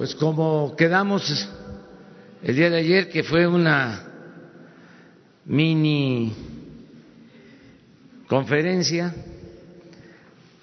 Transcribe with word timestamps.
Pues 0.00 0.14
como 0.14 0.74
quedamos 0.76 1.46
el 2.42 2.56
día 2.56 2.70
de 2.70 2.78
ayer, 2.78 3.10
que 3.10 3.22
fue 3.22 3.46
una 3.46 4.02
mini 5.44 6.32
conferencia, 8.26 9.14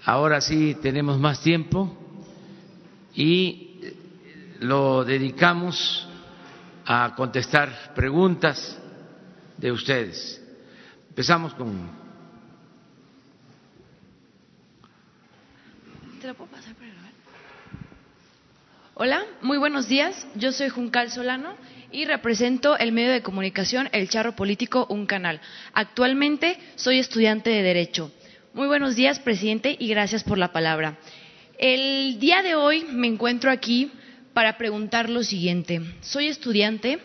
ahora 0.03 0.41
sí 0.41 0.75
tenemos 0.81 1.19
más 1.19 1.39
tiempo 1.43 1.95
y 3.13 3.79
lo 4.61 5.05
dedicamos 5.05 6.07
a 6.87 7.13
contestar 7.15 7.93
preguntas 7.93 8.75
de 9.55 9.71
ustedes. 9.71 10.43
Empezamos 11.09 11.53
con 11.53 11.91
Hola, 18.99 19.27
muy 19.43 19.59
buenos 19.59 19.87
días. 19.87 20.25
Yo 20.33 20.51
soy 20.51 20.69
Juncal 20.69 21.11
Solano 21.11 21.55
y 21.91 22.05
represento 22.05 22.79
el 22.79 22.91
medio 22.91 23.11
de 23.11 23.21
comunicación 23.21 23.89
El 23.91 24.09
Charro 24.09 24.35
Político, 24.35 24.87
un 24.89 25.05
canal. 25.05 25.39
Actualmente 25.71 26.57
soy 26.77 26.97
estudiante 26.97 27.51
de 27.51 27.61
Derecho. 27.61 28.11
Muy 28.55 28.65
buenos 28.65 28.95
días, 28.95 29.19
presidente, 29.19 29.75
y 29.77 29.87
gracias 29.89 30.23
por 30.23 30.39
la 30.39 30.51
palabra. 30.51 30.97
El 31.59 32.17
día 32.17 32.41
de 32.41 32.55
hoy 32.55 32.85
me 32.89 33.05
encuentro 33.05 33.51
aquí 33.51 33.91
para 34.33 34.57
preguntar 34.57 35.11
lo 35.11 35.21
siguiente. 35.21 35.79
Soy 36.01 36.25
estudiante 36.25 36.97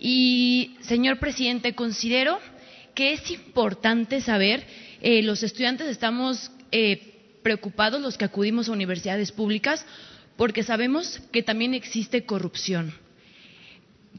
y, 0.00 0.78
señor 0.80 1.18
presidente, 1.18 1.74
considero 1.74 2.38
que 2.94 3.12
es 3.12 3.30
importante 3.30 4.22
saber, 4.22 4.66
eh, 5.02 5.20
los 5.20 5.42
estudiantes 5.42 5.88
estamos 5.88 6.50
eh, 6.72 7.16
preocupados, 7.42 8.00
los 8.00 8.16
que 8.16 8.24
acudimos 8.24 8.70
a 8.70 8.72
universidades 8.72 9.30
públicas, 9.30 9.84
porque 10.38 10.62
sabemos 10.62 11.20
que 11.32 11.42
también 11.42 11.74
existe 11.74 12.24
corrupción. 12.24 12.94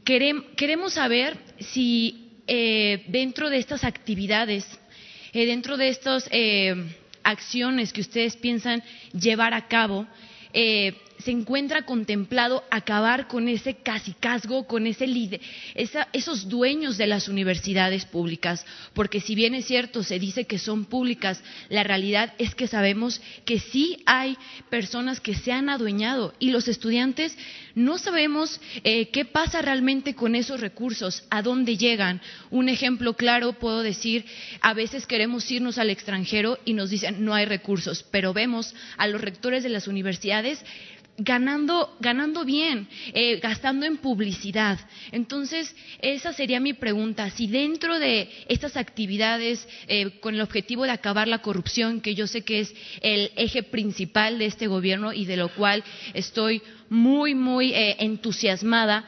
Queremos 0.04 0.92
saber 0.92 1.38
si 1.58 2.28
eh, 2.46 3.04
dentro 3.08 3.48
de 3.48 3.56
estas 3.56 3.84
actividades, 3.84 4.66
eh, 5.32 5.46
dentro 5.46 5.78
de 5.78 5.88
estas 5.88 6.28
eh, 6.30 6.74
acciones 7.22 7.94
que 7.94 8.02
ustedes 8.02 8.36
piensan 8.36 8.82
llevar 9.18 9.54
a 9.54 9.66
cabo, 9.66 10.06
se 11.20 11.30
encuentra 11.30 11.82
contemplado 11.82 12.64
acabar 12.70 13.28
con 13.28 13.48
ese 13.48 13.74
casicazgo, 13.76 14.66
con 14.66 14.86
ese 14.86 15.06
esos 16.12 16.48
dueños 16.48 16.96
de 16.96 17.06
las 17.06 17.28
universidades 17.28 18.04
públicas, 18.04 18.64
porque 18.94 19.20
si 19.20 19.34
bien 19.34 19.54
es 19.54 19.66
cierto, 19.66 20.02
se 20.02 20.18
dice 20.18 20.46
que 20.46 20.58
son 20.58 20.84
públicas, 20.84 21.42
la 21.68 21.82
realidad 21.82 22.32
es 22.38 22.54
que 22.54 22.66
sabemos 22.66 23.20
que 23.44 23.58
sí 23.58 24.02
hay 24.06 24.36
personas 24.68 25.20
que 25.20 25.34
se 25.34 25.52
han 25.52 25.68
adueñado 25.68 26.34
y 26.38 26.50
los 26.50 26.68
estudiantes 26.68 27.36
no 27.74 27.98
sabemos 27.98 28.60
eh, 28.84 29.08
qué 29.10 29.24
pasa 29.24 29.62
realmente 29.62 30.14
con 30.14 30.34
esos 30.34 30.60
recursos, 30.60 31.24
a 31.30 31.42
dónde 31.42 31.76
llegan. 31.76 32.20
Un 32.50 32.68
ejemplo 32.68 33.14
claro 33.14 33.54
puedo 33.54 33.82
decir, 33.82 34.24
a 34.60 34.74
veces 34.74 35.06
queremos 35.06 35.50
irnos 35.50 35.78
al 35.78 35.90
extranjero 35.90 36.58
y 36.64 36.74
nos 36.74 36.90
dicen 36.90 37.24
no 37.24 37.34
hay 37.34 37.46
recursos, 37.46 38.04
pero 38.10 38.32
vemos 38.32 38.74
a 38.96 39.06
los 39.06 39.20
rectores 39.20 39.62
de 39.62 39.68
las 39.68 39.88
universidades 39.88 40.64
ganando, 41.22 41.96
ganando 42.00 42.44
bien, 42.44 42.88
eh, 43.12 43.38
gastando 43.40 43.84
en 43.84 43.98
publicidad. 43.98 44.78
Entonces, 45.12 45.74
esa 46.00 46.32
sería 46.32 46.60
mi 46.60 46.72
pregunta. 46.72 47.28
Si 47.30 47.46
dentro 47.46 47.98
de 47.98 48.30
estas 48.48 48.76
actividades, 48.76 49.68
eh, 49.86 50.18
con 50.20 50.34
el 50.34 50.40
objetivo 50.40 50.84
de 50.84 50.90
acabar 50.90 51.28
la 51.28 51.42
corrupción, 51.42 52.00
que 52.00 52.14
yo 52.14 52.26
sé 52.26 52.42
que 52.42 52.60
es 52.60 52.74
el 53.02 53.30
eje 53.36 53.62
principal 53.62 54.38
de 54.38 54.46
este 54.46 54.66
gobierno 54.66 55.12
y 55.12 55.26
de 55.26 55.36
lo 55.36 55.50
cual 55.50 55.84
estoy 56.14 56.62
muy, 56.88 57.34
muy 57.34 57.72
eh, 57.72 57.96
entusiasmada, 58.00 59.04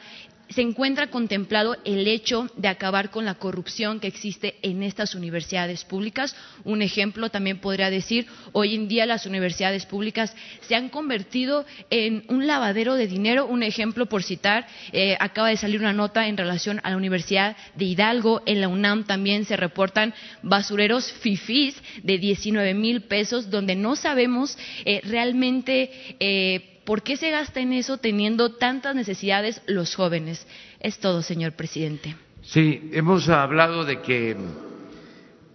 se 0.49 0.61
encuentra 0.61 1.07
contemplado 1.07 1.77
el 1.85 2.07
hecho 2.07 2.47
de 2.55 2.67
acabar 2.67 3.09
con 3.09 3.25
la 3.25 3.35
corrupción 3.35 3.99
que 3.99 4.07
existe 4.07 4.55
en 4.61 4.83
estas 4.83 5.15
universidades 5.15 5.83
públicas. 5.83 6.35
Un 6.63 6.81
ejemplo 6.81 7.29
también 7.29 7.59
podría 7.59 7.89
decir, 7.89 8.27
hoy 8.51 8.75
en 8.75 8.87
día 8.87 9.05
las 9.05 9.25
universidades 9.25 9.85
públicas 9.85 10.35
se 10.61 10.75
han 10.75 10.89
convertido 10.89 11.65
en 11.89 12.23
un 12.27 12.45
lavadero 12.45 12.95
de 12.95 13.07
dinero. 13.07 13.47
Un 13.47 13.63
ejemplo 13.63 14.05
por 14.07 14.23
citar, 14.23 14.67
eh, 14.91 15.17
acaba 15.19 15.49
de 15.49 15.57
salir 15.57 15.79
una 15.79 15.93
nota 15.93 16.27
en 16.27 16.37
relación 16.37 16.79
a 16.83 16.89
la 16.89 16.97
Universidad 16.97 17.55
de 17.75 17.85
Hidalgo. 17.85 18.41
En 18.45 18.61
la 18.61 18.67
UNAM 18.67 19.05
también 19.05 19.45
se 19.45 19.57
reportan 19.57 20.13
basureros 20.41 21.11
fifís 21.11 21.75
de 22.03 22.17
19 22.17 22.73
mil 22.73 23.01
pesos, 23.01 23.49
donde 23.49 23.75
no 23.75 23.95
sabemos 23.95 24.57
eh, 24.85 25.01
realmente 25.03 25.89
eh, 26.19 26.72
¿Por 26.85 27.01
qué 27.01 27.15
se 27.17 27.31
gasta 27.31 27.59
en 27.59 27.73
eso 27.73 27.97
teniendo 27.97 28.55
tantas 28.55 28.95
necesidades 28.95 29.61
los 29.67 29.95
jóvenes? 29.95 30.45
Es 30.79 30.99
todo, 30.99 31.21
señor 31.21 31.53
presidente. 31.53 32.15
Sí, 32.41 32.89
hemos 32.91 33.29
hablado 33.29 33.85
de 33.85 34.01
que 34.01 34.35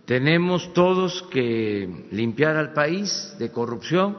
tenemos 0.06 0.72
todos 0.72 1.22
que 1.30 2.06
limpiar 2.12 2.56
al 2.56 2.72
país 2.72 3.34
de 3.38 3.50
corrupción 3.50 4.16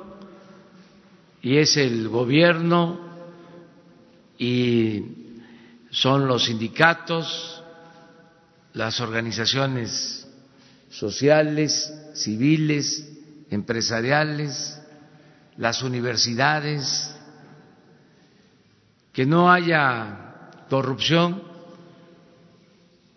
y 1.42 1.58
es 1.58 1.78
el 1.78 2.10
gobierno 2.10 3.00
y 4.38 5.04
son 5.90 6.28
los 6.28 6.46
sindicatos, 6.46 7.64
las 8.74 9.00
organizaciones 9.00 10.28
sociales, 10.90 11.92
civiles, 12.14 13.10
empresariales, 13.50 14.79
las 15.60 15.84
universidades, 15.84 17.16
que 19.14 19.26
no 19.26 19.52
haya 19.52 20.50
corrupción 20.70 21.44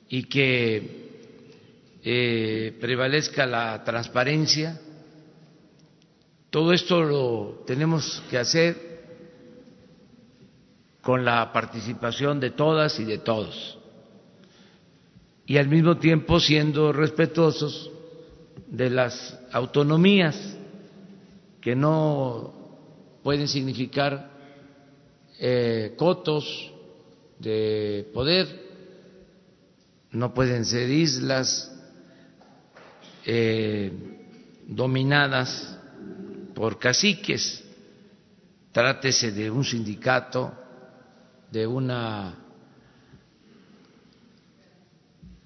y 0.08 0.24
que 0.24 1.38
eh, 2.02 2.76
prevalezca 2.80 3.46
la 3.46 3.82
transparencia. 3.84 4.80
Todo 6.50 6.72
esto 6.72 7.00
lo 7.02 7.62
tenemos 7.64 8.22
que 8.28 8.38
hacer 8.38 8.92
con 11.00 11.24
la 11.24 11.52
participación 11.52 12.40
de 12.40 12.50
todas 12.50 12.98
y 12.98 13.04
de 13.04 13.18
todos 13.18 13.78
y 15.46 15.58
al 15.58 15.68
mismo 15.68 15.96
tiempo 15.96 16.38
siendo 16.38 16.92
respetuosos 16.92 17.90
de 18.68 18.90
las 18.90 19.38
autonomías 19.52 20.56
que 21.62 21.76
no 21.76 22.52
pueden 23.22 23.46
significar 23.46 24.30
eh, 25.38 25.94
cotos 25.96 26.72
de 27.38 28.10
poder, 28.12 28.48
no 30.10 30.34
pueden 30.34 30.64
ser 30.64 30.90
islas 30.90 31.72
eh, 33.24 33.92
dominadas 34.66 35.78
por 36.52 36.80
caciques, 36.80 37.62
trátese 38.72 39.30
de 39.30 39.48
un 39.48 39.64
sindicato, 39.64 40.52
de 41.50 41.64
una 41.64 42.38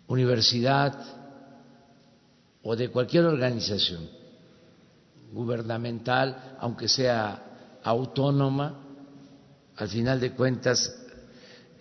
universidad 0.07 0.99
o 2.63 2.75
de 2.75 2.89
cualquier 2.89 3.25
organización 3.25 4.16
gubernamental, 5.37 6.57
aunque 6.59 6.89
sea 6.89 7.79
autónoma, 7.85 8.75
al 9.77 9.89
final 9.89 10.19
de 10.19 10.33
cuentas, 10.33 10.79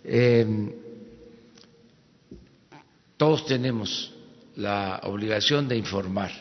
em, 0.03 0.73
todos 3.15 3.45
tenemos 3.45 4.13
la 4.57 4.99
obligación 5.03 5.69
de 5.69 5.77
informar. 5.77 6.31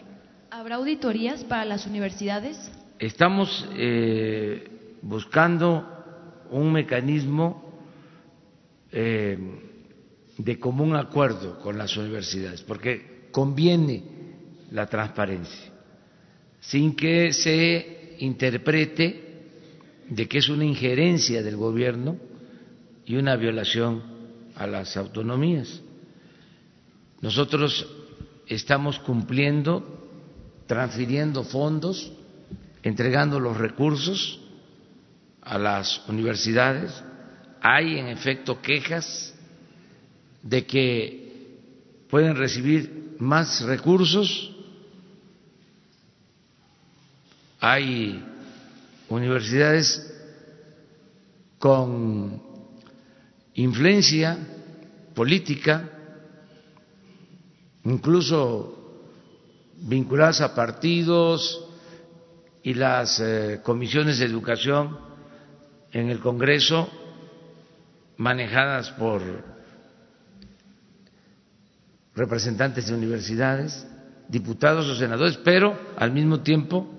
¿Habrá 0.51 0.77
auditorías 0.77 1.45
para 1.45 1.65
las 1.65 1.87
universidades? 1.87 2.59
Estamos 2.99 3.67
eh, 3.75 4.99
buscando 5.03 5.87
un 6.51 6.73
mecanismo 6.73 7.79
em, 8.91 9.61
de 10.37 10.59
común 10.59 10.97
acuerdo 10.97 11.61
con 11.61 11.79
las 11.79 11.97
universidades, 11.97 12.63
porque 12.63 13.29
conviene 13.31 14.03
la 14.73 14.87
transparencia 14.87 15.74
sin 16.69 16.97
que 16.97 17.33
se 17.33 18.17
interprete 18.19 19.25
de 20.09 20.29
que 20.29 20.39
es 20.39 20.49
una 20.49 20.65
injerencia 20.65 21.43
del 21.43 21.57
gobierno 21.57 22.17
y 23.07 23.17
una 23.17 23.37
violación 23.37 24.03
a 24.55 24.67
las 24.67 24.97
autonomías. 24.97 25.83
Nosotros 27.21 27.87
estamos 28.47 28.99
cumpliendo, 28.99 30.09
transfiriendo 30.67 31.45
fondos, 31.45 32.13
entregando 32.83 33.41
los 33.41 33.57
recursos 33.57 34.41
a 35.43 35.59
las 35.59 36.07
universidades. 36.09 37.03
Hay, 37.61 37.99
en 37.99 38.09
efecto, 38.09 38.61
quejas 38.61 39.35
de 40.43 40.67
que 40.67 42.07
pueden 42.09 42.37
recibir 42.37 43.17
más 43.19 43.63
recursos 43.63 44.54
hay 47.67 48.23
universidades 49.09 50.13
con 51.59 52.43
influencia 53.55 54.37
política, 55.15 55.89
incluso 57.85 59.01
vinculadas 59.79 60.43
a 60.43 60.55
partidos 60.55 61.67
y 62.63 62.75
las 62.75 63.19
eh, 63.21 63.61
comisiones 63.63 64.19
de 64.19 64.27
educación 64.27 64.99
en 65.91 66.11
el 66.11 66.21
Congreso 66.21 66.91
manejadas 68.19 68.91
por 68.91 69.23
representantes 72.15 72.89
de 72.89 72.95
universidades, 72.95 73.87
diputados 74.29 74.87
o 74.87 74.95
senadores, 74.97 75.39
pero 75.39 75.75
al 75.97 76.13
mismo 76.13 76.41
tiempo 76.41 76.94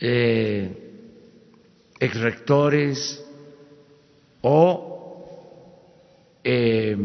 eh, 0.00 0.86
exrectores 1.98 3.24
o 4.42 4.96
eh, 6.44 6.96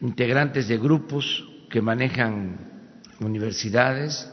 integrantes 0.00 0.68
de 0.68 0.78
grupos 0.78 1.44
que 1.70 1.80
manejan 1.80 2.58
universidades 3.20 4.30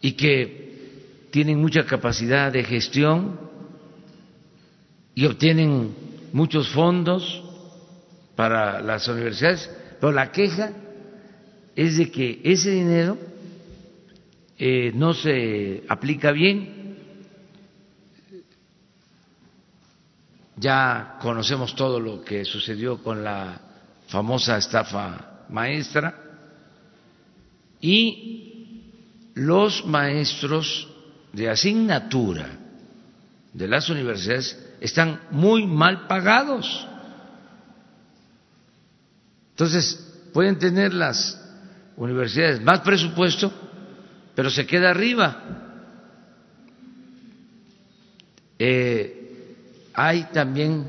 y 0.00 0.12
que 0.12 1.28
tienen 1.30 1.60
mucha 1.60 1.86
capacidad 1.86 2.52
de 2.52 2.64
gestión 2.64 3.40
y 5.14 5.24
obtienen 5.24 5.94
muchos 6.32 6.68
fondos 6.70 7.42
para 8.36 8.80
las 8.80 9.06
universidades, 9.08 9.70
pero 10.00 10.12
la 10.12 10.32
queja 10.32 10.72
es 11.76 11.96
de 11.96 12.10
que 12.10 12.40
ese 12.44 12.70
dinero 12.70 13.16
eh, 14.58 14.92
no 14.94 15.14
se 15.14 15.84
aplica 15.88 16.32
bien. 16.32 16.80
Ya 20.56 21.18
conocemos 21.20 21.74
todo 21.74 21.98
lo 21.98 22.22
que 22.22 22.44
sucedió 22.44 23.02
con 23.02 23.24
la 23.24 23.60
famosa 24.06 24.58
estafa 24.58 25.46
maestra 25.48 26.14
y 27.80 28.84
los 29.34 29.84
maestros 29.86 30.88
de 31.32 31.48
asignatura 31.48 32.58
de 33.52 33.68
las 33.68 33.88
universidades 33.90 34.58
están 34.80 35.20
muy 35.30 35.66
mal 35.66 36.06
pagados. 36.06 36.86
Entonces, 39.50 40.30
pueden 40.32 40.58
tener 40.58 40.94
las 40.94 41.38
universidades 41.96 42.60
más 42.62 42.80
presupuesto, 42.80 43.52
pero 44.34 44.50
se 44.50 44.66
queda 44.66 44.90
arriba. 44.90 45.36
Eh, 48.58 49.56
hay 49.94 50.24
también 50.32 50.86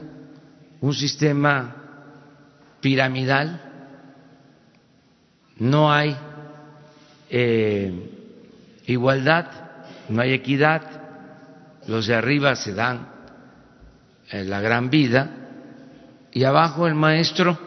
un 0.80 0.94
sistema 0.94 1.76
piramidal, 2.80 3.62
no 5.58 5.92
hay 5.92 6.16
eh, 7.30 7.92
igualdad, 8.86 9.48
no 10.10 10.22
hay 10.22 10.34
equidad, 10.34 10.84
los 11.88 12.08
de 12.08 12.16
arriba 12.16 12.56
se 12.56 12.74
dan 12.74 13.08
eh, 14.32 14.44
la 14.44 14.62
gran 14.62 14.90
vida 14.90 15.30
y 16.32 16.44
abajo 16.44 16.88
el 16.88 16.96
maestro 16.96 17.58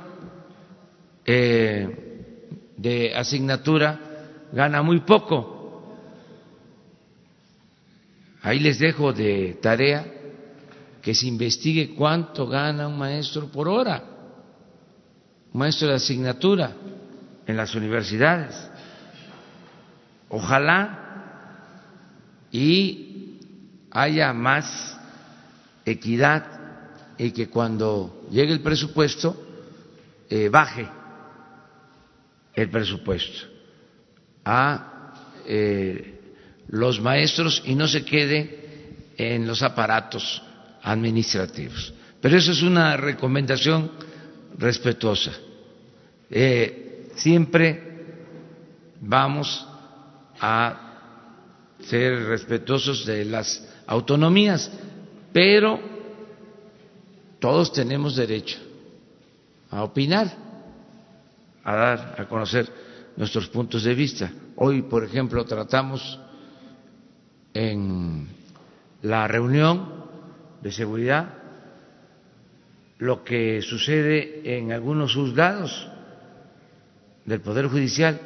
de 1.27 3.13
asignatura 3.17 3.99
gana 4.53 4.83
muy 4.83 5.01
poco. 5.01 5.56
Ahí 8.47 8.61
les 8.61 8.79
dejo 8.79 9.13
de 9.13 9.59
tarea 9.61 10.07
que 11.03 11.17
se 11.17 11.27
investigue 11.27 11.97
cuánto 11.97 12.47
gana 12.47 12.87
un 12.87 12.97
maestro 12.97 13.49
por 13.49 13.67
hora, 13.67 14.01
un 15.53 15.59
maestro 15.59 15.89
de 15.89 15.95
asignatura 15.95 16.71
en 17.45 17.57
las 17.57 17.75
universidades. 17.75 18.71
Ojalá 20.29 21.59
y 22.53 23.41
haya 23.91 24.33
más 24.33 24.97
equidad 25.85 26.47
y 27.19 27.33
que 27.33 27.49
cuando 27.49 28.29
llegue 28.31 28.53
el 28.53 28.61
presupuesto 28.61 29.43
eh, 30.31 30.49
baje 30.49 30.89
el 32.55 32.71
presupuesto 32.71 33.45
a 34.45 35.13
eh, 35.45 36.16
los 36.69 37.01
maestros 37.01 37.63
y 37.65 37.75
no 37.75 37.87
se 37.89 38.05
quede 38.05 39.13
en 39.17 39.47
los 39.47 39.63
aparatos 39.63 40.43
administrativos. 40.83 41.93
Pero 42.21 42.37
eso 42.37 42.53
es 42.53 42.63
una 42.63 42.97
recomendación 42.97 43.91
respetuosa. 44.59 45.33
Eh, 46.31 47.11
siempre 47.15 47.83
vamos 49.01 49.67
a 50.41 50.83
ser 51.81 52.25
respetuosos 52.25 53.07
de 53.07 53.25
las 53.25 53.69
autonomías, 53.87 54.71
pero 55.33 55.81
todos 57.39 57.73
tenemos 57.73 58.17
derecho 58.17 58.59
a 59.71 59.83
opinar 59.83 60.47
a 61.67 61.75
dar 61.75 62.15
a 62.19 62.29
conocer 62.29 62.71
nuestros 63.17 63.49
puntos 63.49 63.83
de 63.83 63.93
vista. 63.93 64.31
Hoy, 64.55 64.83
por 64.83 65.03
ejemplo, 65.03 65.45
tratamos 65.45 66.19
en 67.57 68.29
la 69.03 69.27
reunión 69.27 70.05
de 70.63 70.73
seguridad. 70.73 71.35
Lo 72.99 73.25
que 73.25 73.63
sucede 73.63 74.57
en 74.57 74.73
algunos 74.73 75.15
juzgados 75.15 75.89
del 77.25 77.41
Poder 77.41 77.67
Judicial 77.67 78.21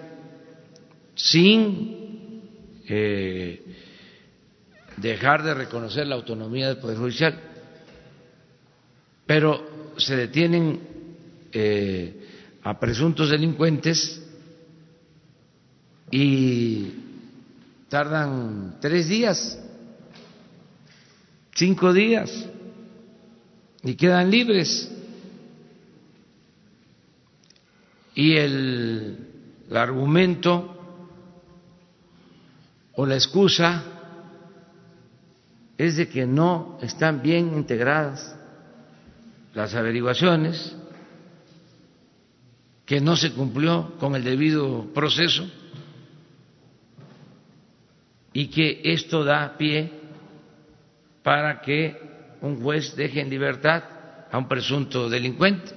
sin 1.15 2.43
eh, 2.89 3.63
dejar 4.97 5.43
de 5.43 5.55
reconocer 5.55 6.07
la 6.07 6.17
autonomía 6.17 6.69
del 6.69 6.79
Poder 6.79 6.99
Judicial, 6.99 7.41
pero 9.27 9.93
se 9.97 10.17
detienen 10.17 10.81
eh, 11.53 12.27
a 12.63 12.79
presuntos 12.79 13.31
delincuentes 13.31 14.23
y 16.11 17.10
tardan 17.91 18.77
tres 18.81 19.09
días, 19.09 19.59
cinco 21.55 21.93
días 21.93 22.31
y 23.83 23.95
quedan 23.97 24.31
libres. 24.31 24.91
Y 28.15 28.37
el, 28.37 29.27
argumento 29.73 30.77
o 32.95 33.07
la 33.07 33.15
excusa 33.15 33.85
es 35.79 35.97
de 35.97 36.09
que 36.09 36.27
no 36.27 36.79
están 36.83 37.23
bien 37.23 37.55
integradas 37.55 38.37
las 39.55 39.75
averiguaciones 39.75 40.77
que 42.85 43.01
no 43.01 43.17
se 43.17 43.33
cumplió 43.33 43.97
con 43.99 44.17
el 44.17 44.25
debido 44.25 44.93
proceso 44.93 45.49
y 48.33 48.49
que 48.49 48.81
esto 48.85 49.25
da 49.25 49.57
pie 49.57 49.91
para 51.23 51.61
que 51.61 52.01
un 52.41 52.63
juez 52.63 52.95
deje 52.97 53.21
en 53.21 53.31
libertad 53.31 53.83
a 54.31 54.39
un 54.39 54.49
presunto 54.49 55.09
delincuente, 55.09 55.73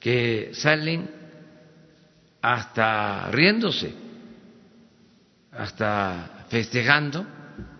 que 0.00 0.50
salen 0.54 1.08
hasta 2.40 3.30
riéndose, 3.30 3.94
hasta 5.52 6.46
festejando, 6.48 7.24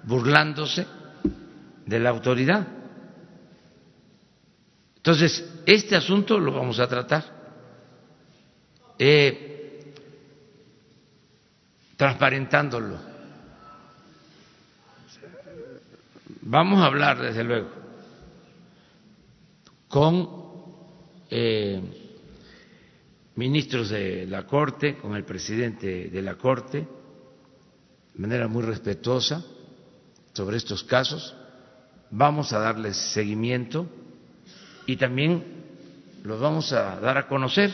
burlándose 0.05 0.87
de 1.87 1.99
la 1.99 2.11
autoridad. 2.11 2.67
Entonces, 4.97 5.63
este 5.67 5.97
asunto 5.97 6.39
lo 6.39 6.53
vamos 6.53 6.79
a 6.79 6.87
tratar 6.87 7.25
eh, 8.99 9.93
transparentándolo. 11.97 13.12
Vamos 16.45 16.81
a 16.81 16.87
hablar, 16.87 17.21
desde 17.21 17.45
luego, 17.45 17.69
con 19.87 20.29
eh, 21.31 21.81
ministros 23.37 23.91
de 23.91 24.27
la 24.27 24.45
Corte, 24.45 24.97
con 24.97 25.15
el 25.15 25.25
presidente 25.25 26.09
de 26.09 26.23
la 26.23 26.35
Corte, 26.35 26.79
de 26.79 28.21
manera 28.21 28.49
muy 28.49 28.65
respetuosa 28.65 29.45
sobre 30.33 30.57
estos 30.57 30.83
casos. 30.83 31.33
Vamos 32.11 32.53
a 32.53 32.59
darles 32.59 32.97
seguimiento 32.97 33.87
y 34.85 34.97
también 34.97 35.45
los 36.25 36.41
vamos 36.41 36.73
a 36.73 36.99
dar 36.99 37.19
a 37.19 37.29
conocer 37.29 37.71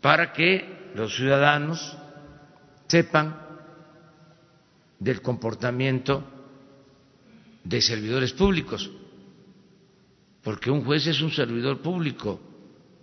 para 0.00 0.32
que 0.32 0.90
los 0.96 1.14
ciudadanos 1.14 1.96
sepan 2.88 3.40
del 4.98 5.22
comportamiento 5.22 6.32
de 7.68 7.80
servidores 7.82 8.32
públicos, 8.32 8.88
porque 10.42 10.70
un 10.70 10.84
juez 10.84 11.06
es 11.08 11.20
un 11.20 11.32
servidor 11.32 11.80
público, 11.80 12.40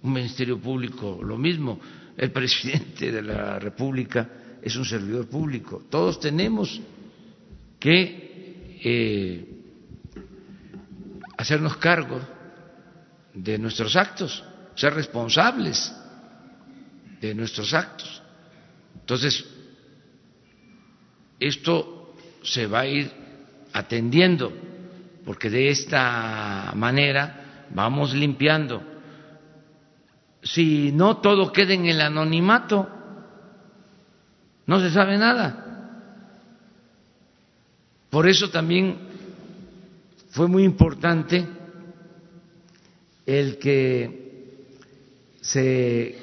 un 0.01 0.13
ministerio 0.13 0.58
público 0.60 1.20
lo 1.22 1.38
mismo, 1.38 1.79
el 2.15 2.32
presidente 2.32 3.12
de 3.12 3.22
la 3.22 3.60
República 3.60 4.29
es 4.62 4.75
un 4.77 4.86
servidor 4.86 5.27
público, 5.27 5.84
todos 5.89 6.20
tenemos 6.20 6.79
que 7.77 8.79
eh, 8.82 9.46
hacernos 11.38 11.75
cargo 11.77 12.22
de 13.34 13.58
nuestros 13.58 13.98
actos, 13.98 14.43
ser 14.75 14.93
responsables 14.93 15.93
de 17.20 17.36
nuestros 17.36 17.74
actos. 17.74 18.22
Entonces, 18.96 19.46
esto 21.39 22.15
se 22.43 22.67
va 22.67 22.82
a 22.82 22.88
ir 22.88 23.23
atendiendo, 23.74 24.53
porque 25.25 25.50
de 25.50 25.70
esta 25.70 26.72
manera 26.75 27.65
vamos 27.72 28.13
limpiando. 28.13 28.82
Si 30.44 30.92
no 30.92 31.18
todo 31.18 31.51
queda 31.51 31.74
en 31.74 31.86
el 31.86 32.01
anonimato, 32.01 32.88
no 34.65 34.80
se 34.80 34.92
sabe 34.92 35.18
nada. 35.18 35.63
Por 38.10 38.27
eso 38.27 38.50
también 38.50 38.98
fue 40.30 40.48
muy 40.48 40.63
importante 40.63 41.48
el 43.25 43.58
que 43.58 44.24
se 45.42 46.18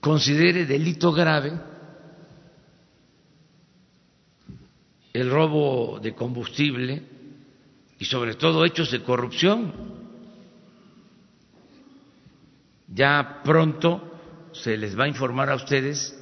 considere 0.00 0.66
delito 0.66 1.12
grave 1.12 1.52
el 5.20 5.30
robo 5.30 5.98
de 6.00 6.14
combustible 6.14 7.02
y 7.98 8.04
sobre 8.04 8.34
todo 8.34 8.64
hechos 8.64 8.90
de 8.90 9.02
corrupción. 9.02 9.72
Ya 12.88 13.40
pronto 13.44 14.18
se 14.52 14.76
les 14.76 14.98
va 14.98 15.04
a 15.04 15.08
informar 15.08 15.50
a 15.50 15.56
ustedes 15.56 16.18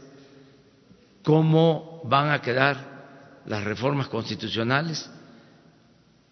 cómo 1.22 2.00
van 2.04 2.30
a 2.30 2.40
quedar 2.40 3.42
las 3.46 3.64
reformas 3.64 4.08
constitucionales 4.08 5.10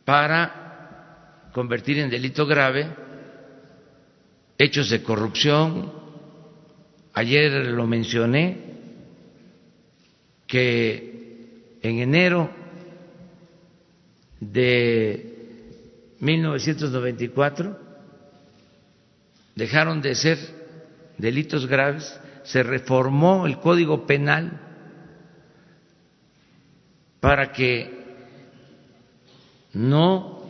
para 0.04 1.50
convertir 1.52 1.98
en 1.98 2.10
delito 2.10 2.46
grave 2.46 2.94
hechos 4.58 4.90
de 4.90 5.02
corrupción. 5.02 5.92
Ayer 7.12 7.52
lo 7.66 7.86
mencioné 7.86 8.74
que 10.46 11.13
en 11.84 11.98
enero 11.98 12.50
de 14.40 16.16
1994 16.18 17.78
dejaron 19.54 20.00
de 20.00 20.14
ser 20.14 20.38
delitos 21.18 21.66
graves, 21.66 22.18
se 22.44 22.62
reformó 22.62 23.46
el 23.46 23.58
Código 23.58 24.06
Penal 24.06 24.62
para 27.20 27.52
que 27.52 28.02
no 29.74 30.42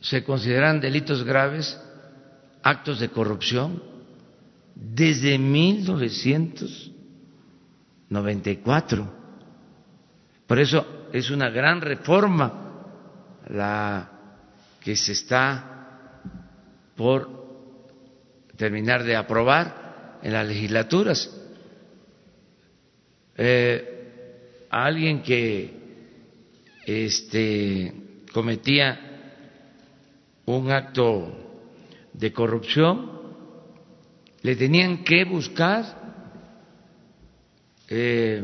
se 0.00 0.24
consideran 0.24 0.80
delitos 0.80 1.22
graves 1.22 1.80
actos 2.64 2.98
de 2.98 3.10
corrupción 3.10 3.80
desde 4.74 5.38
1994 5.38 6.91
94. 8.12 9.22
Por 10.46 10.58
eso 10.58 11.08
es 11.12 11.30
una 11.30 11.48
gran 11.50 11.80
reforma 11.80 12.52
la 13.48 14.10
que 14.80 14.94
se 14.96 15.12
está 15.12 15.98
por 16.94 17.42
terminar 18.56 19.02
de 19.02 19.16
aprobar 19.16 20.18
en 20.22 20.32
las 20.32 20.46
legislaturas. 20.46 21.30
Eh, 23.36 24.66
a 24.70 24.84
alguien 24.84 25.22
que 25.22 25.74
este, 26.86 27.94
cometía 28.32 29.12
un 30.46 30.70
acto 30.70 31.32
de 32.12 32.32
corrupción, 32.32 33.10
le 34.42 34.56
tenían 34.56 35.02
que 35.04 35.24
buscar 35.24 36.01
eh, 37.94 38.42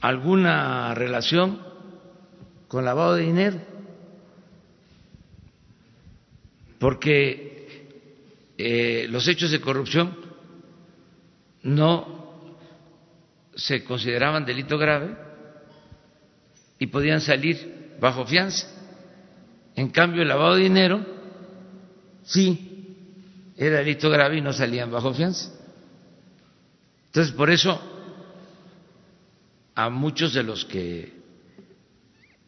alguna 0.00 0.94
relación 0.94 1.62
con 2.66 2.84
lavado 2.84 3.14
de 3.14 3.22
dinero, 3.22 3.60
porque 6.80 7.92
eh, 8.58 9.06
los 9.10 9.28
hechos 9.28 9.52
de 9.52 9.60
corrupción 9.60 10.16
no 11.62 12.50
se 13.54 13.84
consideraban 13.84 14.44
delito 14.44 14.76
grave 14.76 15.16
y 16.80 16.88
podían 16.88 17.20
salir 17.20 17.96
bajo 18.00 18.26
fianza. 18.26 18.66
En 19.76 19.90
cambio, 19.90 20.22
el 20.22 20.28
lavado 20.28 20.56
de 20.56 20.62
dinero 20.62 21.06
sí 22.24 23.52
era 23.56 23.78
delito 23.78 24.10
grave 24.10 24.38
y 24.38 24.40
no 24.40 24.52
salían 24.52 24.90
bajo 24.90 25.14
fianza. 25.14 25.55
Entonces, 27.16 27.34
por 27.34 27.48
eso, 27.48 27.80
a 29.74 29.88
muchos 29.88 30.34
de 30.34 30.42
los 30.42 30.66
que 30.66 31.14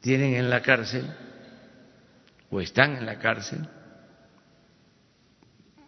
tienen 0.02 0.34
en 0.34 0.50
la 0.50 0.60
cárcel 0.60 1.10
o 2.50 2.60
están 2.60 2.96
en 2.96 3.06
la 3.06 3.18
cárcel 3.18 3.66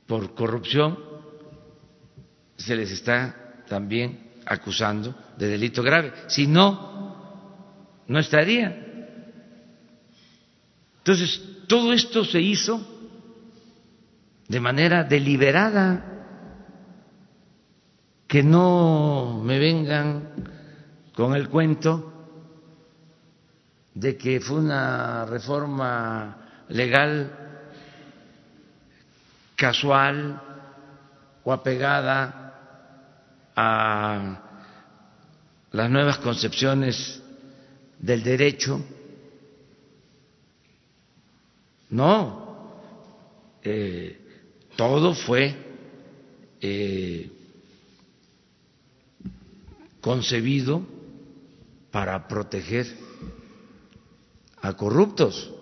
por 0.07 0.35
corrupción, 0.35 0.99
se 2.57 2.75
les 2.75 2.91
está 2.91 3.65
también 3.69 4.31
acusando 4.47 5.15
de 5.37 5.49
delito 5.49 5.83
grave. 5.83 6.15
Si 6.29 6.47
no, 6.47 7.85
no 8.09 8.19
estaría. 8.19 8.83
Entonces, 10.97 11.67
todo 11.69 11.93
esto 11.93 12.25
se 12.25 12.41
hizo 12.41 12.81
de 14.49 14.59
manera 14.59 15.05
deliberada 15.05 16.20
que 18.31 18.45
no 18.45 19.43
me 19.43 19.59
vengan 19.59 20.31
con 21.17 21.35
el 21.35 21.49
cuento 21.49 22.13
de 23.93 24.17
que 24.17 24.39
fue 24.39 24.61
una 24.61 25.27
reforma 25.27 26.65
legal 26.69 27.33
casual 29.57 30.41
o 31.43 31.53
apegada 31.53 32.55
a 33.57 34.41
las 35.73 35.91
nuevas 35.91 36.19
concepciones 36.19 37.21
del 37.99 38.23
derecho. 38.23 38.81
No, 41.89 42.77
eh, 43.65 44.21
todo 44.77 45.15
fue 45.15 45.53
eh, 46.61 47.40
concebido 50.01 50.83
para 51.91 52.29
proteger 52.29 52.87
a 54.63 54.73
corruptos. 54.75 55.53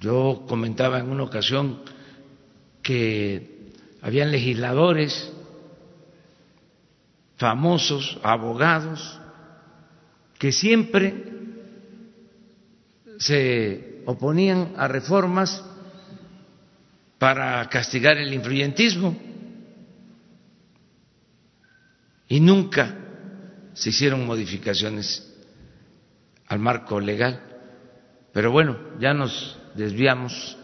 Yo 0.00 0.44
comentaba 0.48 0.98
en 0.98 1.10
una 1.10 1.24
ocasión 1.24 1.80
que 2.82 3.72
habían 4.02 4.30
legisladores 4.30 5.32
famosos, 7.36 8.18
abogados, 8.22 9.20
que 10.38 10.52
siempre 10.52 11.24
se 13.18 14.02
oponían 14.06 14.74
a 14.76 14.88
reformas 14.88 15.64
para 17.18 17.66
castigar 17.68 18.18
el 18.18 18.32
influyentismo 18.32 19.25
y 22.28 22.40
nunca 22.40 22.96
se 23.74 23.90
hicieron 23.90 24.26
modificaciones 24.26 25.26
al 26.46 26.58
marco 26.58 27.00
legal. 27.00 27.40
Pero 28.32 28.50
bueno, 28.50 28.76
ya 29.00 29.14
nos 29.14 29.58
desviamos, 29.74 30.56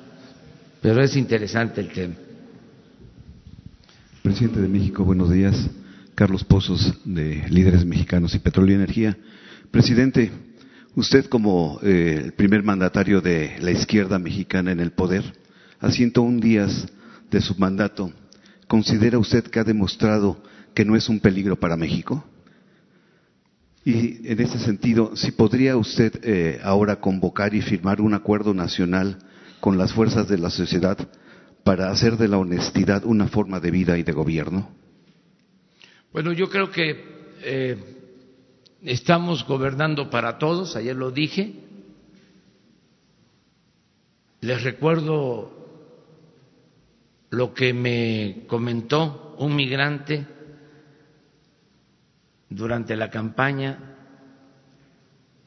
pero 0.80 1.02
es 1.02 1.16
interesante 1.16 1.80
el 1.80 1.88
tema. 1.92 2.14
Presidente 4.22 4.60
de 4.60 4.68
México, 4.68 5.04
buenos 5.04 5.30
días. 5.30 5.68
Carlos 6.14 6.44
Pozos, 6.44 6.94
de 7.04 7.44
Líderes 7.48 7.84
Mexicanos 7.84 8.34
y 8.34 8.38
Petróleo 8.38 8.74
y 8.74 8.76
Energía. 8.76 9.16
Presidente, 9.70 10.30
usted 10.94 11.26
como 11.26 11.80
eh, 11.82 12.20
el 12.24 12.32
primer 12.34 12.62
mandatario 12.62 13.20
de 13.20 13.56
la 13.60 13.70
izquierda 13.70 14.18
mexicana 14.18 14.72
en 14.72 14.80
el 14.80 14.92
poder, 14.92 15.24
a 15.80 15.90
101 15.90 16.40
días 16.40 16.86
de 17.30 17.40
su 17.40 17.56
mandato, 17.56 18.12
¿considera 18.68 19.18
usted 19.18 19.44
que 19.44 19.58
ha 19.58 19.64
demostrado 19.64 20.42
que 20.74 20.84
no 20.84 20.96
es 20.96 21.08
un 21.08 21.20
peligro 21.20 21.56
para 21.56 21.76
México? 21.76 22.24
Y 23.84 24.28
en 24.30 24.40
ese 24.40 24.58
sentido, 24.58 25.16
si 25.16 25.32
podría 25.32 25.76
usted 25.76 26.20
eh, 26.22 26.60
ahora 26.62 27.00
convocar 27.00 27.54
y 27.54 27.62
firmar 27.62 28.00
un 28.00 28.14
acuerdo 28.14 28.54
nacional 28.54 29.18
con 29.60 29.76
las 29.76 29.92
fuerzas 29.92 30.28
de 30.28 30.38
la 30.38 30.50
sociedad 30.50 30.96
para 31.64 31.90
hacer 31.90 32.16
de 32.16 32.28
la 32.28 32.38
honestidad 32.38 33.04
una 33.04 33.28
forma 33.28 33.60
de 33.60 33.70
vida 33.70 33.98
y 33.98 34.02
de 34.02 34.12
gobierno. 34.12 34.70
Bueno, 36.12 36.32
yo 36.32 36.48
creo 36.48 36.70
que 36.70 37.04
eh, 37.42 37.76
estamos 38.82 39.44
gobernando 39.46 40.10
para 40.10 40.38
todos, 40.38 40.76
ayer 40.76 40.94
lo 40.94 41.10
dije. 41.10 41.54
Les 44.40 44.62
recuerdo 44.62 45.50
lo 47.30 47.54
que 47.54 47.72
me 47.72 48.44
comentó 48.46 49.34
un 49.38 49.56
migrante 49.56 50.26
durante 52.54 52.96
la 52.96 53.10
campaña 53.10 53.78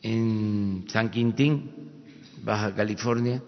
en 0.01 0.85
San 0.87 1.09
Quintín, 1.09 1.71
Baja 2.43 2.75
California, 2.75 3.41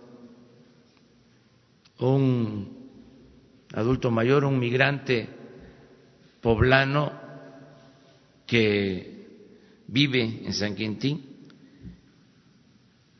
un 1.99 2.77
adulto 3.73 4.09
mayor, 4.11 4.45
un 4.45 4.57
migrante 4.57 5.29
poblano 6.41 7.11
que 8.45 9.27
vive 9.87 10.41
en 10.45 10.53
San 10.53 10.75
Quintín, 10.75 11.23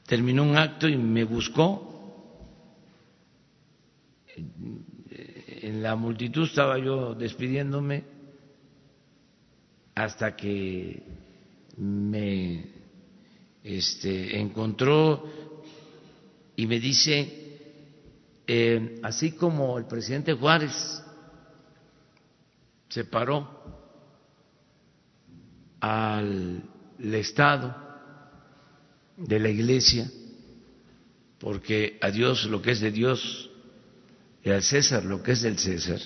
terminó 0.05 0.43
un 0.43 0.57
acto 0.57 0.87
y 0.87 0.97
me 0.97 1.23
buscó. 1.23 1.83
En 4.35 5.81
la 5.83 5.95
multitud 5.95 6.43
estaba 6.45 6.77
yo 6.77 7.13
despidiéndome 7.13 8.16
hasta 9.97 10.35
que 10.35 11.01
me 11.77 12.65
este, 13.63 14.39
encontró 14.39 15.23
y 16.55 16.67
me 16.67 16.79
dice, 16.79 17.57
eh, 18.45 18.99
así 19.01 19.31
como 19.31 19.75
el 19.79 19.85
presidente 19.85 20.33
Juárez 20.33 21.01
se 22.89 23.05
paró 23.05 23.49
al 25.79 26.61
Estado 26.99 27.75
de 29.17 29.39
la 29.39 29.49
Iglesia, 29.49 30.11
porque 31.39 31.97
a 32.01 32.11
Dios 32.11 32.45
lo 32.45 32.61
que 32.61 32.71
es 32.71 32.81
de 32.81 32.91
Dios 32.91 33.49
y 34.43 34.51
al 34.51 34.61
César 34.61 35.05
lo 35.05 35.23
que 35.23 35.31
es 35.31 35.41
del 35.41 35.57
César. 35.57 36.01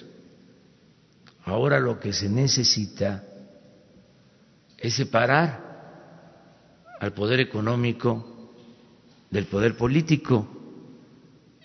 Ahora 1.44 1.78
lo 1.78 2.00
que 2.00 2.14
se 2.14 2.30
necesita 2.30 3.28
es 4.82 4.96
separar 4.96 5.72
al 7.00 7.14
poder 7.14 7.40
económico 7.40 8.52
del 9.30 9.46
poder 9.46 9.78
político 9.78 10.48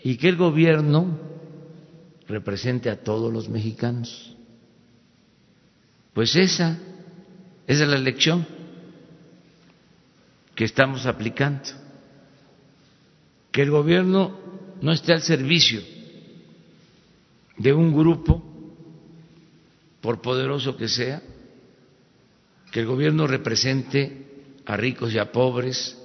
y 0.03 0.17
que 0.17 0.29
el 0.29 0.37
gobierno 0.37 1.19
represente 2.29 2.91
a 2.91 3.03
todos 3.03 3.33
los 3.33 3.49
mexicanos. 3.49 4.37
Pues 6.13 6.37
esa, 6.37 6.79
esa 7.67 7.83
es 7.83 7.89
la 7.89 7.99
lección 7.99 8.47
que 10.55 10.65
estamos 10.65 11.07
aplicando, 11.07 11.69
que 13.51 13.63
el 13.63 13.71
gobierno 13.71 14.39
no 14.81 14.93
esté 14.93 15.13
al 15.13 15.23
servicio 15.23 15.81
de 17.59 17.73
un 17.73 17.95
grupo, 17.95 18.43
por 20.01 20.21
poderoso 20.21 20.77
que 20.77 20.89
sea, 20.89 21.23
que 22.77 22.81
el 22.81 22.89
gobierno 22.89 23.27
represente 23.27 24.27
a 24.67 24.77
ricos 24.77 25.11
y 25.15 25.19
a 25.19 25.33
pobres, 25.33 25.97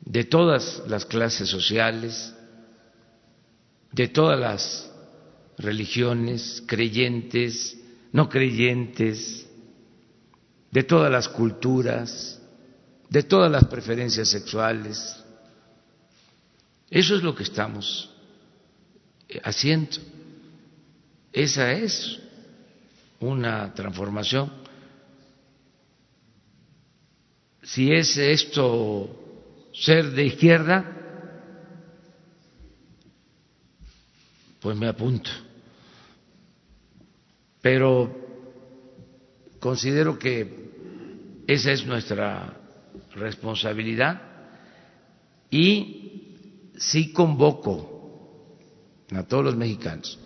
de 0.00 0.22
todas 0.22 0.80
las 0.86 1.04
clases 1.04 1.48
sociales, 1.48 2.32
de 3.90 4.06
todas 4.06 4.38
las 4.38 4.92
religiones, 5.58 6.62
creyentes, 6.68 7.76
no 8.12 8.28
creyentes, 8.28 9.48
de 10.70 10.84
todas 10.84 11.10
las 11.10 11.28
culturas, 11.30 12.40
de 13.10 13.24
todas 13.24 13.50
las 13.50 13.64
preferencias 13.64 14.28
sexuales. 14.28 15.16
Eso 16.88 17.16
es 17.16 17.24
lo 17.24 17.34
que 17.34 17.42
estamos 17.42 18.14
haciendo. 19.42 19.96
Esa 21.32 21.72
es 21.72 22.20
una 23.18 23.74
transformación 23.74 24.64
si 27.66 27.92
es 27.92 28.16
esto 28.16 29.10
ser 29.72 30.12
de 30.12 30.24
izquierda, 30.24 30.84
pues 34.60 34.76
me 34.76 34.86
apunto. 34.86 35.28
Pero 37.60 38.14
considero 39.58 40.16
que 40.16 41.42
esa 41.48 41.72
es 41.72 41.84
nuestra 41.84 42.56
responsabilidad 43.16 44.22
y 45.50 46.70
sí 46.78 47.12
convoco 47.12 48.56
a 49.10 49.24
todos 49.24 49.44
los 49.44 49.56
mexicanos. 49.56 50.20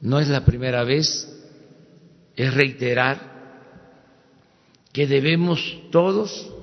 No 0.00 0.18
es 0.18 0.28
la 0.28 0.46
primera 0.46 0.82
vez, 0.82 1.28
es 2.34 2.54
reiterar 2.54 3.36
que 4.94 5.06
debemos 5.06 5.60
todos 5.90 6.55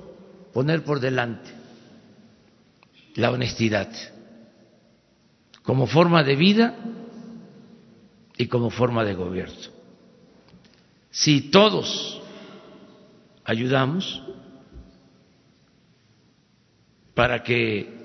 poner 0.53 0.83
por 0.83 0.99
delante 0.99 1.51
la 3.15 3.31
honestidad 3.31 3.89
como 5.63 5.87
forma 5.87 6.23
de 6.23 6.35
vida 6.35 6.75
y 8.37 8.47
como 8.47 8.69
forma 8.69 9.03
de 9.03 9.15
gobierno. 9.15 9.55
Si 11.09 11.49
todos 11.51 12.21
ayudamos 13.43 14.23
para 17.13 17.43
que 17.43 18.03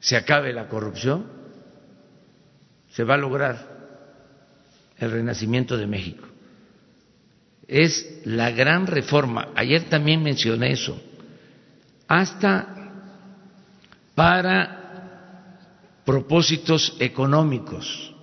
se 0.00 0.16
acabe 0.16 0.52
la 0.52 0.68
corrupción, 0.68 1.26
se 2.90 3.04
va 3.04 3.14
a 3.14 3.18
lograr 3.18 3.74
el 4.98 5.10
renacimiento 5.10 5.76
de 5.76 5.86
México. 5.86 6.26
Es 7.66 8.22
la 8.24 8.50
gran 8.50 8.86
reforma. 8.86 9.48
Ayer 9.54 9.84
también 9.84 10.22
mencioné 10.22 10.72
eso 10.72 11.00
hasta 12.08 12.74
para 14.14 14.74
propósitos 16.04 16.96
económicos, 16.98 18.14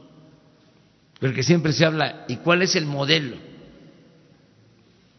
porque 1.20 1.44
siempre 1.44 1.74
se 1.74 1.86
habla, 1.86 2.26
¿y 2.28 2.38
cuál 2.38 2.62
es 2.62 2.76
el 2.76 2.86
modelo 2.86 3.38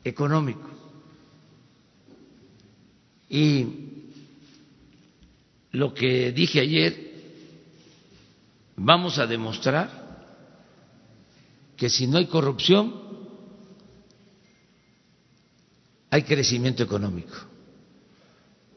económico? 0.05 0.69
Y 3.29 3.67
lo 5.73 5.95
que 5.95 6.33
dije 6.33 6.61
ayer, 6.61 7.13
vamos 8.77 9.19
a 9.19 9.27
demostrar 9.27 10.03
que 11.77 11.89
si 11.89 12.07
no 12.07 12.19
hay 12.19 12.27
corrupción, 12.27 12.95
hay 16.11 16.23
crecimiento 16.23 16.83
económico 16.83 17.52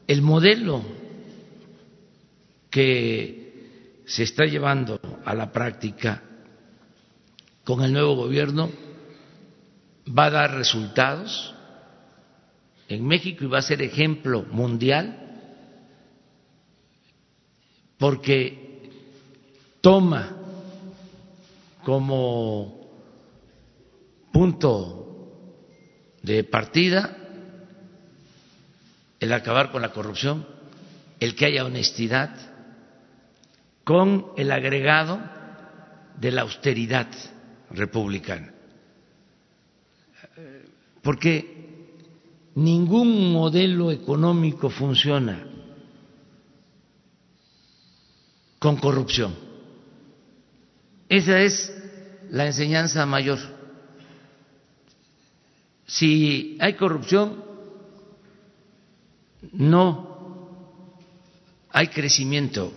el 0.06 0.22
modelo 0.22 0.82
que 2.70 4.02
se 4.06 4.22
está 4.22 4.44
llevando 4.44 5.00
a 5.24 5.34
la 5.34 5.50
práctica 5.50 6.22
con 7.64 7.82
el 7.82 7.92
nuevo 7.92 8.14
gobierno 8.14 8.70
va 10.06 10.26
a 10.26 10.30
dar 10.30 10.54
resultados 10.54 11.54
en 12.88 13.04
México 13.04 13.44
y 13.44 13.48
va 13.48 13.58
a 13.58 13.62
ser 13.62 13.82
ejemplo 13.82 14.44
mundial 14.50 15.22
porque 17.98 18.90
toma 19.80 20.36
como 21.82 22.90
punto 24.32 25.06
de 26.22 26.44
partida 26.44 27.25
el 29.20 29.32
acabar 29.32 29.70
con 29.70 29.82
la 29.82 29.92
corrupción, 29.92 30.46
el 31.20 31.34
que 31.34 31.46
haya 31.46 31.64
honestidad, 31.64 32.30
con 33.84 34.26
el 34.36 34.50
agregado 34.50 35.20
de 36.18 36.32
la 36.32 36.42
austeridad 36.42 37.08
republicana. 37.70 38.52
Porque 41.02 41.56
ningún 42.56 43.32
modelo 43.32 43.92
económico 43.92 44.70
funciona 44.70 45.46
con 48.58 48.76
corrupción. 48.78 49.34
Esa 51.08 51.40
es 51.40 51.72
la 52.30 52.46
enseñanza 52.46 53.06
mayor. 53.06 53.38
Si 55.86 56.58
hay 56.60 56.74
corrupción, 56.74 57.44
no 59.52 60.96
hay 61.70 61.88
crecimiento, 61.88 62.72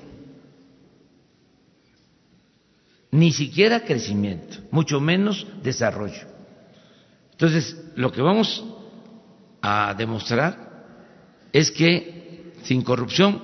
ni 3.12 3.32
siquiera 3.32 3.86
crecimiento, 3.86 4.58
mucho 4.72 5.00
menos 5.00 5.48
desarrollo. 5.64 6.28
Entonces, 7.32 7.78
lo 7.96 8.12
que 8.12 8.22
vamos 8.22 8.64
a 9.62 9.94
demostrar 9.98 10.70
es 11.54 11.72
que 11.72 12.54
sin 12.64 12.82
corrupción 12.82 13.42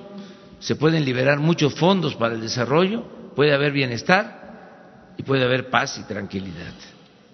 se 0.60 0.76
pueden 0.76 1.06
liberar 1.06 1.40
muchos 1.40 1.76
fondos 1.76 2.16
para 2.16 2.36
el 2.36 2.42
desarrollo, 2.42 3.04
puede 3.36 3.54
haber 3.54 3.72
bienestar 3.72 5.14
y 5.18 5.24
puede 5.24 5.44
haber 5.44 5.70
paz 5.70 5.98
y 5.98 6.04
tranquilidad. 6.04 6.74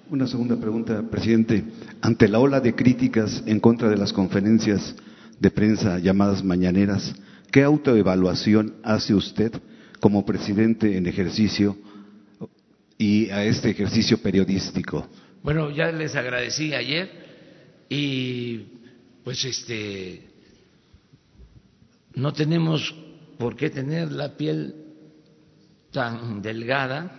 Una 0.09 0.27
segunda 0.27 0.57
pregunta, 0.57 1.01
presidente. 1.09 1.63
Ante 2.01 2.27
la 2.27 2.39
ola 2.39 2.59
de 2.59 2.75
críticas 2.75 3.43
en 3.45 3.59
contra 3.59 3.89
de 3.89 3.97
las 3.97 4.11
conferencias 4.11 4.93
de 5.41 5.49
prensa 5.49 5.97
llamadas 5.97 6.43
mañaneras, 6.43 7.15
¿qué 7.51 7.63
autoevaluación 7.63 8.75
hace 8.83 9.15
usted 9.15 9.51
como 9.99 10.23
presidente 10.23 10.95
en 10.95 11.07
ejercicio 11.07 11.75
y 12.95 13.27
a 13.31 13.43
este 13.43 13.71
ejercicio 13.71 14.19
periodístico? 14.19 15.07
Bueno, 15.41 15.71
ya 15.71 15.91
les 15.91 16.15
agradecí 16.15 16.75
ayer 16.75 17.09
y 17.89 18.59
pues 19.23 19.43
este 19.43 20.29
no 22.13 22.31
tenemos 22.33 22.93
por 23.39 23.55
qué 23.55 23.71
tener 23.71 24.11
la 24.11 24.37
piel 24.37 24.75
tan 25.91 26.43
delgada 26.43 27.17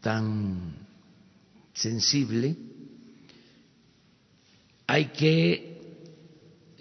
tan 0.00 0.74
sensible, 1.72 2.54
hay 4.86 5.06
que 5.06 5.73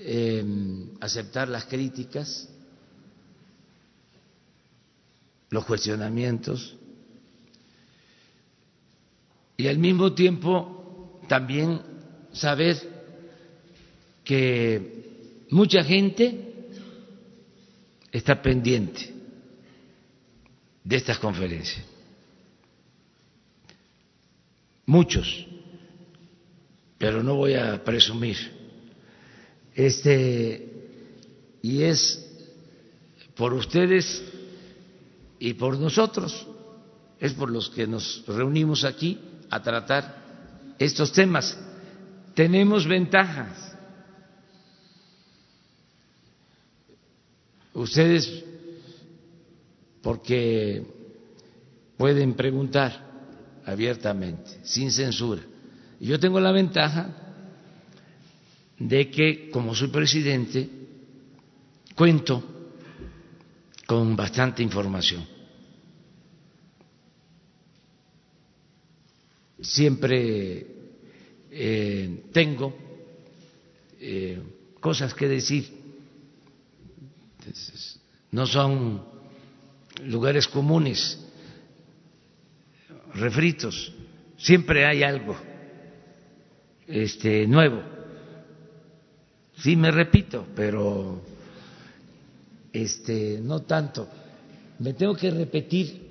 em, 0.06 0.90
aceptar 1.00 1.48
las 1.48 1.66
críticas, 1.66 2.50
los 5.50 5.66
cuestionamientos 5.66 6.76
y 9.56 9.68
al 9.68 9.78
mismo 9.78 10.14
tiempo 10.14 11.20
también 11.28 11.82
saber 12.32 12.78
que 14.24 15.46
mucha 15.52 15.84
gente 15.84 16.70
está 18.12 18.42
pendiente 18.42 19.14
de 20.84 20.96
estas 20.96 21.20
conferencias 21.20 21.94
muchos, 24.86 25.48
pero 26.98 27.24
no 27.24 27.36
voy 27.36 27.56
a 27.56 27.84
presumir. 27.84 28.63
Este 29.76 30.70
y 31.62 31.84
es 31.84 32.24
por 33.36 33.54
ustedes 33.54 34.24
y 35.40 35.54
por 35.54 35.80
nosotros, 35.80 36.46
es 37.20 37.34
por 37.34 37.50
los 37.50 37.70
que 37.70 37.88
nos 37.88 38.24
reunimos 38.28 38.84
aquí 38.84 39.20
a 39.50 39.62
tratar 39.62 40.76
estos 40.78 41.12
temas. 41.12 41.58
Tenemos 42.36 42.88
ventajas. 42.88 43.76
Ustedes, 47.74 48.44
porque 50.02 50.86
pueden 51.98 52.34
preguntar, 52.34 53.14
abiertamente, 53.66 54.60
sin 54.64 54.92
censura. 54.92 55.42
Yo 56.00 56.20
tengo 56.20 56.40
la 56.40 56.52
ventaja 56.52 57.23
de 58.80 59.10
que, 59.10 59.50
como 59.50 59.76
soy 59.76 59.88
presidente, 59.90 60.70
cuento 61.96 62.44
con 63.86 64.16
bastante 64.16 64.64
información. 64.64 65.26
Siempre 69.62 70.68
eh, 71.52 72.24
tengo 72.34 72.76
eh, 74.00 74.42
cosas 74.80 75.14
que 75.14 75.28
decir. 75.28 75.84
No 78.32 78.48
son 78.48 79.04
lugares 80.06 80.48
comunes 80.48 81.20
refritos, 83.14 83.94
siempre 84.38 84.86
hay 84.86 85.04
algo 85.04 85.38
este 86.88 87.48
nuevo. 87.48 88.03
Sí 89.64 89.78
me 89.78 89.92
repito, 89.92 90.46
pero 90.54 91.24
este 92.74 93.40
no 93.42 93.62
tanto. 93.62 94.10
Me 94.80 94.92
tengo 94.92 95.16
que 95.16 95.32
repetir 95.32 96.02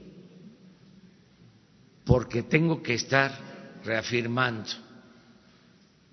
porque 2.02 2.44
tengo 2.44 2.82
que 2.82 2.94
estar 2.94 3.30
reafirmando 3.84 4.70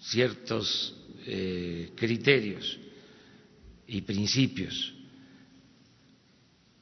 ciertos 0.01 0.93
eh, 1.27 1.93
criterios 1.95 2.77
y 3.87 4.01
principios. 4.01 4.93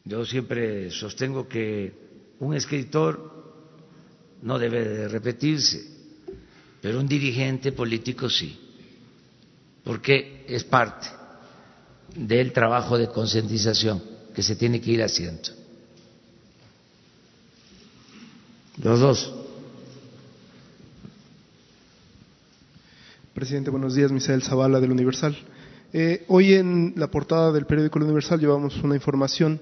Yo 0.06 0.26
siempre 0.26 0.90
sostengo 0.90 1.48
que 1.48 1.94
un 2.40 2.56
escritor 2.56 3.54
no 4.42 4.58
debe 4.58 4.84
de 4.84 5.08
repetirse, 5.08 5.86
pero 6.82 7.00
un 7.00 7.08
dirigente 7.08 7.74
político 7.74 8.28
sí, 8.28 8.67
porque 9.88 10.44
es 10.50 10.66
parte 10.66 11.08
del 12.14 12.52
trabajo 12.52 12.98
de 12.98 13.08
concientización 13.08 14.04
que 14.36 14.44
se 14.44 14.58
tiene 14.58 14.82
que 14.82 14.92
ir 14.92 15.02
haciendo. 15.02 15.50
Los 18.84 19.00
dos. 19.00 19.34
Presidente, 23.34 23.70
buenos 23.70 23.96
días. 23.96 24.12
Misael 24.12 24.44
Zavala 24.44 24.82
del 24.82 24.92
Universal. 24.92 25.38
Eh, 25.94 26.26
hoy 26.28 26.56
en 26.56 26.94
la 26.98 27.08
portada 27.08 27.54
del 27.54 27.66
periódico 27.66 27.98
El 27.98 28.06
Universal 28.06 28.42
llevamos 28.42 28.84
una 28.84 28.96
información 28.96 29.62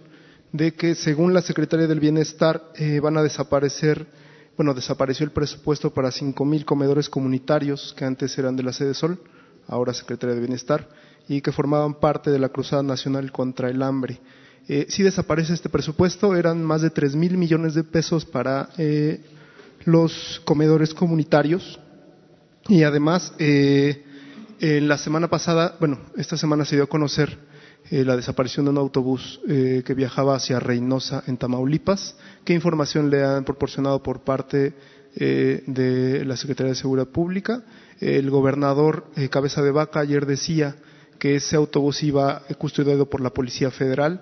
de 0.52 0.74
que, 0.74 0.96
según 0.96 1.36
la 1.36 1.44
Secretaría 1.44 1.86
del 1.86 2.00
Bienestar, 2.00 2.72
eh, 2.78 3.00
van 3.00 3.18
a 3.18 3.22
desaparecer 3.22 4.08
bueno, 4.58 4.74
desapareció 4.74 5.26
el 5.26 5.32
presupuesto 5.32 5.94
para 5.94 6.10
5.000 6.10 6.64
comedores 6.64 7.10
comunitarios 7.10 7.94
que 7.98 8.06
antes 8.06 8.38
eran 8.38 8.56
de 8.56 8.64
la 8.64 8.72
sede 8.72 8.94
Sol, 8.94 9.20
ahora 9.68 9.94
Secretaría 9.94 10.36
de 10.36 10.42
Bienestar, 10.42 10.88
y 11.28 11.42
que 11.42 11.52
formaban 11.52 11.96
parte 11.96 12.32
de 12.32 12.40
la 12.40 12.50
Cruzada 12.50 12.84
Nacional 12.84 13.32
contra 13.32 13.70
el 13.70 13.82
Hambre. 13.82 14.20
Eh, 14.68 14.88
si 14.90 15.04
desaparece 15.04 15.54
este 15.54 15.70
presupuesto, 15.70 16.36
eran 16.36 16.64
más 16.64 16.82
de 16.82 16.92
3.000 16.92 17.38
millones 17.38 17.76
de 17.76 17.84
pesos 17.84 18.26
para 18.26 18.70
eh, 18.78 19.22
los 19.86 20.42
comedores 20.46 20.94
comunitarios. 20.94 21.80
Y 22.68 22.84
además, 22.84 23.34
eh, 23.38 24.04
la 24.60 24.98
semana 24.98 25.30
pasada, 25.30 25.76
bueno, 25.80 26.00
esta 26.18 26.38
semana 26.38 26.66
se 26.66 26.76
dio 26.76 26.86
a 26.86 26.90
conocer 26.90 27.38
eh, 27.92 28.04
la 28.04 28.16
desaparición 28.16 28.66
de 28.66 28.72
un 28.72 28.80
autobús 28.80 29.40
que 29.46 29.94
viajaba 29.94 30.36
hacia 30.36 30.60
Reynosa, 30.60 31.24
en 31.28 31.38
Tamaulipas. 31.38 32.16
¿Qué 32.44 32.54
información 32.54 33.12
le 33.12 33.24
han 33.24 33.46
proporcionado 33.46 34.02
por 34.02 34.22
parte 34.22 34.74
de 35.16 36.24
la 36.26 36.36
Secretaría 36.36 36.72
de 36.72 36.76
Seguridad 36.76 37.08
Pública? 37.08 37.64
El 38.00 38.30
gobernador 38.30 39.06
Cabeza 39.30 39.62
de 39.62 39.72
Vaca 39.72 40.02
ayer 40.02 40.26
decía 40.26 40.76
que 41.20 41.36
ese 41.36 41.56
autobús 41.56 42.04
iba 42.04 42.42
custodiado 42.58 43.10
por 43.10 43.22
la 43.22 43.30
Policía 43.30 43.72
Federal, 43.72 44.22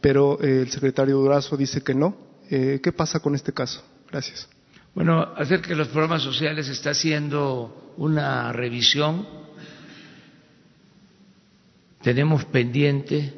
pero 0.00 0.38
el 0.40 0.70
secretario 0.70 1.16
Durazo 1.16 1.56
dice 1.56 1.82
que 1.82 1.94
no. 1.94 2.16
¿Qué 2.48 2.92
pasa 2.94 3.20
con 3.20 3.34
este 3.34 3.52
caso? 3.52 3.82
Gracias. 4.10 4.48
Bueno, 4.94 5.22
acerca 5.36 5.68
de 5.70 5.76
los 5.76 5.88
programas 5.88 6.22
sociales 6.22 6.68
está 6.68 6.90
haciendo 6.90 7.94
una 7.96 8.52
revisión 8.52 9.26
tenemos 12.04 12.44
pendiente 12.44 13.32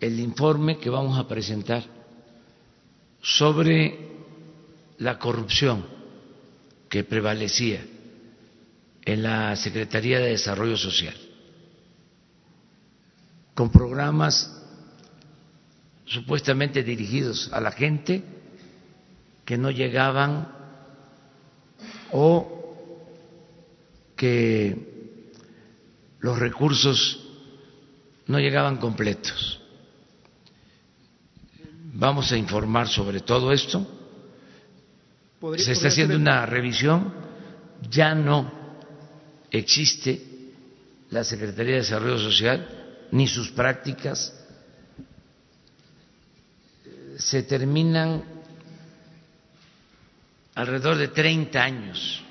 el 0.00 0.20
informe 0.20 0.76
que 0.76 0.90
vamos 0.90 1.18
a 1.18 1.26
presentar 1.26 1.82
sobre 3.22 3.98
la 4.98 5.18
corrupción 5.18 5.86
que 6.90 7.04
prevalecía 7.04 7.82
en 9.08 9.22
la 9.22 9.56
Secretaría 9.56 10.18
de 10.20 10.32
Desarrollo 10.32 10.76
Social, 10.76 11.14
con 13.54 13.70
programas 13.70 14.54
supuestamente 16.04 16.82
dirigidos 16.82 17.50
a 17.54 17.58
la 17.58 17.70
gente 17.70 18.22
que 19.46 19.56
no 19.56 19.70
llegaban 19.70 20.52
o 22.12 22.76
que 24.14 24.76
los 26.20 26.38
recursos 26.38 27.26
no 28.26 28.38
llegaban 28.38 28.76
completos. 28.76 29.58
Vamos 31.94 32.30
a 32.30 32.36
informar 32.36 32.88
sobre 32.88 33.20
todo 33.20 33.52
esto. 33.54 33.86
Se 35.56 35.72
está 35.72 35.88
haciendo 35.88 36.16
una 36.16 36.44
revisión 36.44 37.10
ya 37.88 38.14
no 38.14 38.57
existe 39.50 40.20
la 41.10 41.24
Secretaría 41.24 41.74
de 41.74 41.80
Desarrollo 41.80 42.18
Social 42.18 43.08
ni 43.12 43.26
sus 43.26 43.50
prácticas 43.50 44.34
se 47.16 47.42
terminan 47.42 48.22
alrededor 50.54 50.96
de 50.96 51.08
30 51.08 51.62
años 51.62 52.22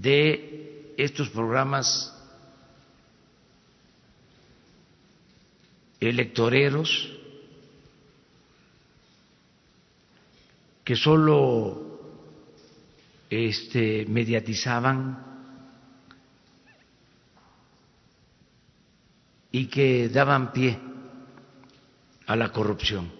de 0.00 0.94
estos 0.96 1.28
programas 1.30 2.14
electoreros 6.00 7.10
que 10.84 10.96
solo 10.96 12.00
este, 13.30 14.04
mediatizaban 14.08 15.31
y 19.52 19.66
que 19.66 20.08
daban 20.08 20.50
pie 20.50 20.78
a 22.26 22.34
la 22.34 22.50
corrupción, 22.50 23.12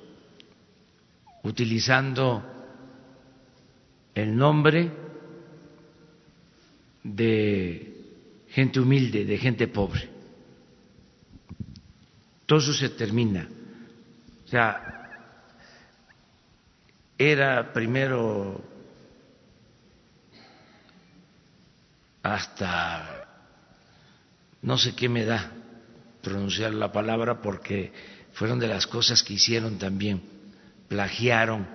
utilizando 1.43 2.43
el 4.15 4.35
nombre 4.35 4.91
de 7.03 8.47
gente 8.49 8.81
humilde, 8.81 9.27
de 9.27 9.39
gente 9.39 9.69
pobre. 9.69 10.09
Todo 12.47 12.59
eso 12.61 12.73
se 12.73 12.89
termina. 12.89 13.49
O 14.45 14.49
sea, 14.49 15.11
era 17.19 17.73
primero 17.73 18.63
hasta 22.23 23.27
no 24.63 24.79
sé 24.79 24.95
qué 24.95 25.09
me 25.09 25.25
da 25.25 25.62
pronunciar 26.23 26.73
la 26.73 26.93
palabra 26.93 27.41
porque 27.43 27.93
fueron 28.33 28.59
de 28.59 28.69
las 28.69 28.87
cosas 28.87 29.23
que 29.23 29.35
hicieron 29.35 29.79
también, 29.79 30.23
plagiaron 30.89 31.67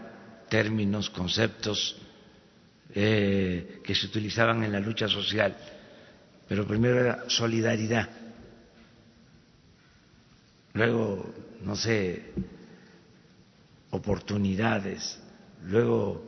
términos, 0.49 1.09
conceptos 1.09 1.97
eh, 2.93 3.81
que 3.83 3.93
se 3.93 4.07
utilizaban 4.07 4.63
en 4.63 4.71
la 4.71 4.79
lucha 4.79 5.07
social, 5.07 5.55
pero 6.47 6.65
primero 6.65 6.99
era 6.99 7.29
solidaridad, 7.29 8.09
luego, 10.73 11.33
no 11.61 11.75
sé, 11.75 12.31
oportunidades, 13.91 15.19
luego 15.63 16.23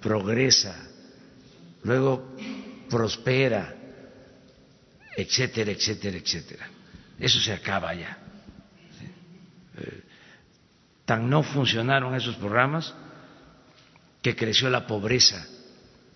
progresa, 0.00 0.76
luego 1.84 2.34
prospera, 2.88 3.76
etcétera, 5.16 5.70
etcétera, 5.72 6.16
etcétera. 6.16 6.68
Eso 7.18 7.40
se 7.40 7.52
acaba 7.52 7.94
ya. 7.94 8.18
Eh, 9.78 10.02
tan 11.04 11.28
no 11.28 11.42
funcionaron 11.42 12.14
esos 12.14 12.36
programas 12.36 12.94
que 14.22 14.36
creció 14.36 14.70
la 14.70 14.86
pobreza 14.86 15.46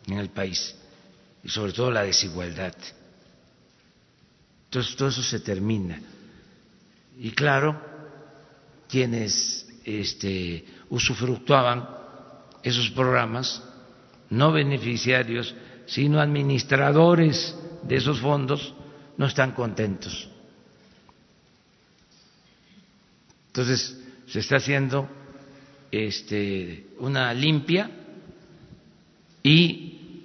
en 0.06 0.18
el 0.18 0.30
país 0.30 0.74
y 1.42 1.48
sobre 1.48 1.72
todo 1.72 1.90
la 1.90 2.02
desigualdad. 2.02 2.74
Entonces 4.66 4.96
todo 4.96 5.08
eso 5.08 5.22
se 5.22 5.40
termina. 5.40 6.00
Y 7.18 7.30
claro, 7.30 7.80
quienes 8.88 9.66
este, 9.84 10.64
usufructuaban 10.88 11.88
esos 12.62 12.90
programas, 12.90 13.62
no 14.30 14.52
beneficiarios, 14.52 15.54
sino 15.86 16.20
administradores 16.20 17.54
de 17.82 17.96
esos 17.96 18.20
fondos, 18.20 18.74
no 19.16 19.26
están 19.26 19.52
contentos. 19.52 20.28
Entonces, 23.48 23.98
se 24.26 24.40
está 24.40 24.56
haciendo 24.56 25.08
este, 25.90 26.88
una 26.98 27.32
limpia 27.32 27.90
y 29.42 30.24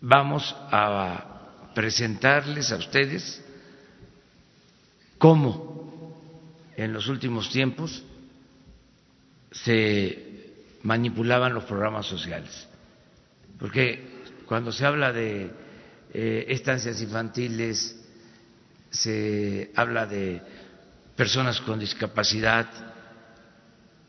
vamos 0.00 0.54
a 0.70 1.70
presentarles 1.74 2.70
a 2.72 2.76
ustedes 2.76 3.42
cómo 5.16 6.12
en 6.76 6.92
los 6.92 7.08
últimos 7.08 7.50
tiempos 7.50 8.04
se 9.50 10.52
manipulaban 10.82 11.54
los 11.54 11.64
programas 11.64 12.06
sociales. 12.06 12.68
Porque 13.58 14.06
cuando 14.46 14.70
se 14.70 14.84
habla 14.86 15.12
de 15.12 15.50
eh, 16.12 16.46
estancias 16.48 17.00
infantiles, 17.02 17.96
se 18.90 19.70
habla 19.74 20.06
de 20.06 20.40
personas 21.16 21.60
con 21.60 21.78
discapacidad, 21.78 22.66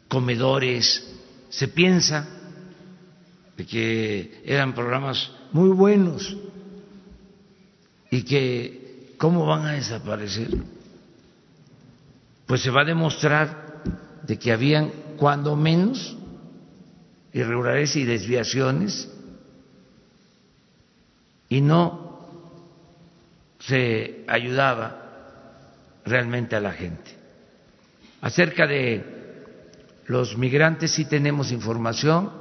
comedores, 0.08 1.08
se 1.50 1.68
piensa 1.68 2.28
de 3.58 3.66
que 3.66 4.42
eran 4.46 4.74
programas 4.74 5.32
muy 5.52 5.70
buenos 5.70 6.38
y 8.10 8.24
que 8.24 9.16
cómo 9.18 9.46
van 9.46 9.66
a 9.66 9.74
desaparecer. 9.74 10.50
Pues 12.46 12.62
se 12.62 12.72
va 12.72 12.82
a 12.82 12.86
demostrar 12.86 13.82
de 14.26 14.40
que 14.40 14.52
habían 14.52 14.92
cuando 15.18 15.56
menos 15.56 16.16
irregularidades 17.34 17.96
y 17.96 18.06
desviaciones 18.06 19.09
y 21.50 21.62
no 21.62 22.10
se 23.60 24.24
ayudaba 24.28 25.00
realmente 26.06 26.56
a 26.56 26.62
la 26.62 26.72
gente. 26.72 27.18
Acerca 28.22 28.68
de 28.68 29.20
los 30.06 30.38
migrantes 30.38 30.92
sí 30.92 31.06
tenemos 31.06 31.52
información, 31.52 32.32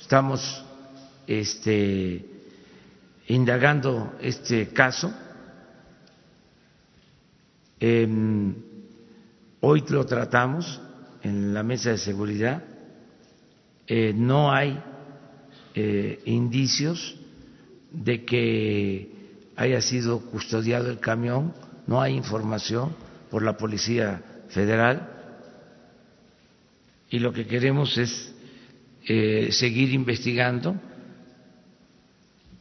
estamos 0.00 0.64
este, 1.26 2.24
indagando 3.28 4.14
este 4.20 4.68
caso. 4.68 5.12
Em, 7.78 8.54
hoy 9.60 9.84
lo 9.88 10.04
tratamos 10.06 10.80
en 11.22 11.54
la 11.54 11.62
mesa 11.62 11.90
de 11.90 11.98
seguridad. 11.98 12.62
Eh, 13.86 14.12
no 14.14 14.52
hay 14.52 14.80
eh, 15.74 16.22
indicios 16.26 17.16
de 17.92 18.24
que 18.24 19.12
haya 19.56 19.80
sido 19.80 20.20
custodiado 20.20 20.90
el 20.90 20.98
camión, 20.98 21.54
no 21.86 22.00
hay 22.00 22.14
información 22.14 22.94
por 23.30 23.42
la 23.42 23.56
Policía 23.56 24.22
Federal 24.48 25.08
y 27.10 27.18
lo 27.18 27.32
que 27.32 27.46
queremos 27.46 27.98
es 27.98 28.34
eh, 29.04 29.48
seguir 29.52 29.92
investigando 29.92 30.74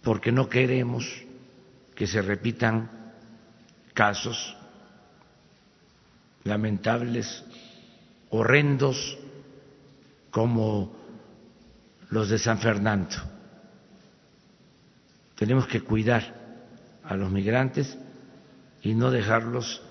porque 0.04 0.32
no 0.32 0.50
queremos 0.50 1.06
que 1.96 2.08
se 2.08 2.22
repitan 2.22 2.90
casos 3.94 4.58
lamentables, 6.44 7.44
horrendos 8.30 9.18
como 10.32 10.96
los 12.10 12.30
de 12.30 12.40
San 12.40 12.58
Fernando. 12.58 13.16
Tenemos 15.42 15.66
que 15.66 15.82
cuidar 15.82 16.36
a 17.04 17.16
los 17.16 17.32
migrantes 17.32 17.98
y 18.84 18.94
no 18.94 19.10
dejarlos 19.10 19.82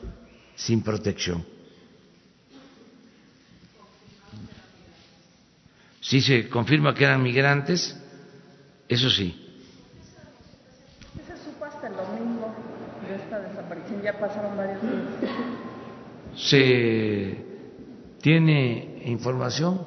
sin 0.54 0.80
protección. 0.80 1.44
Si 6.00 6.20
se 6.20 6.48
confirma 6.48 6.94
que 6.94 7.02
eran 7.02 7.20
migrantes, 7.20 8.00
eso 8.88 9.10
sí. 9.10 9.44
¿Qué 11.16 11.22
se 11.24 11.44
supo 11.44 11.64
hasta 11.64 11.88
el 11.88 11.96
domingo 11.96 12.54
de 13.08 13.16
esta 13.16 13.40
desaparición? 13.40 14.02
Ya 14.02 14.20
pasaron 14.20 14.56
varios 14.56 14.80
días. 14.82 15.02
Se 16.36 17.44
tiene 18.22 19.02
información 19.06 19.84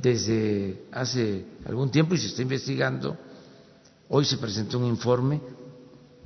desde 0.00 0.84
hace 0.90 1.44
algún 1.66 1.90
tiempo 1.90 2.14
y 2.14 2.16
se 2.16 2.28
está 2.28 2.40
investigando 2.40 3.28
Hoy 4.12 4.24
se 4.24 4.38
presentó 4.38 4.76
un 4.78 4.86
informe 4.86 5.40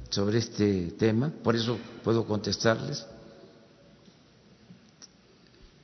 sobre 0.08 0.38
este 0.38 0.92
tema, 0.98 1.30
por 1.42 1.54
eso 1.54 1.78
puedo 2.02 2.24
contestarles. 2.26 3.04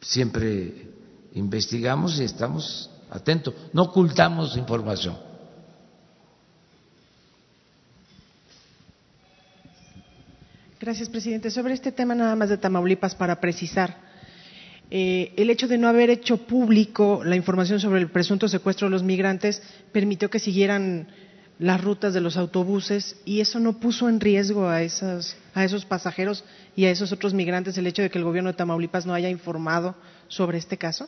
Siempre 0.01 0.89
investigamos 1.35 2.19
y 2.19 2.25
estamos 2.25 2.89
atentos, 3.11 3.53
no 3.75 3.83
ocultamos 3.83 4.57
información. 4.57 5.19
Gracias, 10.81 11.11
presidente. 11.11 11.51
Sobre 11.51 11.75
este 11.75 11.93
tema 11.93 12.15
nada 12.15 12.35
más 12.35 12.49
de 12.49 12.57
Tamaulipas 12.57 13.15
para 13.15 13.39
precisar. 13.39 14.09
eh, 14.91 15.35
el 15.37 15.51
hecho 15.51 15.69
de 15.69 15.77
no 15.77 15.87
haber 15.87 16.09
hecho 16.09 16.39
público 16.39 17.23
la 17.25 17.37
información 17.37 17.79
sobre 17.79 18.01
el 18.01 18.11
presunto 18.11 18.49
secuestro 18.49 18.87
de 18.89 18.91
los 18.91 19.03
migrantes 19.03 19.63
permitió 19.93 20.31
que 20.31 20.39
siguieran 20.41 21.07
las 21.61 21.85
rutas 21.85 22.15
de 22.15 22.23
los 22.23 22.39
autobuses 22.39 23.21
y 23.27 23.41
eso 23.41 23.61
no 23.61 23.79
puso 23.79 24.09
en 24.09 24.19
riesgo 24.19 24.67
a 24.67 24.83
esos, 24.83 25.37
a 25.55 25.63
esos 25.63 25.85
pasajeros 25.85 26.43
y 26.75 26.87
a 26.87 26.91
esos 26.91 27.13
otros 27.13 27.35
migrantes 27.35 27.77
el 27.77 27.87
hecho 27.87 28.01
de 28.01 28.09
que 28.09 28.17
el 28.17 28.25
gobierno 28.25 28.51
de 28.51 28.57
Tamaulipas 28.57 29.05
no 29.05 29.13
haya 29.13 29.29
informado 29.29 29.95
sobre 30.27 30.57
este 30.57 30.79
caso? 30.79 31.07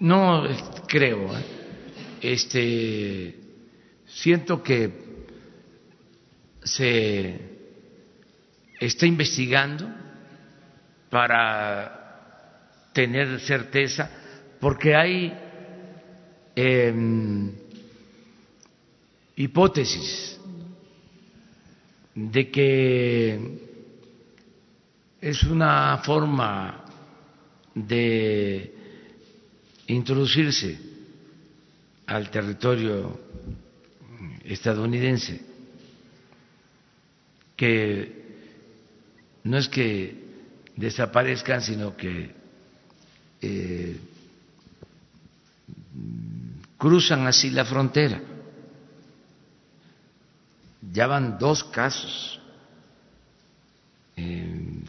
No 0.00 0.42
creo. 0.88 1.38
¿eh? 1.38 1.44
Este, 2.20 3.38
siento 4.06 4.60
que 4.60 4.92
se 6.64 7.40
está 8.80 9.06
investigando 9.06 9.88
para 11.10 12.70
tener 12.92 13.38
certeza, 13.38 14.10
porque 14.58 14.96
hay 14.96 15.32
eh, 16.56 16.92
hipótesis 19.38 20.36
de 22.12 22.50
que 22.50 23.58
es 25.20 25.42
una 25.44 25.98
forma 25.98 26.84
de 27.72 28.74
introducirse 29.86 30.76
al 32.06 32.30
territorio 32.30 33.20
estadounidense, 34.42 35.40
que 37.54 38.12
no 39.44 39.56
es 39.56 39.68
que 39.68 40.24
desaparezcan, 40.74 41.62
sino 41.62 41.96
que 41.96 42.34
eh, 43.40 44.00
cruzan 46.76 47.28
así 47.28 47.50
la 47.50 47.64
frontera. 47.64 48.20
Ya 50.80 51.06
van 51.06 51.38
dos 51.38 51.64
casos 51.64 52.40
eh, 54.16 54.82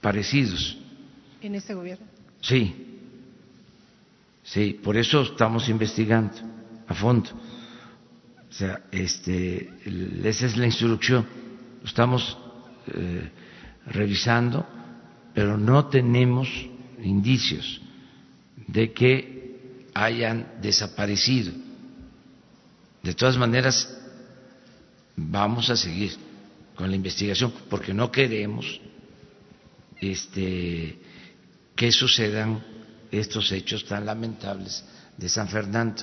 parecidos. 0.00 0.78
¿En 1.40 1.54
este 1.54 1.74
gobierno? 1.74 2.06
Sí, 2.40 2.74
sí, 4.42 4.80
por 4.82 4.96
eso 4.96 5.22
estamos 5.22 5.68
investigando 5.68 6.34
a 6.86 6.94
fondo. 6.94 7.30
O 8.48 8.52
sea, 8.52 8.84
este, 8.92 9.72
esa 10.22 10.46
es 10.46 10.56
la 10.56 10.66
instrucción. 10.66 11.26
Estamos 11.84 12.38
eh, 12.86 13.30
revisando, 13.86 14.66
pero 15.34 15.58
no 15.58 15.86
tenemos 15.86 16.48
indicios 17.02 17.80
de 18.66 18.92
que 18.92 19.88
hayan 19.94 20.54
desaparecido. 20.60 21.52
De 23.02 23.14
todas 23.14 23.36
maneras, 23.36 24.03
vamos 25.16 25.70
a 25.70 25.76
seguir 25.76 26.16
con 26.74 26.90
la 26.90 26.96
investigación 26.96 27.52
porque 27.70 27.94
no 27.94 28.10
queremos 28.10 28.80
este, 30.00 30.98
que 31.76 31.92
sucedan 31.92 32.62
estos 33.10 33.52
hechos 33.52 33.84
tan 33.84 34.06
lamentables 34.06 34.84
de 35.16 35.28
San 35.28 35.48
Fernando. 35.48 36.02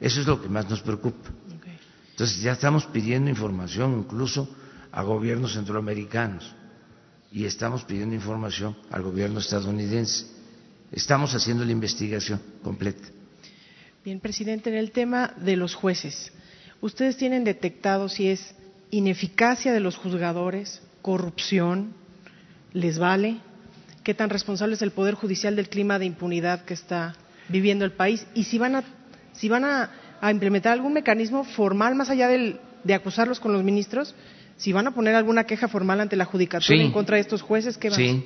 Eso 0.00 0.20
es 0.20 0.26
lo 0.26 0.40
que 0.40 0.48
más 0.48 0.68
nos 0.68 0.80
preocupa. 0.80 1.30
Entonces 2.10 2.40
ya 2.40 2.52
estamos 2.52 2.86
pidiendo 2.86 3.30
información 3.30 4.00
incluso 4.00 4.48
a 4.90 5.02
gobiernos 5.02 5.52
centroamericanos 5.52 6.52
y 7.30 7.44
estamos 7.44 7.84
pidiendo 7.84 8.14
información 8.14 8.76
al 8.90 9.02
gobierno 9.02 9.38
estadounidense. 9.38 10.26
Estamos 10.90 11.34
haciendo 11.34 11.64
la 11.64 11.72
investigación 11.72 12.40
completa. 12.62 13.06
Bien, 14.04 14.20
presidente, 14.20 14.70
en 14.70 14.76
el 14.76 14.90
tema 14.90 15.34
de 15.36 15.56
los 15.56 15.74
jueces, 15.74 16.32
¿ustedes 16.80 17.16
tienen 17.16 17.44
detectado 17.44 18.08
si 18.08 18.28
es 18.28 18.54
ineficacia 18.90 19.72
de 19.72 19.80
los 19.80 19.96
juzgadores, 19.96 20.82
corrupción, 21.02 21.94
les 22.72 22.98
vale? 22.98 23.38
¿Qué 24.02 24.14
tan 24.14 24.30
responsable 24.30 24.74
es 24.74 24.82
el 24.82 24.90
Poder 24.90 25.14
Judicial 25.14 25.56
del 25.56 25.68
clima 25.68 25.98
de 25.98 26.06
impunidad 26.06 26.64
que 26.64 26.74
está 26.74 27.14
viviendo 27.48 27.84
el 27.84 27.92
país? 27.92 28.26
Y 28.34 28.44
si 28.44 28.58
van 28.58 28.76
a, 28.76 28.84
si 29.32 29.48
van 29.48 29.64
a, 29.64 29.90
implementar 30.30 30.72
algún 30.72 30.94
mecanismo 30.94 31.44
formal 31.44 31.94
más 31.94 32.10
allá 32.10 32.28
del, 32.28 32.58
de 32.84 32.94
acusarlos 32.94 33.38
con 33.38 33.52
los 33.52 33.62
ministros, 33.62 34.14
si 34.56 34.72
van 34.72 34.86
a 34.88 34.90
poner 34.90 35.14
alguna 35.14 35.44
queja 35.44 35.68
formal 35.68 36.00
ante 36.00 36.16
la 36.16 36.24
judicatura 36.24 36.82
en 36.82 36.90
contra 36.90 37.16
de 37.16 37.20
estos 37.20 37.42
jueces, 37.42 37.78
¿qué 37.78 37.90
van 37.90 37.98
Sí, 37.98 38.24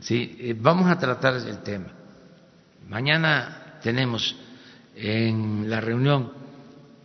sí, 0.00 0.36
eh, 0.40 0.56
vamos 0.58 0.90
a 0.90 0.98
tratar 0.98 1.34
el 1.34 1.58
tema. 1.58 1.92
Mañana 2.88 3.78
tenemos 3.82 4.34
en 4.96 5.68
la 5.68 5.80
reunión 5.80 6.32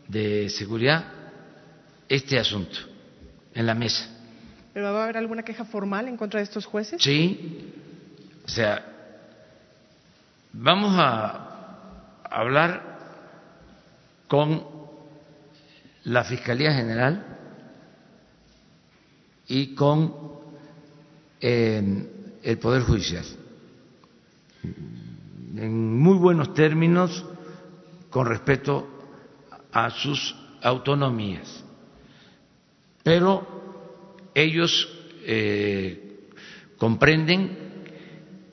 de 0.07 0.49
seguridad 0.49 1.05
este 2.09 2.39
asunto 2.39 2.77
en 3.53 3.65
la 3.65 3.73
mesa. 3.73 4.09
¿Pero 4.73 4.91
va 4.91 5.01
a 5.01 5.03
haber 5.03 5.17
alguna 5.17 5.43
queja 5.43 5.65
formal 5.65 6.07
en 6.07 6.17
contra 6.17 6.39
de 6.39 6.45
estos 6.45 6.65
jueces? 6.65 7.01
Sí, 7.01 7.71
o 8.45 8.49
sea, 8.49 8.83
vamos 10.51 10.93
a 10.97 12.19
hablar 12.23 12.97
con 14.27 14.65
la 16.05 16.23
Fiscalía 16.23 16.73
General 16.73 17.37
y 19.47 19.75
con 19.75 20.13
eh, 21.39 22.09
el 22.41 22.57
Poder 22.57 22.81
Judicial. 22.81 23.25
En 24.63 25.99
muy 25.99 26.17
buenos 26.17 26.53
términos, 26.55 27.23
con 28.09 28.25
respeto 28.25 28.92
a 29.73 29.89
sus 29.89 30.35
autonomías. 30.61 31.63
Pero 33.03 33.45
ellos 34.33 34.87
eh, 35.25 36.29
comprenden 36.77 37.57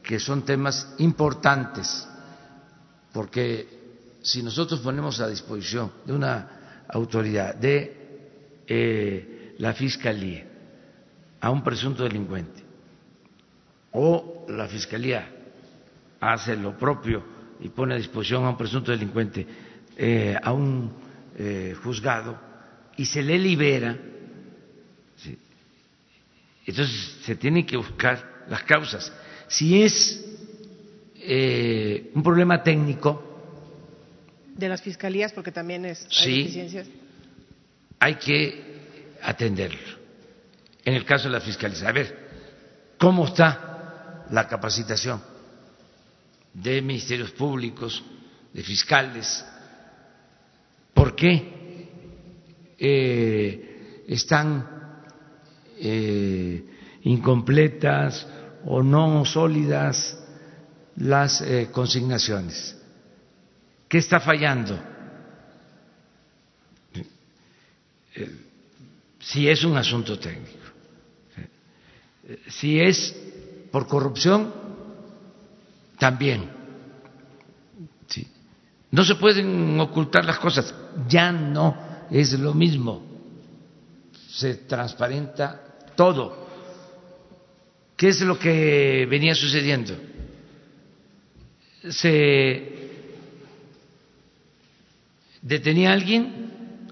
que 0.02 0.18
son 0.18 0.44
temas 0.44 0.94
importantes, 0.98 2.08
porque 3.12 3.68
si 4.22 4.42
nosotros 4.42 4.80
ponemos 4.80 5.20
a 5.20 5.28
disposición 5.28 5.92
de 6.04 6.12
una 6.12 6.84
autoridad, 6.88 7.54
de 7.54 8.62
eh, 8.66 9.54
la 9.58 9.72
Fiscalía, 9.74 10.46
a 11.40 11.50
un 11.50 11.62
presunto 11.62 12.02
delincuente 12.02 12.62
o 13.92 14.46
la 14.48 14.68
Fiscalía 14.68 15.28
hace 16.20 16.54
lo 16.56 16.76
propio 16.76 17.22
y 17.60 17.68
pone 17.70 17.94
a 17.94 17.96
disposición 17.98 18.44
a 18.44 18.50
un 18.50 18.56
presunto 18.56 18.90
delincuente 18.90 19.46
eh, 19.96 20.36
a 20.40 20.52
un 20.52 20.92
eh, 21.36 21.74
juzgado 21.82 22.38
y 22.96 23.06
se 23.06 23.22
le 23.22 23.38
libera, 23.38 23.96
entonces 26.66 27.18
se 27.24 27.36
tienen 27.36 27.66
que 27.66 27.76
buscar 27.76 28.44
las 28.48 28.62
causas. 28.64 29.12
Si 29.48 29.82
es 29.82 30.24
eh, 31.16 32.10
un 32.14 32.22
problema 32.22 32.62
técnico, 32.62 33.26
de 34.56 34.68
las 34.68 34.82
fiscalías, 34.82 35.32
porque 35.32 35.52
también 35.52 35.86
es 35.86 36.06
hay 36.20 36.84
Hay 37.98 38.14
que 38.16 39.16
atenderlo 39.22 39.98
en 40.84 40.94
el 40.94 41.04
caso 41.04 41.28
de 41.28 41.34
la 41.34 41.40
fiscalía. 41.40 41.88
A 41.88 41.92
ver, 41.92 42.28
¿cómo 42.98 43.26
está 43.26 44.26
la 44.30 44.46
capacitación 44.46 45.22
de 46.52 46.82
ministerios 46.82 47.30
públicos, 47.30 48.02
de 48.52 48.62
fiscales? 48.62 49.44
¿Por 51.10 51.16
qué 51.16 51.88
eh, 52.78 54.04
están 54.06 55.02
eh, 55.76 56.64
incompletas 57.02 58.28
o 58.64 58.80
no 58.80 59.24
sólidas 59.24 60.16
las 60.94 61.40
eh, 61.40 61.68
consignaciones? 61.72 62.78
¿Qué 63.88 63.98
está 63.98 64.20
fallando? 64.20 64.78
si 69.18 69.48
es 69.48 69.64
un 69.64 69.76
asunto 69.76 70.18
técnico 70.18 70.58
si 72.48 72.80
es 72.80 73.16
por 73.72 73.86
corrupción, 73.86 74.52
también. 75.98 76.60
No 78.90 79.04
se 79.04 79.14
pueden 79.14 79.78
ocultar 79.78 80.24
las 80.24 80.38
cosas, 80.38 80.74
ya 81.08 81.32
no 81.32 81.76
es 82.10 82.32
lo 82.38 82.54
mismo, 82.54 83.02
se 84.28 84.54
transparenta 84.54 85.60
todo. 85.96 86.48
¿Qué 87.96 88.08
es 88.08 88.20
lo 88.22 88.38
que 88.38 89.06
venía 89.10 89.34
sucediendo? 89.34 89.94
Se 91.88 92.80
detenía 95.42 95.90
a 95.90 95.92
alguien 95.94 96.88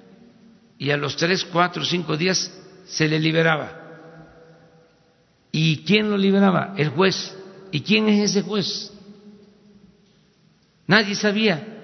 y 0.79 0.91
a 0.91 0.97
los 0.97 1.17
tres, 1.17 1.45
cuatro, 1.45 1.85
cinco 1.85 2.17
días 2.17 2.53
se 2.87 3.09
le 3.09 3.19
liberaba. 3.19 3.79
¿Y 5.51 5.79
quién 5.79 6.11
lo 6.11 6.17
liberaba? 6.17 6.75
El 6.77 6.91
juez. 6.91 7.35
¿Y 7.71 7.81
quién 7.81 8.09
es 8.09 8.31
ese 8.31 8.43
juez? 8.43 8.93
Nadie 10.87 11.15
sabía. 11.15 11.78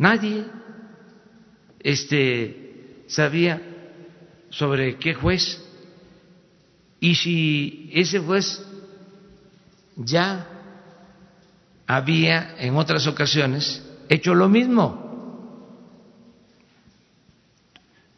Nadie 0.00 0.46
este, 1.78 3.04
sabía 3.06 3.60
sobre 4.48 4.96
qué 4.96 5.12
juez. 5.12 5.62
Y 7.00 7.14
si 7.14 7.90
ese 7.92 8.18
juez 8.18 8.64
ya 9.96 10.46
había 11.86 12.54
en 12.56 12.76
otras 12.76 13.06
ocasiones 13.06 13.86
hecho 14.08 14.34
lo 14.34 14.48
mismo. 14.48 15.06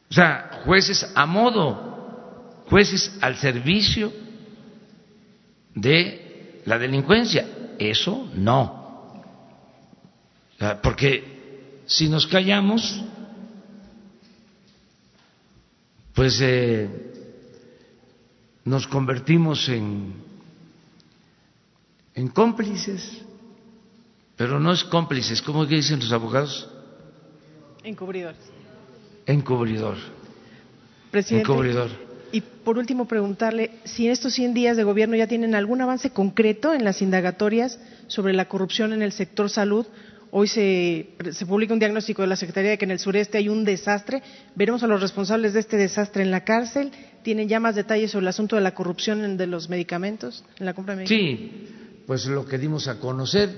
O 0.09 0.15
sea, 0.15 0.63
jueces 0.65 1.11
a 1.17 1.27
modo, 1.27 2.63
jueces 2.69 3.19
al 3.21 3.35
servicio 3.39 4.13
de 5.75 6.63
la 6.65 6.79
delincuencia. 6.79 7.75
Eso 7.77 8.31
no. 8.37 9.21
Porque 10.81 11.32
si 11.93 12.09
nos 12.09 12.27
callamos, 12.27 13.03
pues 16.15 16.39
eh, 16.41 16.89
nos 18.65 18.87
convertimos 18.87 19.69
en, 19.69 20.15
en 22.15 22.29
cómplices, 22.29 23.23
pero 24.37 24.61
no 24.61 24.73
es 24.73 24.85
cómplices, 24.85 25.43
¿cómo 25.43 25.67
dicen 25.67 26.01
los 26.01 26.13
abogados? 26.13 26.69
Encubridores 27.85 28.53
encubridor. 29.27 29.97
Presidente, 31.11 31.51
encubridor. 31.51 31.91
Y 32.33 32.41
por 32.41 32.79
último, 32.79 33.07
preguntarle 33.07 33.73
si 33.85 34.07
en 34.07 34.13
estos 34.13 34.33
100 34.35 34.55
días 34.55 34.77
de 34.77 34.85
gobierno 34.85 35.17
ya 35.17 35.27
tienen 35.27 35.55
algún 35.55 35.83
avance 35.83 36.11
concreto 36.11 36.73
en 36.73 36.85
las 36.85 37.03
indagatorias 37.03 37.79
sobre 38.07 38.33
la 38.33 38.49
corrupción 38.49 38.93
en 38.93 39.03
el 39.03 39.13
sector 39.13 39.51
salud. 39.51 39.87
Hoy 40.35 40.49
se, 40.49 41.11
se, 41.33 41.45
publica 41.45 41.75
un 41.75 41.79
diagnóstico 41.79 42.23
de 42.23 42.29
la 42.29 42.37
Secretaría 42.37 42.71
de 42.71 42.79
que 42.79 42.87
en 42.87 42.91
el 42.93 42.99
sureste 42.99 43.37
hay 43.37 43.51
un 43.51 43.67
desastre. 43.67 44.23
Veremos 44.55 44.83
a 44.83 44.87
los 44.87 44.99
responsables 44.99 45.53
de 45.53 45.61
este 45.61 45.77
desastre 45.77 46.23
en 46.23 46.31
la 46.31 46.43
cárcel. 46.43 46.91
¿Tienen 47.23 47.51
ya 47.51 47.61
más 47.61 47.75
detalles 47.75 48.13
sobre 48.13 48.25
el 48.25 48.29
asunto 48.29 48.57
de 48.57 48.63
la 48.63 48.75
corrupción 48.75 49.37
de 49.37 49.47
los 49.47 49.69
medicamentos, 49.69 50.43
en 50.59 50.65
la 50.65 50.73
compra 50.73 50.97
de 50.97 51.03
medicamentos? 51.03 51.69
Sí, 51.69 52.03
pues 52.07 52.25
lo 52.25 52.47
que 52.47 52.57
dimos 52.57 52.89
a 52.89 52.99
conocer. 52.99 53.51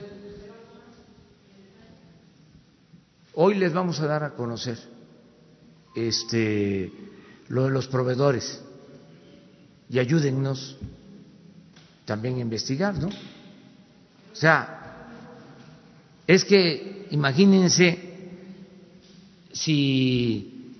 Hoy 3.34 3.54
les 3.54 3.72
vamos 3.72 4.00
a 4.00 4.08
dar 4.08 4.24
a 4.24 4.30
conocer 4.30 4.76
este, 5.94 6.90
lo 7.50 7.66
de 7.66 7.70
los 7.70 7.86
proveedores 7.86 8.60
y 9.88 10.00
ayúdennos 10.00 10.76
también 12.04 12.38
a 12.38 12.40
investigar, 12.40 12.96
¿no? 12.98 13.06
O 13.06 14.36
sea, 14.36 14.83
es 16.26 16.44
que 16.44 17.06
imagínense 17.10 17.98
si 19.52 20.72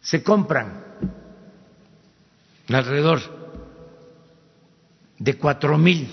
se 0.00 0.22
compran 0.22 0.84
alrededor 2.68 3.20
de 5.18 5.38
cuatro 5.38 5.78
mil 5.78 6.08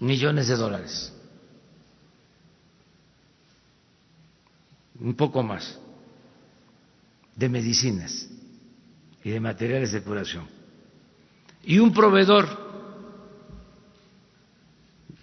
millones 0.00 0.48
de 0.48 0.56
dólares 0.56 1.12
un 5.00 5.14
poco 5.14 5.42
más, 5.42 5.78
de 7.36 7.48
medicinas 7.48 8.28
y 9.22 9.30
de 9.30 9.40
materiales 9.40 9.92
de 9.92 10.02
curación. 10.02 10.48
Y 11.64 11.78
un 11.78 11.92
proveedor 11.92 12.48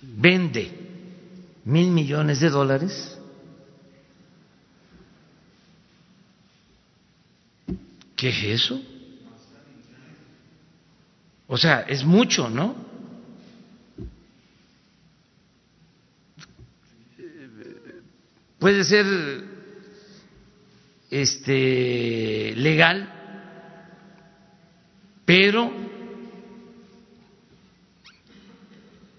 vende 0.02 0.85
mil 1.66 1.90
millones 1.90 2.40
de 2.40 2.50
dólares, 2.52 3.18
¿qué 8.16 8.30
es 8.30 8.62
eso? 8.62 8.82
O 11.48 11.58
sea, 11.58 11.82
es 11.82 12.04
mucho, 12.06 12.50
¿no? 12.50 12.76
Puede 18.60 18.84
ser 18.84 19.06
este, 21.10 22.54
legal, 22.56 23.12
pero 25.26 25.72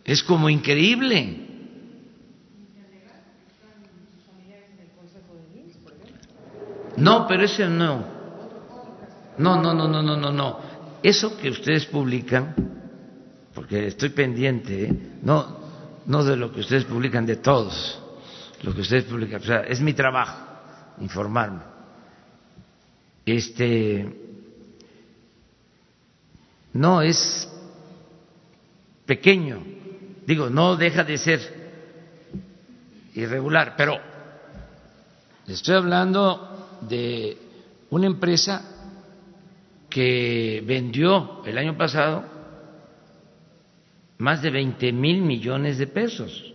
es 0.04 0.22
como 0.22 0.48
increíble. 0.48 1.45
No, 6.96 7.26
pero 7.26 7.44
ese 7.44 7.68
no. 7.68 8.04
No, 9.38 9.60
no, 9.60 9.74
no, 9.74 9.88
no, 9.88 10.02
no, 10.02 10.16
no, 10.16 10.32
no. 10.32 10.58
Eso 11.02 11.36
que 11.36 11.50
ustedes 11.50 11.86
publican, 11.86 12.54
porque 13.54 13.86
estoy 13.86 14.10
pendiente, 14.10 14.86
¿eh? 14.86 14.98
no, 15.22 15.58
no 16.06 16.24
de 16.24 16.36
lo 16.36 16.52
que 16.52 16.60
ustedes 16.60 16.84
publican, 16.84 17.26
de 17.26 17.36
todos, 17.36 18.00
lo 18.62 18.74
que 18.74 18.80
ustedes 18.80 19.04
publican, 19.04 19.40
o 19.40 19.44
sea, 19.44 19.60
es 19.60 19.80
mi 19.80 19.92
trabajo 19.92 20.44
informarme 21.00 21.76
este 23.26 24.06
no 26.72 27.02
es 27.02 27.50
pequeño, 29.04 29.62
digo, 30.26 30.48
no 30.48 30.76
deja 30.76 31.02
de 31.02 31.18
ser 31.18 31.40
irregular, 33.14 33.74
pero 33.76 33.98
estoy 35.48 35.74
hablando 35.74 36.55
de 36.88 37.36
una 37.90 38.06
empresa 38.06 38.62
que 39.88 40.62
vendió 40.66 41.44
el 41.44 41.56
año 41.58 41.76
pasado 41.76 42.24
más 44.18 44.42
de 44.42 44.50
20 44.50 44.92
mil 44.92 45.22
millones 45.22 45.78
de 45.78 45.86
pesos. 45.86 46.52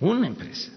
Una 0.00 0.26
empresa. 0.26 0.72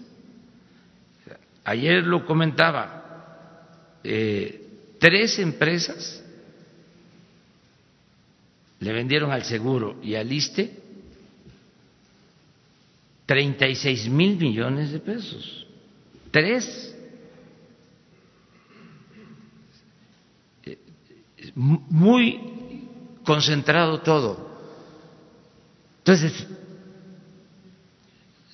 Ayer 1.64 2.04
lo 2.04 2.26
comentaba, 2.26 3.98
eh, 4.04 4.96
tres 4.98 5.38
empresas 5.38 6.22
le 8.80 8.92
vendieron 8.92 9.32
al 9.32 9.44
seguro 9.44 9.98
y 10.02 10.14
al 10.14 10.30
ISTE 10.30 10.84
36 13.26 14.08
mil 14.08 14.36
millones 14.36 14.92
de 14.92 15.00
pesos. 15.00 15.66
Tres. 16.30 16.93
Muy 21.54 22.88
concentrado 23.24 24.00
todo. 24.00 24.48
Entonces, 25.98 26.46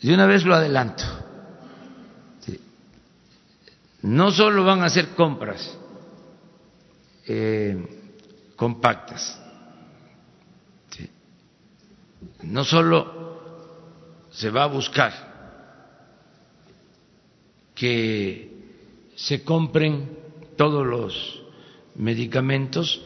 de 0.03 0.15
una 0.15 0.27
vez 0.27 0.45
lo 0.45 0.55
adelanto. 0.55 1.05
No 4.03 4.31
solo 4.31 4.65
van 4.65 4.81
a 4.81 4.87
hacer 4.87 5.09
compras 5.11 5.77
eh, 7.27 7.77
compactas, 8.57 9.39
no 12.43 12.65
solo 12.65 13.21
se 14.31 14.51
va 14.51 14.65
a 14.65 14.69
buscar 14.69 15.31
que 17.75 18.51
se 19.17 19.45
compren 19.45 20.19
todos 20.57 20.87
los 20.87 21.43
medicamentos 21.95 23.03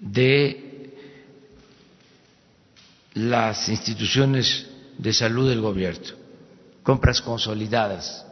de 0.00 0.94
las 3.14 3.68
instituciones 3.68 4.66
de 4.96 5.12
salud 5.12 5.48
del 5.48 5.60
gobierno, 5.60 6.14
compras 6.82 7.20
consolidadas 7.20 8.26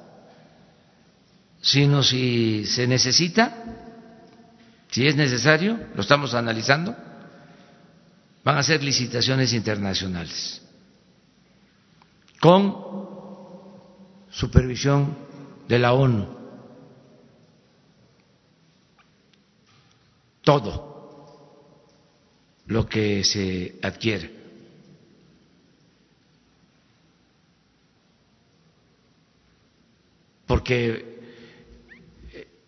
sino 1.66 2.00
si 2.00 2.64
se 2.64 2.86
necesita, 2.86 3.64
si 4.88 5.04
es 5.04 5.16
necesario, 5.16 5.76
lo 5.96 6.00
estamos 6.00 6.32
analizando, 6.32 6.94
van 8.44 8.56
a 8.56 8.62
ser 8.62 8.84
licitaciones 8.84 9.52
internacionales 9.52 10.62
con 12.40 12.76
supervisión 14.30 15.16
de 15.66 15.78
la 15.80 15.92
ONU. 15.92 16.35
Todo 20.46 21.82
lo 22.66 22.86
que 22.86 23.24
se 23.24 23.80
adquiere. 23.82 24.30
Porque 30.46 31.18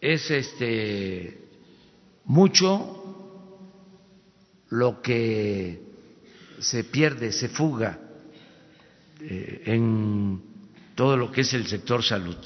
es 0.01 0.29
este 0.29 1.39
mucho 2.25 2.97
lo 4.71 5.01
que 5.01 5.81
se 6.59 6.83
pierde, 6.83 7.31
se 7.31 7.49
fuga 7.49 7.97
eh, 9.21 9.63
en 9.67 10.43
todo 10.97 11.17
lo 11.17 11.31
que 11.31 11.43
es 11.43 11.55
el 11.55 11.69
sector 11.69 12.03
salud. 12.03 12.39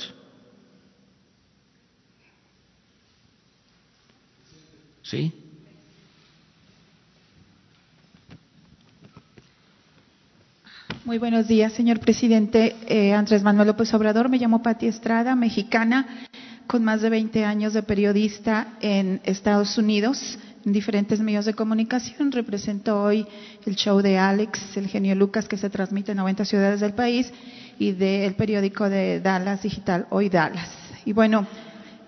Muy 11.04 11.18
buenos 11.18 11.48
días, 11.48 11.72
señor 11.72 12.00
presidente. 12.00 12.76
Eh, 12.86 13.12
Andrés 13.12 13.42
Manuel 13.42 13.68
López 13.68 13.92
Obrador, 13.94 14.28
me 14.28 14.38
llamo 14.38 14.62
Pati 14.62 14.86
Estrada, 14.86 15.34
mexicana, 15.34 16.26
con 16.66 16.84
más 16.84 17.02
de 17.02 17.10
20 17.10 17.44
años 17.44 17.74
de 17.74 17.82
periodista 17.82 18.74
en 18.80 19.20
Estados 19.24 19.76
Unidos, 19.76 20.38
en 20.64 20.72
diferentes 20.72 21.20
medios 21.20 21.44
de 21.44 21.54
comunicación. 21.54 22.32
Represento 22.32 23.02
hoy 23.02 23.26
el 23.66 23.76
show 23.76 24.00
de 24.00 24.16
Alex, 24.16 24.76
el 24.76 24.86
genio 24.86 25.14
Lucas, 25.14 25.48
que 25.48 25.56
se 25.56 25.68
transmite 25.68 26.12
en 26.12 26.18
90 26.18 26.44
ciudades 26.44 26.80
del 26.80 26.94
país, 26.94 27.32
y 27.78 27.92
del 27.92 28.34
periódico 28.34 28.88
de 28.88 29.20
Dallas 29.20 29.62
Digital, 29.62 30.06
Hoy 30.10 30.28
Dallas. 30.28 30.70
Y 31.04 31.12
bueno, 31.12 31.46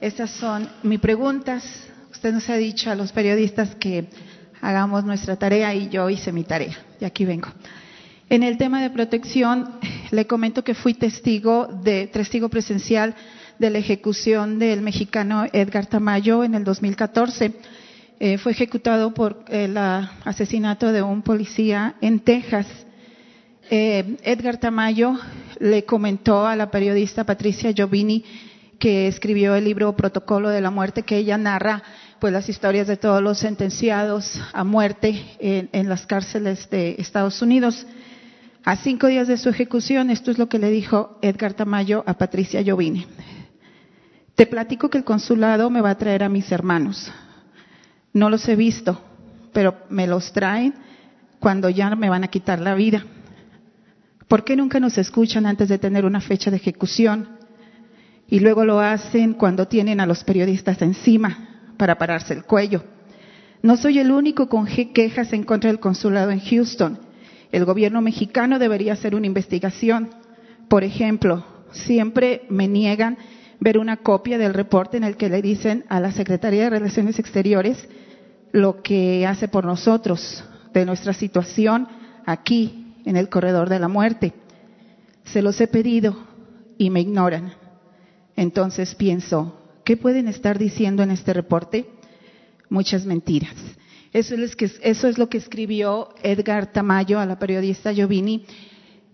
esas 0.01 0.31
son 0.31 0.69
mis 0.85 1.01
preguntas. 1.01 1.65
Usted 2.15 2.33
nos 2.33 2.49
ha 2.49 2.57
dicho 2.57 2.91
a 2.91 2.95
los 2.95 3.11
periodistas 3.11 3.75
que 3.75 4.07
hagamos 4.61 5.05
nuestra 5.05 5.35
tarea 5.37 5.75
y 5.75 5.89
yo 5.89 6.09
hice 6.09 6.31
mi 6.31 6.45
tarea. 6.45 6.79
Y 7.01 7.05
aquí 7.05 7.25
vengo. 7.25 7.49
En 8.31 8.45
el 8.45 8.57
tema 8.57 8.81
de 8.81 8.89
protección, 8.89 9.69
le 10.13 10.27
comento 10.27 10.63
que 10.63 10.75
fui 10.75 10.95
testigo 10.95 11.67
de 11.67 12.07
testigo 12.07 12.49
presencial 12.49 13.17
de 13.59 13.69
la 13.69 13.79
ejecución 13.79 14.61
del 14.61 14.81
mexicano 14.81 15.45
Edgar 15.53 15.87
Tamayo 15.87 16.45
en 16.45 16.55
el 16.55 16.63
2014. 16.63 17.53
Eh, 18.21 18.39
fue 18.39 18.53
ejecutado 18.53 19.13
por 19.13 19.45
el 19.49 19.77
asesinato 19.77 20.93
de 20.93 21.03
un 21.03 21.21
policía 21.23 21.97
en 22.01 22.21
Texas. 22.21 22.69
Eh, 23.71 24.17
Edgar 24.23 24.59
Tamayo 24.59 25.19
le 25.59 25.85
comentó 25.85 26.47
a 26.47 26.55
la 26.55 26.71
periodista 26.71 27.25
Patricia 27.25 27.73
Giovini 27.73 28.25
que 28.79 29.09
escribió 29.09 29.55
el 29.55 29.65
libro 29.65 29.97
Protocolo 29.97 30.51
de 30.51 30.61
la 30.61 30.71
Muerte, 30.71 31.05
que 31.05 31.17
ella 31.17 31.39
narra 31.39 31.83
pues 32.25 32.33
las 32.33 32.49
historias 32.49 32.87
de 32.87 32.97
todos 32.97 33.23
los 33.23 33.37
sentenciados 33.37 34.41
a 34.55 34.65
muerte 34.65 35.23
en 35.39 35.91
las 35.91 36.07
cárceles 36.07 36.71
de 36.71 36.97
Estados 36.97 37.43
Unidos. 37.43 37.87
A 38.65 38.77
cinco 38.77 39.09
días 39.09 39.29
de 39.29 39.37
su 39.37 39.51
ejecución, 39.51 40.09
esto 40.09 40.31
es 40.31 40.39
lo 40.39 40.49
que 40.49 40.59
le 40.59 40.71
dijo 40.71 41.19
Edgar 41.21 41.53
Tamayo 41.53 42.03
a 42.07 42.15
Patricia 42.15 42.63
Giovini. 42.63 43.07
Te 44.37 44.47
platico 44.47 44.89
que 44.89 44.97
el 44.97 45.05
consulado 45.05 45.69
me 45.69 45.83
va 45.83 45.91
a 45.91 45.99
traer 45.99 46.23
a 46.23 46.31
mis 46.31 46.51
hermanos. 46.51 47.13
No 48.15 48.31
los 48.31 48.49
he 48.49 48.57
visto, 48.57 48.99
pero 49.53 49.77
me 49.91 50.07
los 50.07 50.33
traen 50.33 50.73
cuando 51.41 51.69
ya 51.69 51.95
me 51.95 52.09
van 52.09 52.25
a 52.25 52.29
quitar 52.29 52.59
la 52.59 52.75
vida. 52.75 53.05
¿Por 54.29 54.45
qué 54.45 54.57
nunca 54.57 54.81
nos 54.81 54.97
escuchan 54.97 55.45
antes 55.45 55.69
de 55.69 55.77
tener 55.77 56.07
una 56.07 56.23
fecha 56.23 56.51
de 56.51 56.57
ejecución? 56.57 57.37
Y 58.29 58.41
luego 58.41 58.65
lo 58.65 58.81
hacen 58.81 59.35
cuando 59.35 59.69
tienen 59.69 60.01
a 60.01 60.07
los 60.07 60.25
periodistas 60.25 60.81
encima 60.81 61.51
para 61.77 61.97
pararse 61.97 62.35
el 62.35 62.45
cuello. 62.45 62.85
No 63.63 63.77
soy 63.77 63.99
el 63.99 64.11
único 64.11 64.49
con 64.49 64.67
quejas 64.67 65.33
en 65.33 65.45
contra 65.45 65.71
del 65.71 65.81
consulado 65.81 66.31
en 66.31 66.41
Houston. 66.41 66.99
El 67.51 67.65
gobierno 67.65 68.01
mexicano 68.03 68.59
debería 68.59 68.93
hacer 68.93 69.15
una 69.15 69.27
investigación. 69.27 70.11
Por 70.69 70.85
ejemplo, 70.85 71.45
siempre 71.73 72.43
me 72.51 72.69
niegan 72.69 73.17
ver 73.61 73.79
una 73.79 73.97
copia 73.97 74.37
del 74.39 74.55
reporte 74.55 74.97
en 74.97 75.05
el 75.05 75.17
que 75.17 75.29
le 75.29 75.41
dicen 75.41 75.85
a 75.89 76.01
la 76.01 76.13
Secretaría 76.13 76.65
de 76.65 76.71
Relaciones 76.71 77.19
Exteriores 77.19 77.89
lo 78.53 78.83
que 78.83 79.27
hace 79.27 79.49
por 79.49 79.65
nosotros, 79.65 80.45
de 80.73 80.85
nuestra 80.85 81.13
situación 81.13 81.89
aquí, 82.27 82.95
en 83.05 83.17
el 83.17 83.29
corredor 83.29 83.69
de 83.69 83.79
la 83.79 83.89
muerte. 83.89 84.33
Se 85.25 85.43
los 85.43 85.61
he 85.61 85.67
pedido 85.67 86.17
y 86.79 86.91
me 86.91 87.01
ignoran. 87.01 87.55
Entonces 88.37 88.95
pienso, 88.95 89.59
¿qué 89.85 89.97
pueden 89.97 90.29
estar 90.29 90.59
diciendo 90.59 91.03
en 91.03 91.11
este 91.11 91.33
reporte? 91.33 91.87
Muchas 92.69 93.07
mentiras. 93.07 93.55
Eso 94.13 94.37
es, 95.09 95.19
lo 95.19 95.29
que 95.29 95.39
escribió 95.39 96.09
Edgar 96.23 96.73
Tamayo 96.73 97.19
a 97.19 97.27
la 97.27 97.39
periodista 97.39 97.93
Giovini. 97.93 98.47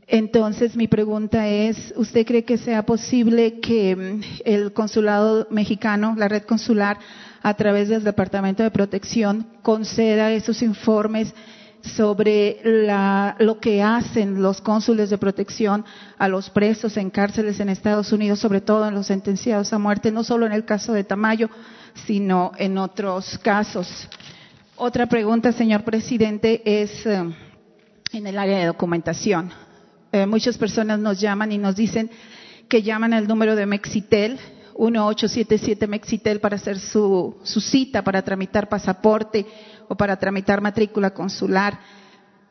Entonces, 0.06 0.76
mi 0.76 0.88
pregunta 0.88 1.48
es, 1.48 1.94
¿usted 1.96 2.26
cree 2.26 2.44
que 2.44 2.58
sea 2.58 2.84
posible 2.84 3.60
que 3.60 3.96
mm, 3.96 4.20
el 4.44 4.72
consulado 4.72 5.46
mexicano, 5.50 6.14
la 6.18 6.28
red 6.28 6.42
consular, 6.42 6.98
a 7.42 7.54
través 7.54 7.88
del 7.88 8.04
Departamento 8.04 8.62
de 8.62 8.70
Protección, 8.70 9.46
conceda 9.62 10.32
esos 10.32 10.60
informes 10.62 11.32
sobre 11.82 12.60
la, 12.64 13.36
lo 13.38 13.58
que 13.58 13.82
hacen 13.82 14.42
los 14.42 14.60
cónsules 14.60 15.10
de 15.10 15.18
protección 15.18 15.84
a 16.18 16.28
los 16.28 16.50
presos 16.50 16.96
en 16.96 17.10
cárceles 17.10 17.60
en 17.60 17.68
Estados 17.68 18.12
Unidos, 18.12 18.38
sobre 18.38 18.60
todo 18.60 18.86
en 18.86 18.94
los 18.94 19.06
sentenciados 19.06 19.72
a 19.72 19.78
muerte, 19.78 20.10
no 20.10 20.24
solo 20.24 20.46
en 20.46 20.52
el 20.52 20.64
caso 20.64 20.92
de 20.92 21.04
Tamayo, 21.04 21.48
sino 22.06 22.52
en 22.58 22.78
otros 22.78 23.38
casos? 23.38 24.08
Otra 24.76 25.06
pregunta, 25.06 25.52
señor 25.52 25.84
presidente, 25.84 26.62
es 26.64 27.04
eh, 27.06 27.22
en 28.12 28.26
el 28.26 28.38
área 28.38 28.58
de 28.58 28.66
documentación. 28.66 29.50
Eh, 30.12 30.26
muchas 30.26 30.58
personas 30.58 30.98
nos 30.98 31.20
llaman 31.20 31.52
y 31.52 31.58
nos 31.58 31.76
dicen 31.76 32.10
que 32.68 32.82
llaman 32.82 33.12
al 33.12 33.28
número 33.28 33.56
de 33.56 33.66
Mexitel, 33.66 34.38
1877 34.78 35.86
Mexitel, 35.86 36.40
para 36.40 36.56
hacer 36.56 36.78
su, 36.78 37.36
su 37.42 37.60
cita, 37.60 38.02
para 38.02 38.22
tramitar 38.22 38.68
pasaporte 38.68 39.44
o 39.90 39.96
para 39.96 40.16
tramitar 40.16 40.60
matrícula 40.60 41.10
consular. 41.10 41.76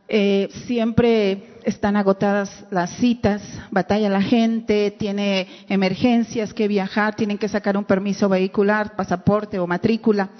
Eh, 0.09 0.49
siempre 0.65 1.61
están 1.63 1.95
agotadas 1.95 2.65
las 2.69 2.89
citas, 2.97 3.41
batalla 3.71 4.09
la 4.09 4.21
gente, 4.21 4.91
tiene 4.91 5.47
emergencias 5.69 6.53
que 6.53 6.67
viajar, 6.67 7.15
tienen 7.15 7.37
que 7.37 7.47
sacar 7.47 7.77
un 7.77 7.85
permiso 7.85 8.27
vehicular, 8.27 8.97
pasaporte 8.97 9.57
o 9.57 9.67
matrícula. 9.67 10.31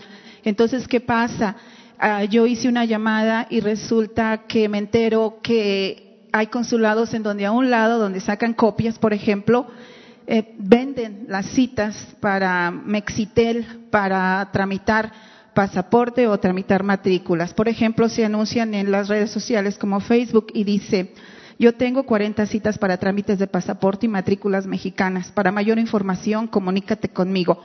Entonces, 0.43 0.89
¿qué 0.89 0.99
pasa? 0.99 1.55
Ah, 1.97 2.25
yo 2.25 2.45
hice 2.45 2.67
una 2.67 2.83
llamada 2.83 3.47
y 3.49 3.61
resulta 3.61 4.45
que 4.45 4.67
me 4.67 4.79
entero 4.79 5.39
que 5.41 6.27
hay 6.33 6.47
consulados 6.47 7.13
en 7.13 7.23
donde 7.23 7.45
a 7.45 7.53
un 7.53 7.69
lado, 7.69 7.97
donde 7.97 8.19
sacan 8.19 8.53
copias, 8.53 8.99
por 8.99 9.13
ejemplo, 9.13 9.67
eh, 10.27 10.53
venden 10.57 11.27
las 11.29 11.45
citas 11.45 11.95
para 12.19 12.71
Mexitel 12.71 13.87
para 13.89 14.49
tramitar 14.51 15.38
pasaporte 15.53 16.27
o 16.27 16.39
tramitar 16.39 16.83
matrículas. 16.83 17.53
Por 17.53 17.67
ejemplo, 17.67 18.09
se 18.09 18.25
anuncian 18.25 18.73
en 18.73 18.91
las 18.91 19.07
redes 19.07 19.31
sociales 19.31 19.77
como 19.77 19.99
Facebook 19.99 20.47
y 20.53 20.63
dice, 20.63 21.13
yo 21.59 21.73
tengo 21.73 22.03
40 22.03 22.45
citas 22.45 22.77
para 22.77 22.97
trámites 22.97 23.37
de 23.39 23.47
pasaporte 23.47 24.05
y 24.05 24.09
matrículas 24.09 24.65
mexicanas. 24.65 25.31
Para 25.31 25.51
mayor 25.51 25.77
información, 25.77 26.47
comunícate 26.47 27.09
conmigo. 27.09 27.61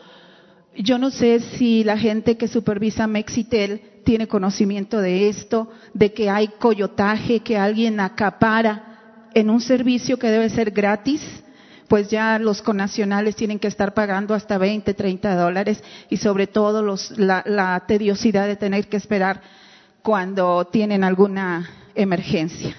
Yo 0.77 0.99
no 0.99 1.11
sé 1.11 1.39
si 1.39 1.85
la 1.85 1.97
gente 1.97 2.37
que 2.37 2.49
supervisa 2.49 3.07
Mexitel 3.07 3.81
tiene 4.05 4.27
conocimiento 4.27 5.01
de 5.01 5.29
esto, 5.29 5.71
de 5.93 6.13
que 6.13 6.29
hay 6.29 6.49
coyotaje, 6.59 7.41
que 7.41 7.57
alguien 7.57 8.01
acapara 8.01 9.29
en 9.35 9.51
un 9.51 9.61
servicio 9.61 10.19
que 10.19 10.29
debe 10.29 10.51
ser 10.51 10.73
gratis, 10.73 11.44
pues 11.89 12.09
ya 12.09 12.39
los 12.39 12.63
conacionales 12.63 13.37
tienen 13.37 13.59
que 13.59 13.69
estar 13.69 13.95
pagando 13.95 14.35
hasta 14.35 14.59
20, 14.59 14.95
30 14.95 15.37
dólares 15.37 15.83
y 16.11 16.17
sobre 16.17 16.47
todo 16.47 16.83
los, 16.83 17.17
la, 17.19 17.43
la 17.47 17.85
tediosidad 17.87 18.47
de 18.47 18.57
tener 18.57 18.89
que 18.89 18.97
esperar 18.97 19.43
cuando 20.03 20.67
tienen 20.67 21.05
alguna 21.05 21.69
emergencia. 21.95 22.77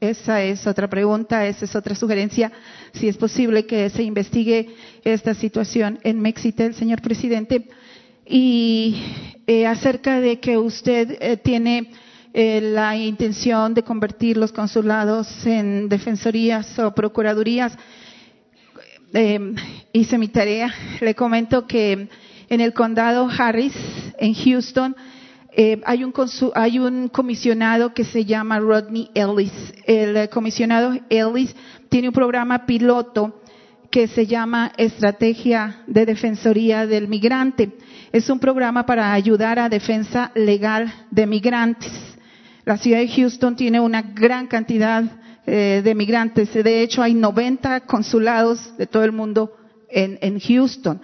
Esa 0.00 0.42
es 0.42 0.66
otra 0.66 0.88
pregunta, 0.88 1.46
esa 1.46 1.64
es 1.64 1.74
otra 1.74 1.94
sugerencia. 1.94 2.52
Si 2.92 3.08
es 3.08 3.16
posible 3.16 3.64
que 3.64 3.88
se 3.88 4.02
investigue 4.02 4.74
esta 5.04 5.32
situación 5.32 5.98
en 6.02 6.20
Mexitel, 6.20 6.74
señor 6.74 7.00
presidente. 7.00 7.68
Y 8.26 9.02
eh, 9.46 9.66
acerca 9.66 10.20
de 10.20 10.38
que 10.38 10.58
usted 10.58 11.16
eh, 11.20 11.38
tiene 11.38 11.90
eh, 12.34 12.60
la 12.60 12.94
intención 12.94 13.72
de 13.72 13.82
convertir 13.82 14.36
los 14.36 14.52
consulados 14.52 15.46
en 15.46 15.88
defensorías 15.88 16.78
o 16.78 16.94
procuradurías, 16.94 17.72
hice 19.92 20.18
mi 20.18 20.28
tarea. 20.28 20.72
Le 21.00 21.14
comento 21.14 21.66
que 21.66 22.08
en 22.48 22.60
el 22.60 22.72
condado 22.72 23.28
Harris, 23.28 23.74
en 24.18 24.34
Houston, 24.34 24.94
eh, 25.58 25.80
hay, 25.86 26.04
un 26.04 26.12
hay 26.54 26.78
un 26.78 27.08
comisionado 27.08 27.94
que 27.94 28.04
se 28.04 28.24
llama 28.24 28.60
Rodney 28.60 29.10
Ellis. 29.14 29.52
El 29.86 30.16
eh, 30.16 30.28
comisionado 30.28 30.94
Ellis 31.08 31.54
tiene 31.88 32.08
un 32.08 32.14
programa 32.14 32.66
piloto 32.66 33.40
que 33.90 34.06
se 34.08 34.26
llama 34.26 34.72
Estrategia 34.76 35.82
de 35.86 36.04
Defensoría 36.04 36.86
del 36.86 37.08
Migrante. 37.08 37.72
Es 38.12 38.28
un 38.28 38.38
programa 38.38 38.84
para 38.84 39.12
ayudar 39.14 39.58
a 39.58 39.70
defensa 39.70 40.30
legal 40.34 40.92
de 41.10 41.26
migrantes. 41.26 41.92
La 42.66 42.76
ciudad 42.76 42.98
de 42.98 43.08
Houston 43.08 43.56
tiene 43.56 43.80
una 43.80 44.02
gran 44.02 44.48
cantidad 44.48 45.04
eh, 45.46 45.80
de 45.84 45.94
migrantes. 45.94 46.52
De 46.52 46.82
hecho, 46.82 47.02
hay 47.02 47.14
90 47.14 47.80
consulados 47.80 48.76
de 48.76 48.86
todo 48.86 49.04
el 49.04 49.12
mundo 49.12 49.52
en, 49.88 50.40
Houston. 50.40 51.00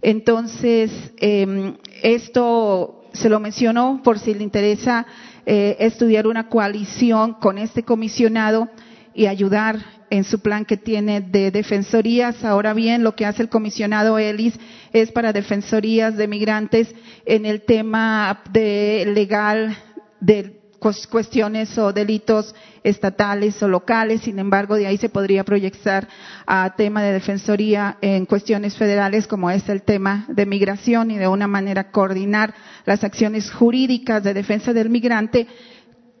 Entonces, 0.00 0.90
eh, 1.18 1.74
esto 2.02 3.04
se 3.12 3.28
lo 3.28 3.40
menciono 3.40 4.00
por 4.02 4.18
si 4.18 4.32
le 4.32 4.42
interesa 4.42 5.06
eh, 5.46 5.76
estudiar 5.80 6.26
una 6.26 6.48
coalición 6.48 7.34
con 7.34 7.58
este 7.58 7.82
comisionado 7.82 8.68
y 9.14 9.26
ayudar 9.26 9.76
en 10.10 10.24
su 10.24 10.40
plan 10.40 10.64
que 10.64 10.76
tiene 10.76 11.20
de 11.20 11.50
defensorías. 11.50 12.42
Ahora 12.44 12.72
bien, 12.72 13.02
lo 13.02 13.14
que 13.14 13.26
hace 13.26 13.42
el 13.42 13.48
comisionado 13.48 14.18
Ellis 14.18 14.58
es 14.92 15.12
para 15.12 15.32
defensorías 15.32 16.16
de 16.16 16.26
migrantes 16.26 16.94
en 17.26 17.44
el 17.44 17.62
tema 17.62 18.42
de 18.50 19.04
legal 19.14 19.76
de 20.20 20.63
cuestiones 21.08 21.78
o 21.78 21.92
delitos 21.92 22.54
estatales 22.82 23.62
o 23.62 23.68
locales. 23.68 24.20
Sin 24.22 24.38
embargo, 24.38 24.76
de 24.76 24.86
ahí 24.86 24.98
se 24.98 25.08
podría 25.08 25.44
proyectar 25.44 26.06
a 26.46 26.74
tema 26.76 27.02
de 27.02 27.12
defensoría 27.12 27.96
en 28.02 28.26
cuestiones 28.26 28.76
federales 28.76 29.26
como 29.26 29.50
es 29.50 29.68
el 29.68 29.82
tema 29.82 30.26
de 30.28 30.44
migración 30.46 31.10
y 31.10 31.16
de 31.18 31.28
una 31.28 31.48
manera 31.48 31.90
coordinar 31.90 32.54
las 32.84 33.02
acciones 33.02 33.50
jurídicas 33.50 34.22
de 34.22 34.34
defensa 34.34 34.72
del 34.72 34.90
migrante 34.90 35.46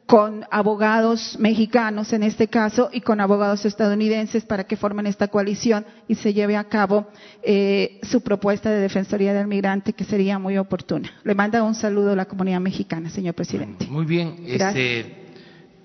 con 0.06 0.44
abogados 0.50 1.36
mexicanos 1.38 2.12
en 2.12 2.22
este 2.24 2.48
caso 2.48 2.90
y 2.92 3.00
con 3.00 3.20
abogados 3.20 3.64
estadounidenses 3.64 4.44
para 4.44 4.64
que 4.64 4.76
formen 4.76 5.06
esta 5.06 5.28
coalición 5.28 5.86
y 6.08 6.14
se 6.14 6.34
lleve 6.34 6.56
a 6.56 6.64
cabo 6.64 7.06
eh, 7.42 8.00
su 8.02 8.22
propuesta 8.22 8.70
de 8.70 8.80
defensoría 8.80 9.32
del 9.32 9.46
migrante 9.46 9.94
que 9.94 10.04
sería 10.04 10.38
muy 10.38 10.58
oportuna. 10.58 11.10
Le 11.24 11.34
manda 11.34 11.62
un 11.62 11.74
saludo 11.74 12.12
a 12.12 12.16
la 12.16 12.26
comunidad 12.26 12.60
mexicana, 12.60 13.08
señor 13.08 13.34
presidente. 13.34 13.86
Muy 13.86 14.04
bien, 14.04 14.44
este, 14.46 15.24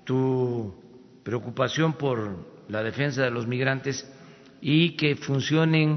tu 0.04 0.74
preocupación 1.22 1.94
por 1.94 2.50
la 2.68 2.82
defensa 2.82 3.22
de 3.22 3.30
los 3.30 3.46
migrantes 3.46 4.06
y 4.60 4.96
que 4.96 5.16
funcionen 5.16 5.96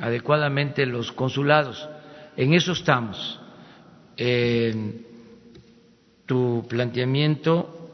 adecuadamente 0.00 0.86
los 0.86 1.12
consulados. 1.12 1.86
En 2.34 2.54
eso 2.54 2.72
estamos. 2.72 3.38
Eh, 4.16 5.11
tu 6.26 6.64
planteamiento 6.68 7.90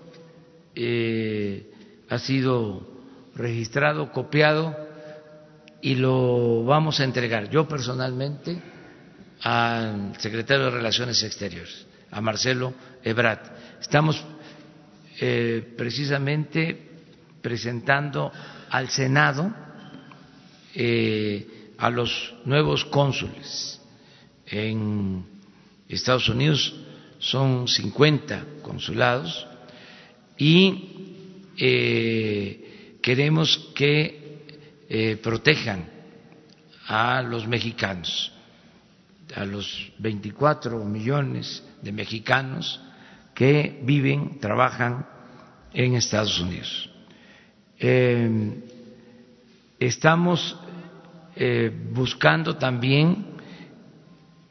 eh, 0.74 1.70
ha 2.08 2.18
sido 2.18 2.86
registrado, 3.34 4.12
copiado 4.12 4.76
y 5.80 5.94
lo 5.94 6.64
vamos 6.64 7.00
a 7.00 7.04
entregar 7.04 7.50
yo 7.50 7.68
personalmente 7.68 8.60
al 9.42 10.12
secretario 10.18 10.66
de 10.66 10.70
Relaciones 10.70 11.22
Exteriores, 11.22 11.86
a 12.10 12.20
Marcelo 12.20 12.74
Ebrat. 13.04 13.44
Estamos 13.80 14.24
eh, 15.20 15.74
precisamente 15.76 16.90
presentando 17.40 18.32
al 18.70 18.88
Senado 18.90 19.52
eh, 20.74 21.72
a 21.78 21.90
los 21.90 22.34
nuevos 22.44 22.84
cónsules 22.84 23.80
en 24.46 25.24
Estados 25.88 26.28
Unidos 26.28 26.74
son 27.18 27.66
50 27.66 28.44
consulados 28.62 29.46
y 30.36 31.52
eh, 31.58 32.98
queremos 33.02 33.72
que 33.74 34.46
eh, 34.88 35.18
protejan 35.22 35.88
a 36.86 37.20
los 37.22 37.46
mexicanos, 37.46 38.32
a 39.34 39.44
los 39.44 39.92
24 39.98 40.84
millones 40.84 41.62
de 41.82 41.92
mexicanos 41.92 42.80
que 43.34 43.80
viven, 43.82 44.38
trabajan 44.40 45.06
en 45.72 45.94
Estados 45.94 46.40
Unidos. 46.40 46.90
Eh, 47.78 48.62
estamos 49.78 50.56
buscando 51.92 52.56
también, 52.56 53.24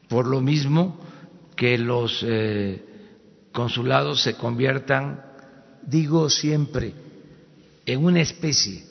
por 0.08 0.26
lo 0.26 0.40
mismo, 0.40 0.98
que 1.58 1.76
los 1.76 2.24
eh, 2.24 2.80
consulados 3.50 4.22
se 4.22 4.34
conviertan, 4.36 5.20
digo 5.82 6.30
siempre, 6.30 6.94
en 7.84 8.04
una 8.04 8.20
especie 8.20 8.84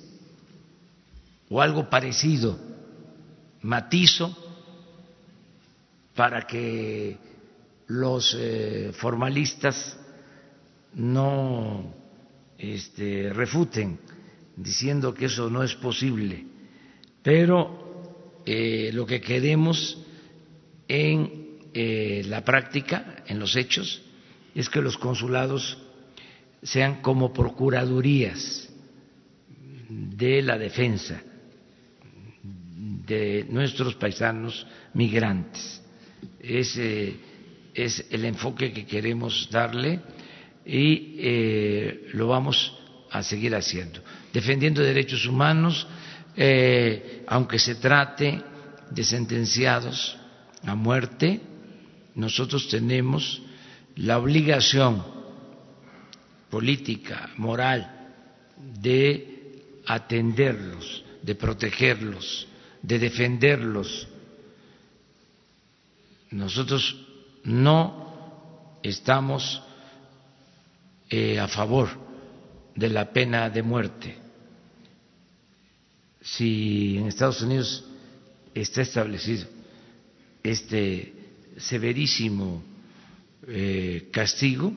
o 1.50 1.62
algo 1.62 1.90
parecido, 1.90 2.60
matizo, 3.62 4.36
para 6.14 6.46
que 6.46 7.18
los 7.88 8.36
eh, 8.38 8.92
formalistas 8.94 9.98
no 10.94 11.94
este, 12.58 13.32
refuten 13.32 13.98
diciendo 14.58 15.14
que 15.14 15.28
eso 15.28 15.50
no 15.50 15.64
es 15.64 15.74
posible, 15.76 16.46
pero 17.24 18.42
eh, 18.46 18.90
lo 18.92 19.06
que 19.06 19.22
queremos 19.22 20.04
en 20.90 21.37
eh, 21.80 22.24
la 22.26 22.44
práctica, 22.44 23.18
en 23.28 23.38
los 23.38 23.56
hechos, 23.56 24.02
es 24.56 24.68
que 24.68 24.82
los 24.82 24.98
consulados 24.98 25.78
sean 26.64 27.04
como 27.04 27.32
procuradurías 27.32 28.68
de 29.88 30.42
la 30.42 30.58
defensa 30.58 31.22
de 33.06 33.46
nuestros 33.50 33.94
paisanos 33.94 34.66
migrantes. 34.96 35.84
Ese 36.40 37.14
es 37.76 38.08
el 38.10 38.26
enfoque 38.26 38.74
que 38.74 38.88
queremos 38.88 39.48
darle 39.52 40.00
y 40.66 41.16
eh, 41.20 42.08
lo 42.14 42.28
vamos 42.30 42.76
a 43.12 43.22
seguir 43.22 43.54
haciendo, 43.54 44.02
defendiendo 44.34 44.82
derechos 44.82 45.28
humanos, 45.28 45.88
eh, 46.36 47.24
aunque 47.28 47.60
se 47.60 47.76
trate 47.76 48.42
de 48.90 49.04
sentenciados 49.04 50.18
a 50.66 50.74
muerte, 50.74 51.40
nosotros 52.18 52.68
tenemos 52.68 53.44
la 53.96 54.18
obligación 54.18 55.04
política, 56.50 57.30
moral, 57.38 58.16
de 58.82 59.82
atenderlos, 59.86 61.04
de 61.22 61.36
protegerlos, 61.36 62.48
de 62.82 62.98
defenderlos. 62.98 64.08
Nosotros 66.32 67.06
no 67.44 68.80
estamos 68.82 69.62
eh, 71.12 71.40
a 71.40 71.48
favor 71.48 71.90
de 72.74 72.90
la 72.90 73.14
pena 73.14 73.48
de 73.52 73.62
muerte. 73.62 74.18
Si 76.24 76.98
en 76.98 77.08
Estados 77.08 77.44
Unidos 77.44 77.86
está 78.56 78.82
establecido 78.82 79.46
este 80.42 81.17
severísimo 81.58 82.64
eh, 83.48 84.10
castigo, 84.12 84.74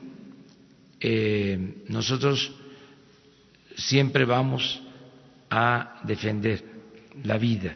eh, 0.99 1.83
nosotros 1.87 2.53
siempre 3.75 4.25
vamos 4.25 4.81
a 5.49 6.01
defender 6.03 6.63
la 7.23 7.37
vida 7.37 7.75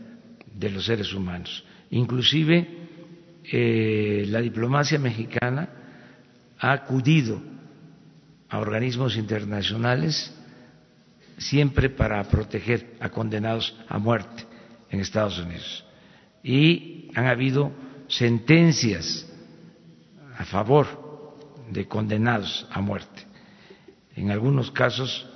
de 0.54 0.70
los 0.70 0.86
seres 0.86 1.14
humanos. 1.14 1.64
Inclusive 1.92 2.68
eh, 3.52 4.26
la 4.28 4.42
diplomacia 4.42 4.98
mexicana 5.00 5.70
ha 6.60 6.72
acudido 6.72 7.42
a 8.50 8.60
organismos 8.60 9.18
internacionales 9.18 10.34
siempre 11.38 11.90
para 11.90 12.24
proteger 12.24 12.96
a 13.00 13.10
condenados 13.10 13.76
a 13.88 13.98
muerte 13.98 14.46
en 14.90 15.02
Estados 15.02 15.38
Unidos. 15.40 15.84
Y 16.44 17.10
han 17.16 17.26
habido 17.26 17.72
sentencias 18.08 19.26
a 20.38 20.46
favor 20.46 20.88
de 21.70 21.88
condenados 21.88 22.68
a 22.72 22.82
muerte. 22.82 23.26
En 24.16 24.32
algunos 24.32 24.72
casos 24.72 25.28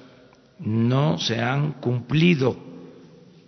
no 0.60 1.18
se 1.18 1.40
han 1.40 1.74
cumplido 1.74 2.58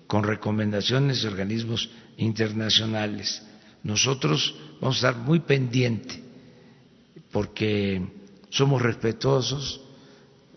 con 0.08 0.24
recomendaciones 0.24 1.22
de 1.22 1.30
organismos 1.30 1.90
internacionales. 2.18 3.42
Nosotros 3.84 4.56
vamos 4.80 5.04
a 5.04 5.10
estar 5.10 5.24
muy 5.24 5.40
pendientes 5.40 6.20
porque 7.32 8.02
somos 8.50 8.82
respetuosos 8.82 9.82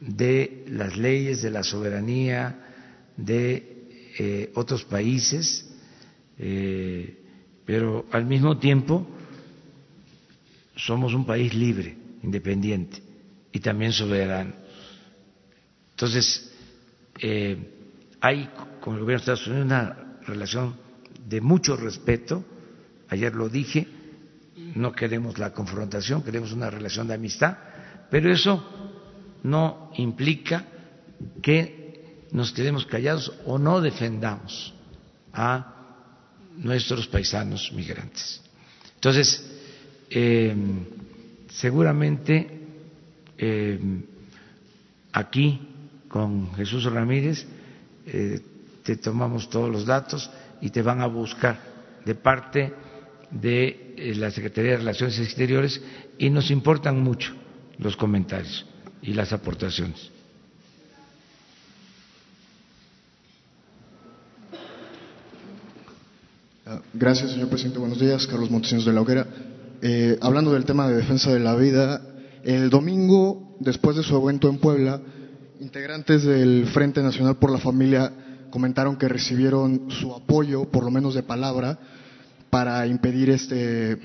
de 0.00 0.64
las 0.68 0.96
leyes, 0.96 1.42
de 1.42 1.50
la 1.50 1.62
soberanía 1.62 3.12
de 3.16 3.86
eh, 4.18 4.52
otros 4.54 4.84
países. 4.84 5.70
Eh, 6.38 7.23
pero 7.64 8.06
al 8.12 8.26
mismo 8.26 8.58
tiempo 8.58 9.06
somos 10.76 11.14
un 11.14 11.24
país 11.24 11.54
libre, 11.54 11.96
independiente 12.22 13.02
y 13.52 13.60
también 13.60 13.92
soberano. 13.92 14.52
Entonces, 15.90 16.52
eh, 17.20 17.56
hay 18.20 18.50
con 18.80 18.94
el 18.94 19.00
gobierno 19.00 19.24
de 19.24 19.32
Estados 19.32 19.46
Unidos 19.46 19.66
una 19.66 20.18
relación 20.26 20.76
de 21.26 21.40
mucho 21.40 21.76
respeto, 21.76 22.44
ayer 23.08 23.34
lo 23.34 23.48
dije, 23.48 23.86
no 24.74 24.92
queremos 24.92 25.38
la 25.38 25.52
confrontación, 25.52 26.22
queremos 26.22 26.52
una 26.52 26.70
relación 26.70 27.06
de 27.06 27.14
amistad, 27.14 27.56
pero 28.10 28.32
eso 28.32 28.62
no 29.42 29.90
implica 29.96 30.64
que 31.42 32.26
nos 32.32 32.52
quedemos 32.52 32.86
callados 32.86 33.32
o 33.46 33.58
no 33.58 33.80
defendamos 33.80 34.74
a 35.32 35.73
nuestros 36.56 37.06
paisanos 37.06 37.72
migrantes. 37.72 38.40
Entonces, 38.96 39.44
eh, 40.10 40.54
seguramente 41.50 42.60
eh, 43.36 43.78
aquí 45.12 45.60
con 46.08 46.54
Jesús 46.54 46.84
Ramírez 46.84 47.46
eh, 48.06 48.40
te 48.82 48.96
tomamos 48.96 49.48
todos 49.50 49.70
los 49.70 49.86
datos 49.86 50.30
y 50.60 50.70
te 50.70 50.82
van 50.82 51.00
a 51.00 51.06
buscar 51.06 51.58
de 52.04 52.14
parte 52.14 52.72
de 53.30 54.14
la 54.16 54.30
Secretaría 54.30 54.72
de 54.72 54.76
Relaciones 54.78 55.18
Exteriores 55.18 55.80
y 56.18 56.30
nos 56.30 56.50
importan 56.50 57.00
mucho 57.00 57.34
los 57.78 57.96
comentarios 57.96 58.66
y 59.02 59.14
las 59.14 59.32
aportaciones. 59.32 60.10
Ah, 66.66 66.80
gracias, 66.94 67.32
señor 67.32 67.48
presidente. 67.48 67.78
Buenos 67.78 67.98
días. 67.98 68.26
Carlos 68.26 68.50
Montesinos 68.50 68.84
de 68.84 68.92
la 68.92 69.00
Hoguera. 69.00 69.26
Eh, 69.82 70.18
hablando 70.20 70.52
del 70.52 70.64
tema 70.64 70.88
de 70.88 70.96
defensa 70.96 71.32
de 71.32 71.40
la 71.40 71.54
vida, 71.54 72.00
el 72.42 72.70
domingo, 72.70 73.56
después 73.60 73.96
de 73.96 74.02
su 74.02 74.16
evento 74.16 74.48
en 74.48 74.58
Puebla, 74.58 75.00
integrantes 75.60 76.24
del 76.24 76.66
Frente 76.66 77.02
Nacional 77.02 77.36
por 77.36 77.50
la 77.50 77.58
Familia 77.58 78.12
comentaron 78.50 78.96
que 78.96 79.08
recibieron 79.08 79.90
su 79.90 80.14
apoyo, 80.14 80.64
por 80.70 80.84
lo 80.84 80.90
menos 80.90 81.14
de 81.14 81.22
palabra, 81.22 81.78
para 82.50 82.86
impedir 82.86 83.30
este, 83.30 83.98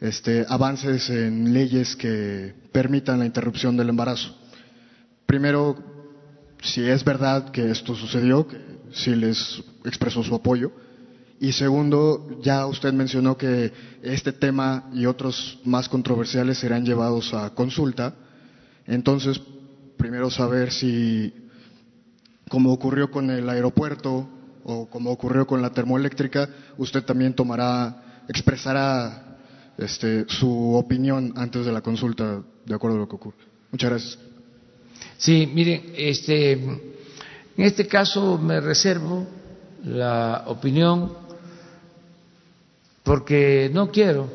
este, 0.00 0.44
avances 0.48 1.08
en 1.10 1.54
leyes 1.54 1.94
que 1.94 2.52
permitan 2.72 3.20
la 3.20 3.26
interrupción 3.26 3.76
del 3.76 3.90
embarazo. 3.90 4.36
Primero, 5.26 5.76
si 6.62 6.82
es 6.82 7.04
verdad 7.04 7.50
que 7.52 7.70
esto 7.70 7.94
sucedió, 7.94 8.46
que 8.46 8.58
sí 8.92 9.14
les 9.14 9.62
expresó 9.84 10.22
su 10.24 10.34
apoyo. 10.34 10.72
Y 11.40 11.52
segundo, 11.52 12.38
ya 12.42 12.66
usted 12.66 12.92
mencionó 12.92 13.38
que 13.38 13.72
este 14.02 14.30
tema 14.30 14.90
y 14.92 15.06
otros 15.06 15.58
más 15.64 15.88
controversiales 15.88 16.58
serán 16.58 16.84
llevados 16.84 17.32
a 17.32 17.54
consulta. 17.54 18.14
Entonces, 18.86 19.40
primero 19.96 20.30
saber 20.30 20.70
si, 20.70 21.32
como 22.50 22.70
ocurrió 22.70 23.10
con 23.10 23.30
el 23.30 23.48
aeropuerto 23.48 24.28
o 24.64 24.90
como 24.90 25.10
ocurrió 25.10 25.46
con 25.46 25.62
la 25.62 25.70
termoeléctrica, 25.70 26.46
usted 26.76 27.04
también 27.04 27.32
tomará, 27.32 28.22
expresará 28.28 29.38
este, 29.78 30.26
su 30.28 30.74
opinión 30.74 31.32
antes 31.36 31.64
de 31.64 31.72
la 31.72 31.80
consulta 31.80 32.42
de 32.66 32.74
acuerdo 32.74 32.98
a 32.98 33.00
lo 33.00 33.08
que 33.08 33.16
ocurre. 33.16 33.38
Muchas 33.70 33.88
gracias. 33.88 34.18
Sí, 35.16 35.50
miren, 35.54 35.94
este, 35.96 36.52
en 36.52 36.82
este 37.56 37.86
caso 37.86 38.36
me 38.36 38.60
reservo 38.60 39.26
la 39.84 40.44
opinión 40.46 41.19
porque 43.02 43.70
no 43.72 43.90
quiero 43.90 44.28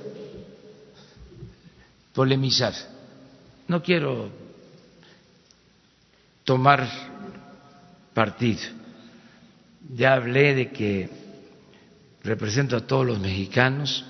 polemizar, 2.13 2.74
no 3.68 3.82
quiero 3.82 4.30
tomar 6.43 6.88
partido. 8.13 8.61
Ya 9.93 10.13
hablé 10.13 10.55
de 10.55 10.72
que 10.72 11.09
represento 12.24 12.76
a 12.76 12.88
todos 12.88 13.05
los 13.05 13.20
mexicanos 13.20 14.03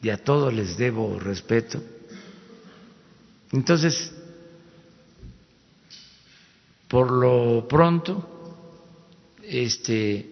y 0.00 0.08
a 0.10 0.16
todos 0.16 0.52
les 0.52 0.76
debo 0.76 1.18
respeto. 1.18 1.82
Entonces, 3.52 4.12
por 6.88 7.10
lo 7.10 7.68
pronto, 7.68 8.28
este, 9.42 10.26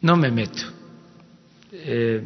no 0.00 0.16
me 0.16 0.30
meto 0.30 0.83
eh, 1.84 2.22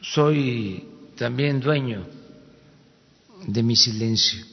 soy 0.00 0.84
también 1.16 1.60
dueño 1.60 2.04
de 3.46 3.62
mi 3.62 3.76
silencio. 3.76 4.44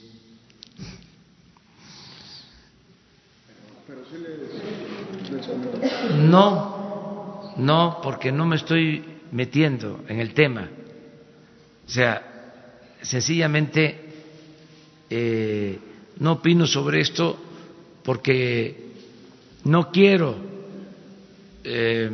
No, 6.18 7.54
no, 7.58 8.00
porque 8.04 8.32
no 8.32 8.45
me 8.45 8.56
estoy 8.56 9.04
metiendo 9.32 10.04
en 10.08 10.20
el 10.20 10.34
tema. 10.34 10.70
O 11.88 11.89
sea, 11.89 12.93
sencillamente 13.02 14.00
eh, 15.10 15.80
no 16.20 16.34
opino 16.34 16.68
sobre 16.68 17.02
esto 17.02 17.38
porque 18.04 18.93
no 19.64 19.91
quiero 19.91 20.49
eh, 21.72 22.09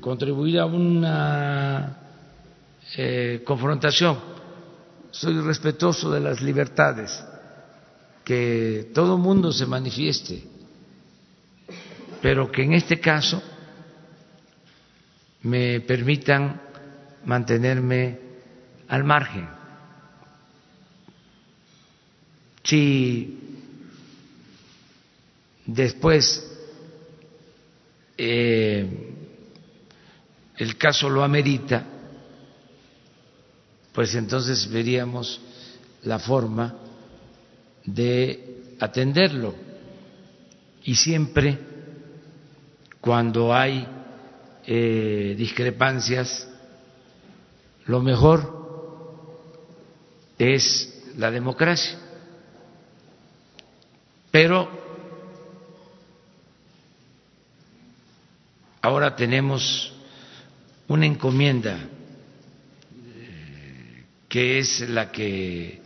contribuir 0.00 0.58
a 0.60 0.66
una 0.66 1.96
eh, 2.96 3.42
confrontación. 3.44 4.18
Soy 5.10 5.40
respetuoso 5.40 6.10
de 6.10 6.20
las 6.20 6.42
libertades, 6.42 7.24
que 8.24 8.90
todo 8.94 9.16
mundo 9.16 9.52
se 9.52 9.64
manifieste, 9.66 10.42
pero 12.20 12.50
que 12.52 12.62
en 12.62 12.74
este 12.74 13.00
caso 13.00 13.42
me 15.42 15.80
permitan 15.80 16.60
mantenerme 17.24 18.18
al 18.88 19.04
margen. 19.04 19.48
Si 22.64 23.38
después 25.66 26.51
eh, 28.16 29.12
el 30.56 30.76
caso 30.76 31.08
lo 31.08 31.22
amerita, 31.22 31.84
pues 33.92 34.14
entonces 34.14 34.70
veríamos 34.70 35.40
la 36.02 36.18
forma 36.18 36.74
de 37.84 38.74
atenderlo. 38.80 39.54
Y 40.84 40.94
siempre 40.94 41.58
cuando 43.00 43.54
hay 43.54 43.86
eh, 44.66 45.34
discrepancias, 45.36 46.48
lo 47.86 48.00
mejor 48.00 48.62
es 50.38 51.02
la 51.16 51.30
democracia. 51.30 51.98
Pero 54.30 54.81
ahora 58.82 59.14
tenemos 59.14 59.92
una 60.88 61.06
encomienda 61.06 61.78
eh, 63.06 64.04
que 64.28 64.58
es 64.58 64.80
la 64.88 65.12
que 65.12 65.80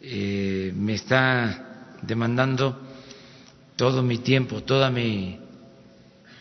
eh, 0.00 0.72
me 0.76 0.94
está 0.94 1.96
demandando 2.02 2.80
todo 3.76 4.02
mi 4.02 4.18
tiempo, 4.18 4.62
toda 4.62 4.90
mi 4.90 5.40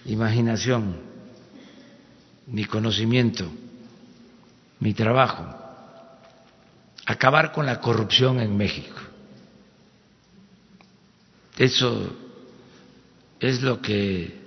imaginación, 0.06 0.98
mi 2.46 2.66
conocimiento, 2.66 3.52
mi 4.80 4.94
trabajo, 4.94 5.44
acabar 7.06 7.52
con 7.52 7.66
la 7.66 7.80
corrupción 7.80 8.40
en 8.40 8.56
México. 8.56 8.96
Eso 11.58 12.16
es 13.40 13.62
lo 13.62 13.82
que 13.82 14.43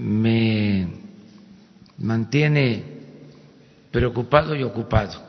me 0.00 0.88
mantiene 1.98 2.82
preocupado 3.90 4.54
y 4.54 4.62
ocupado. 4.62 5.28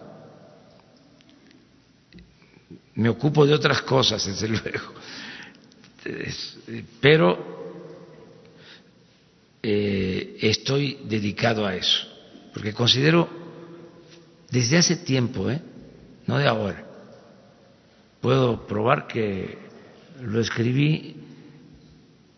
Me 2.96 3.10
ocupo 3.10 3.46
de 3.46 3.54
otras 3.54 3.82
cosas, 3.82 4.26
desde 4.26 4.48
luego, 4.48 4.94
pero 7.02 7.52
eh, 9.62 10.38
estoy 10.42 11.00
dedicado 11.04 11.66
a 11.66 11.76
eso, 11.76 12.08
porque 12.54 12.74
considero 12.74 13.28
desde 14.50 14.78
hace 14.78 14.98
tiempo, 14.98 15.50
¿eh? 15.50 15.62
no 16.28 16.38
de 16.38 16.48
ahora, 16.48 16.86
puedo 18.22 18.66
probar 18.68 19.08
que 19.08 19.58
lo 20.22 20.40
escribí 20.40 21.16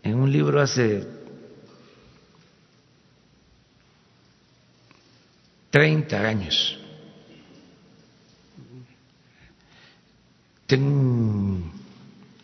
en 0.01 0.15
un 0.15 0.31
libro 0.31 0.61
hace 0.61 1.12
30 5.73 6.19
años. 6.19 6.77
Tengo 10.67 10.85
un 10.85 11.71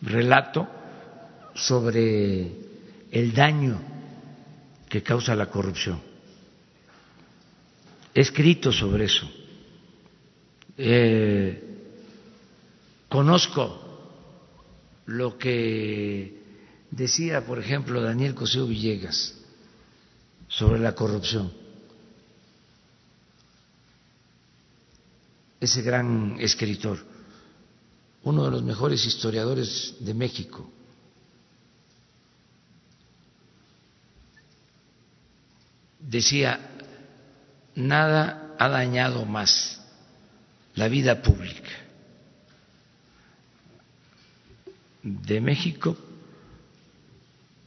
relato 0.02 0.66
sobre 1.54 2.50
el 3.12 3.32
daño 3.32 3.80
que 4.88 5.04
causa 5.04 5.36
la 5.36 5.46
corrupción. 5.46 6.02
He 8.12 8.20
escrito 8.20 8.72
sobre 8.72 9.04
eso. 9.04 9.30
Eh, 10.76 11.62
conozco 13.08 14.26
lo 15.06 15.38
que 15.38 16.34
decía, 16.90 17.46
por 17.46 17.60
ejemplo, 17.60 18.02
Daniel 18.02 18.34
Cosío 18.34 18.66
Villegas 18.66 19.40
sobre 20.48 20.80
la 20.80 20.96
corrupción 20.96 21.59
ese 25.60 25.82
gran 25.82 26.36
escritor, 26.40 26.98
uno 28.22 28.44
de 28.44 28.50
los 28.50 28.62
mejores 28.62 29.04
historiadores 29.04 29.96
de 30.00 30.14
México. 30.14 30.70
Decía, 35.98 36.58
nada 37.74 38.56
ha 38.58 38.68
dañado 38.68 39.24
más 39.26 39.80
la 40.74 40.88
vida 40.88 41.20
pública 41.22 41.70
de 45.02 45.40
México 45.40 45.96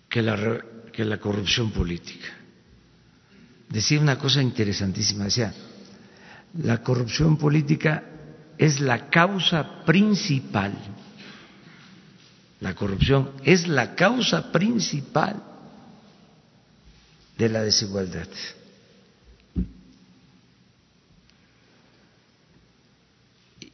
que 0.09 0.21
la, 0.21 0.63
que 0.91 1.05
la 1.05 1.19
corrupción 1.19 1.71
política. 1.71 2.27
Decía 3.69 3.99
una 3.99 4.19
cosa 4.19 4.41
interesantísima, 4.41 5.25
decía, 5.25 5.53
la 6.53 6.83
corrupción 6.83 7.37
política 7.37 8.03
es 8.57 8.79
la 8.79 9.09
causa 9.09 9.83
principal, 9.85 10.73
la 12.59 12.75
corrupción 12.75 13.31
es 13.43 13.67
la 13.67 13.95
causa 13.95 14.51
principal 14.51 15.41
de 17.37 17.49
la 17.49 17.63
desigualdad. 17.63 18.27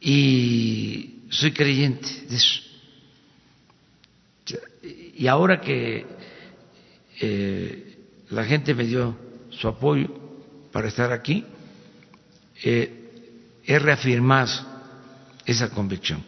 Y 0.00 1.26
soy 1.28 1.52
creyente 1.52 2.08
de 2.28 2.36
eso. 2.36 2.62
Y 5.14 5.26
ahora 5.26 5.60
que 5.60 6.06
eh, 7.20 7.98
la 8.30 8.44
gente 8.44 8.74
me 8.74 8.84
dio 8.84 9.14
su 9.50 9.68
apoyo 9.68 10.08
para 10.72 10.88
estar 10.88 11.12
aquí, 11.12 11.44
eh, 12.62 13.60
he 13.64 13.78
reafirmado 13.78 14.52
esa 15.46 15.70
convicción. 15.70 16.24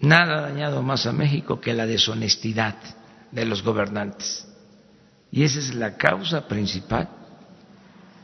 Nada 0.00 0.38
ha 0.38 0.40
dañado 0.42 0.82
más 0.82 1.06
a 1.06 1.12
México 1.12 1.60
que 1.60 1.74
la 1.74 1.86
deshonestidad 1.86 2.76
de 3.30 3.44
los 3.44 3.62
gobernantes. 3.62 4.46
Y 5.30 5.44
esa 5.44 5.58
es 5.58 5.74
la 5.74 5.96
causa 5.96 6.48
principal 6.48 7.08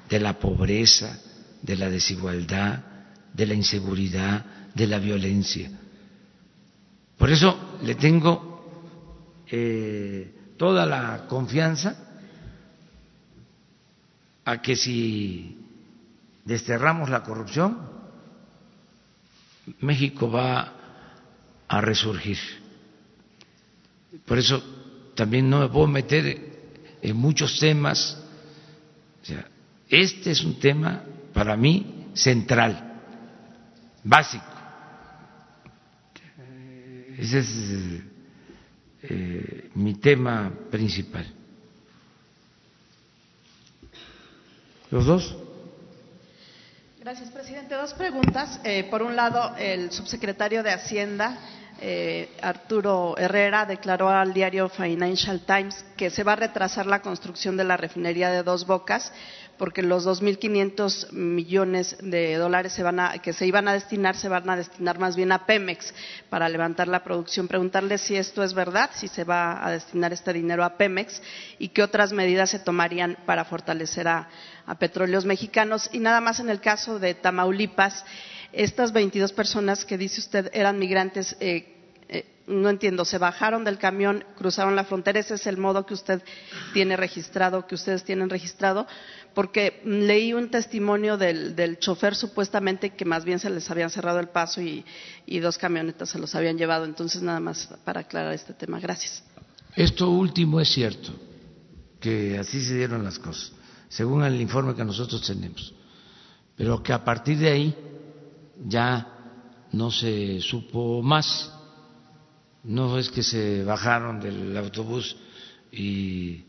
de 0.09 0.21
la 0.21 0.39
pobreza, 0.39 1.19
de 1.63 1.77
la 1.77 1.91
desigualdad, 1.91 2.81
de 3.33 3.47
la 3.47 3.55
inseguridad, 3.55 4.45
de 4.75 4.87
la 4.87 4.99
violencia. 4.99 5.71
Por 7.19 7.31
eso 7.31 7.79
le 7.83 7.95
tengo 7.95 9.45
eh, 9.51 10.55
toda 10.57 10.87
la 10.87 11.27
confianza 11.29 11.97
a 14.45 14.63
que 14.63 14.77
si 14.77 15.66
desterramos 16.47 17.11
la 17.11 17.23
corrupción, 17.23 17.77
México 19.81 20.31
va 20.31 20.73
a 21.69 21.81
resurgir. 21.81 22.39
Por 24.25 24.39
eso 24.39 24.63
también 25.15 25.51
no 25.51 25.61
me 25.61 25.69
puedo 25.69 25.89
meter 25.89 26.25
en 27.03 27.17
muchos 27.17 27.59
temas. 27.59 28.23
este 29.89 30.31
es 30.31 30.45
un 30.45 30.59
tema 30.61 31.03
para 31.35 31.57
mí 31.57 32.11
central, 32.15 33.03
básico. 34.05 34.45
Ese 37.19 37.39
es 37.39 38.03
eh, 39.03 39.71
mi 39.75 39.95
tema 39.95 40.53
principal. 40.71 41.27
¿Los 44.91 45.07
dos? 45.07 45.46
Gracias, 47.07 47.31
presidente. 47.31 47.77
Dos 47.77 47.95
preguntas. 47.95 48.59
Eh, 48.65 48.83
por 48.91 49.01
un 49.01 49.15
lado, 49.15 49.55
el 49.61 49.93
subsecretario 49.93 50.65
de 50.65 50.73
Hacienda, 50.73 51.39
eh, 51.81 52.37
Arturo 52.43 53.17
Herrera, 53.17 53.65
declaró 53.65 54.09
al 54.09 54.35
diario 54.35 54.69
Financial 54.69 55.39
Times 55.39 55.85
que 55.97 56.11
se 56.11 56.25
va 56.25 56.33
a 56.33 56.35
retrasar 56.37 56.87
la 56.87 57.03
construcción 57.03 57.57
de 57.57 57.63
la 57.63 57.77
refinería 57.77 58.31
de 58.31 58.43
Dos 58.43 58.67
Bocas 58.67 59.13
porque 59.59 59.83
los 59.83 60.07
2.500 60.07 61.13
millones 61.13 61.97
de 62.01 62.37
dólares 62.37 62.73
se 62.73 62.83
van 62.83 63.01
a, 63.01 63.19
que 63.19 63.33
se 63.33 63.47
iban 63.47 63.69
a 63.69 63.73
destinar 63.73 64.17
se 64.17 64.29
van 64.29 64.49
a 64.49 64.57
destinar 64.57 64.99
más 64.99 65.17
bien 65.17 65.33
a 65.33 65.47
Pemex 65.47 65.95
para 66.29 66.49
levantar 66.49 66.89
la 66.89 67.03
producción. 67.03 67.49
Preguntarle 67.49 67.99
si 67.99 68.17
esto 68.17 68.43
es 68.43 68.55
verdad, 68.55 68.91
si 68.95 69.09
se 69.09 69.25
va 69.25 69.65
a 69.65 69.71
destinar 69.71 70.13
este 70.13 70.33
dinero 70.33 70.65
a 70.65 70.77
Pemex 70.77 71.23
y 71.59 71.69
qué 71.69 71.83
otras 71.83 72.13
medidas 72.13 72.51
se 72.51 72.59
tomarían 72.59 73.17
para 73.27 73.45
fortalecer 73.45 74.09
a, 74.09 74.29
petróleos 74.79 75.25
mexicanos. 75.25 75.89
Y 75.93 76.01
nada 76.01 76.21
más 76.21 76.41
en 76.41 76.49
el 76.49 76.61
caso 76.61 76.99
de 76.99 77.15
Tamaulipas, 77.15 78.05
estas 78.53 78.93
22 78.93 79.33
personas 79.33 79.85
que 79.85 79.97
dice 79.97 80.21
usted 80.21 80.51
eran 80.53 80.79
migrantes. 80.79 81.37
Eh, 81.41 81.76
eh, 82.09 82.37
no 82.47 82.69
entiendo, 82.69 83.05
se 83.05 83.19
bajaron 83.19 83.65
del 83.65 83.79
camión, 83.79 84.25
cruzaron 84.37 84.77
la 84.77 84.85
frontera, 84.85 85.19
ese 85.19 85.35
es 85.35 85.47
el 85.47 85.59
modo 85.59 85.85
que 85.85 85.95
usted 85.95 86.23
tiene 86.73 86.97
registrado, 86.97 87.67
que 87.67 87.75
ustedes 87.75 88.05
tienen 88.05 88.31
registrado, 88.31 88.87
porque 89.35 89.81
leí 89.85 90.33
un 90.33 90.51
testimonio 90.51 91.17
del, 91.17 91.79
chofer 91.81 92.15
supuestamente 92.15 92.91
que 92.91 93.05
más 93.05 93.25
bien 93.25 93.39
se 93.39 93.51
les 93.51 93.69
habían 93.71 93.91
cerrado 93.91 94.21
el 94.21 94.29
paso 94.29 94.61
y, 94.63 94.85
dos 95.41 95.59
camionetas 95.59 96.11
se 96.11 96.19
los 96.19 96.35
habían 96.35 96.57
llevado. 96.57 96.85
Entonces, 96.85 97.21
nada 97.23 97.41
más 97.41 97.69
para 97.85 98.01
aclarar 98.01 98.33
este 98.33 98.55
tema. 98.55 98.79
Gracias. 98.79 99.23
Esto 99.75 100.09
último 100.11 100.61
es 100.61 100.73
cierto, 100.73 101.13
que 102.01 102.39
así 102.39 102.65
se 102.65 102.77
dieron 102.77 103.03
las 103.05 103.19
cosas, 103.19 103.53
según 103.89 104.23
el 104.23 104.41
informe 104.41 104.75
que 104.75 104.85
nosotros 104.85 105.27
tenemos, 105.27 105.75
pero 106.57 106.83
que 106.83 106.93
a 106.93 107.05
partir 107.05 107.39
de 107.39 107.51
ahí 107.51 107.77
ya 108.65 109.13
no 109.73 109.91
se 109.91 110.41
supo 110.41 111.03
más 111.03 111.53
no 112.67 112.99
es 112.99 113.09
que 113.11 113.23
se 113.23 113.63
bajaron 113.63 114.21
del 114.21 114.57
autobús 114.57 115.17
y 115.71 116.45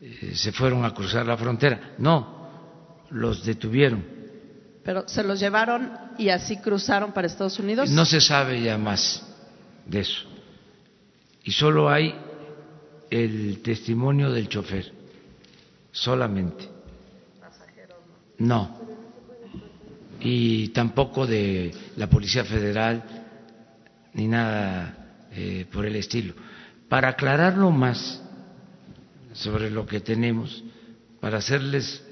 eh, 0.00 0.32
se 0.34 0.52
fueron 0.52 0.84
a 0.84 0.94
cruzar 0.94 1.26
la 1.26 1.36
frontera, 1.36 1.94
no, 1.98 3.04
los 3.10 3.44
detuvieron. 3.44 4.04
Pero 4.84 5.06
se 5.08 5.22
los 5.22 5.40
llevaron 5.40 5.92
y 6.16 6.30
así 6.30 6.56
cruzaron 6.58 7.12
para 7.12 7.26
Estados 7.26 7.58
Unidos. 7.58 7.90
No 7.90 8.04
se 8.04 8.20
sabe 8.20 8.62
ya 8.62 8.78
más 8.78 9.22
de 9.84 10.00
eso. 10.00 10.22
Y 11.42 11.50
solo 11.50 11.90
hay 11.90 12.14
el 13.10 13.60
testimonio 13.60 14.30
del 14.30 14.48
chofer, 14.48 14.92
solamente. 15.90 16.68
No. 18.38 18.78
Y 20.20 20.68
tampoco 20.68 21.26
de 21.26 21.74
la 21.96 22.08
Policía 22.08 22.44
Federal, 22.44 23.02
ni 24.14 24.28
nada 24.28 24.97
eh, 25.40 25.66
por 25.70 25.86
el 25.86 25.94
estilo. 25.94 26.34
Para 26.88 27.10
aclararlo 27.10 27.70
más 27.70 28.20
sobre 29.34 29.70
lo 29.70 29.86
que 29.86 30.00
tenemos, 30.00 30.64
para 31.20 31.38
hacerles 31.38 32.02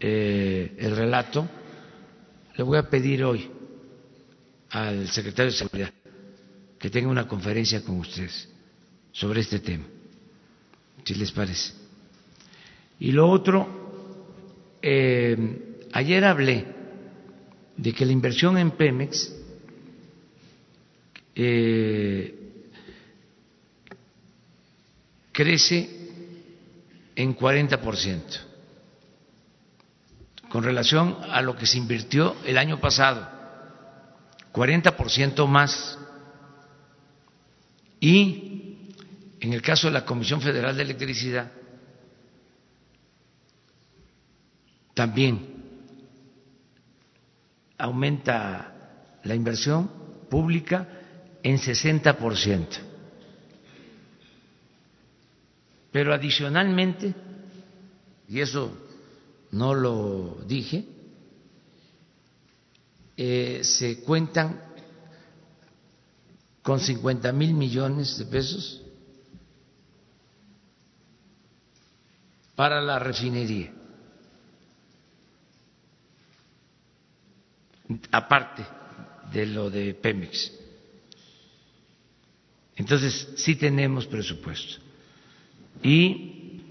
eh, 0.00 0.74
el 0.76 0.96
relato, 0.96 1.48
le 2.56 2.64
voy 2.64 2.78
a 2.78 2.90
pedir 2.90 3.22
hoy 3.22 3.48
al 4.70 5.06
secretario 5.06 5.52
de 5.52 5.56
Seguridad 5.56 5.92
que 6.80 6.90
tenga 6.90 7.08
una 7.08 7.28
conferencia 7.28 7.80
con 7.84 8.00
ustedes 8.00 8.48
sobre 9.12 9.40
este 9.42 9.60
tema, 9.60 9.84
si 11.04 11.14
les 11.14 11.30
parece. 11.30 11.74
Y 12.98 13.12
lo 13.12 13.30
otro, 13.30 14.78
eh, 14.82 15.86
ayer 15.92 16.24
hablé 16.24 16.66
de 17.76 17.92
que 17.92 18.04
la 18.04 18.10
inversión 18.10 18.58
en 18.58 18.72
Pemex 18.72 19.32
eh, 21.40 22.34
crece 25.38 25.88
en 27.14 27.36
40% 27.36 28.20
con 30.48 30.64
relación 30.64 31.16
a 31.30 31.40
lo 31.42 31.54
que 31.54 31.64
se 31.64 31.78
invirtió 31.78 32.34
el 32.44 32.58
año 32.58 32.80
pasado, 32.80 33.24
40% 34.52 35.46
más. 35.46 35.96
Y 38.00 38.90
en 39.38 39.52
el 39.52 39.62
caso 39.62 39.86
de 39.86 39.92
la 39.92 40.04
Comisión 40.04 40.40
Federal 40.40 40.76
de 40.76 40.82
Electricidad, 40.82 41.52
también 44.92 45.54
aumenta 47.78 49.20
la 49.22 49.34
inversión 49.36 49.88
pública 50.28 50.88
en 51.44 51.58
60%. 51.58 52.87
Pero 55.90 56.12
adicionalmente, 56.12 57.14
y 58.28 58.40
eso 58.40 58.70
no 59.52 59.74
lo 59.74 60.38
dije, 60.46 60.86
eh, 63.16 63.60
se 63.62 64.00
cuentan 64.02 64.62
con 66.62 66.80
50 66.80 67.32
mil 67.32 67.54
millones 67.54 68.18
de 68.18 68.26
pesos 68.26 68.82
para 72.54 72.82
la 72.82 72.98
refinería. 72.98 73.72
aparte 78.10 78.64
de 79.32 79.46
lo 79.46 79.70
de 79.70 79.94
Pemex. 79.94 80.52
Entonces, 82.76 83.28
sí 83.36 83.56
tenemos 83.56 84.06
presupuesto. 84.06 84.82
Y 85.82 86.62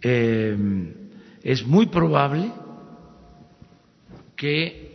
eh, 0.00 0.94
es 1.42 1.66
muy 1.66 1.86
probable 1.86 2.52
que 4.36 4.92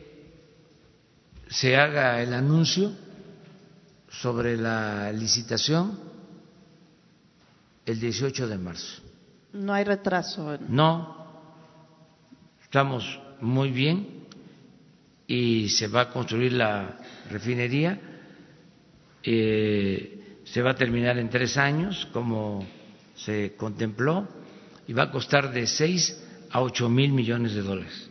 se 1.49 1.75
haga 1.75 2.21
el 2.21 2.33
anuncio 2.33 2.91
sobre 4.09 4.57
la 4.57 5.11
licitación 5.11 5.97
el 7.85 7.99
18 7.99 8.47
de 8.47 8.57
marzo. 8.57 9.01
No 9.53 9.73
hay 9.73 9.85
retraso. 9.85 10.57
No, 10.67 11.25
estamos 12.61 13.19
muy 13.39 13.71
bien 13.71 14.25
y 15.25 15.69
se 15.69 15.87
va 15.87 16.01
a 16.01 16.09
construir 16.09 16.53
la 16.53 16.97
refinería. 17.29 17.99
Eh, 19.23 20.41
se 20.43 20.61
va 20.61 20.71
a 20.71 20.75
terminar 20.75 21.17
en 21.17 21.29
tres 21.29 21.57
años, 21.57 22.07
como 22.11 22.65
se 23.17 23.55
contempló, 23.55 24.27
y 24.87 24.93
va 24.93 25.03
a 25.03 25.11
costar 25.11 25.51
de 25.51 25.67
seis 25.67 26.17
a 26.49 26.61
ocho 26.61 26.89
mil 26.89 27.11
millones 27.11 27.53
de 27.53 27.61
dólares. 27.61 28.09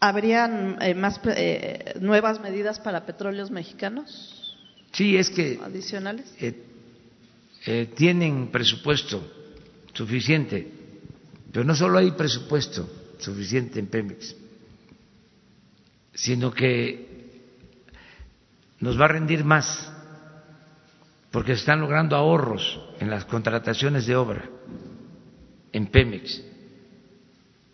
¿Habrían 0.00 0.78
eh, 0.80 0.94
más 0.94 1.20
eh, 1.26 1.94
nuevas 2.00 2.40
medidas 2.40 2.80
para 2.80 3.04
petróleos 3.04 3.50
mexicanos? 3.50 4.56
Sí, 4.92 5.16
es 5.16 5.30
que 5.30 5.60
adicionales. 5.62 6.34
Eh, 6.38 7.92
tienen 7.94 8.48
presupuesto 8.48 9.22
suficiente, 9.92 10.66
pero 11.52 11.64
no 11.64 11.74
solo 11.74 11.98
hay 11.98 12.10
presupuesto 12.12 12.88
suficiente 13.18 13.78
en 13.78 13.86
Pemex, 13.88 14.34
sino 16.14 16.50
que 16.50 17.40
nos 18.80 18.98
va 18.98 19.04
a 19.04 19.08
rendir 19.08 19.44
más 19.44 19.92
porque 21.30 21.54
se 21.54 21.60
están 21.60 21.80
logrando 21.80 22.16
ahorros 22.16 22.80
en 22.98 23.10
las 23.10 23.24
contrataciones 23.24 24.06
de 24.06 24.16
obra 24.16 24.48
en 25.72 25.86
Pemex, 25.86 26.42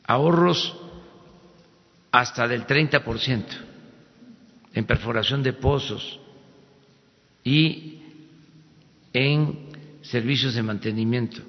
ahorros 0.04 0.76
hasta 2.12 2.46
del 2.46 2.66
30% 2.66 3.44
en 4.74 4.84
perforación 4.84 5.42
de 5.42 5.54
pozos 5.54 6.20
y 7.42 8.02
en 9.12 9.70
servicios 10.02 10.54
de 10.54 10.62
mantenimiento. 10.62 11.40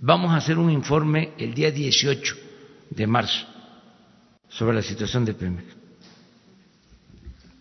Vamos 0.00 0.32
a 0.32 0.36
hacer 0.36 0.58
un 0.58 0.70
informe 0.70 1.32
el 1.38 1.52
día 1.54 1.70
18 1.70 2.36
de 2.90 3.06
marzo 3.06 3.46
sobre 4.48 4.76
la 4.76 4.82
situación 4.82 5.24
de 5.24 5.34
Pemex. 5.34 5.85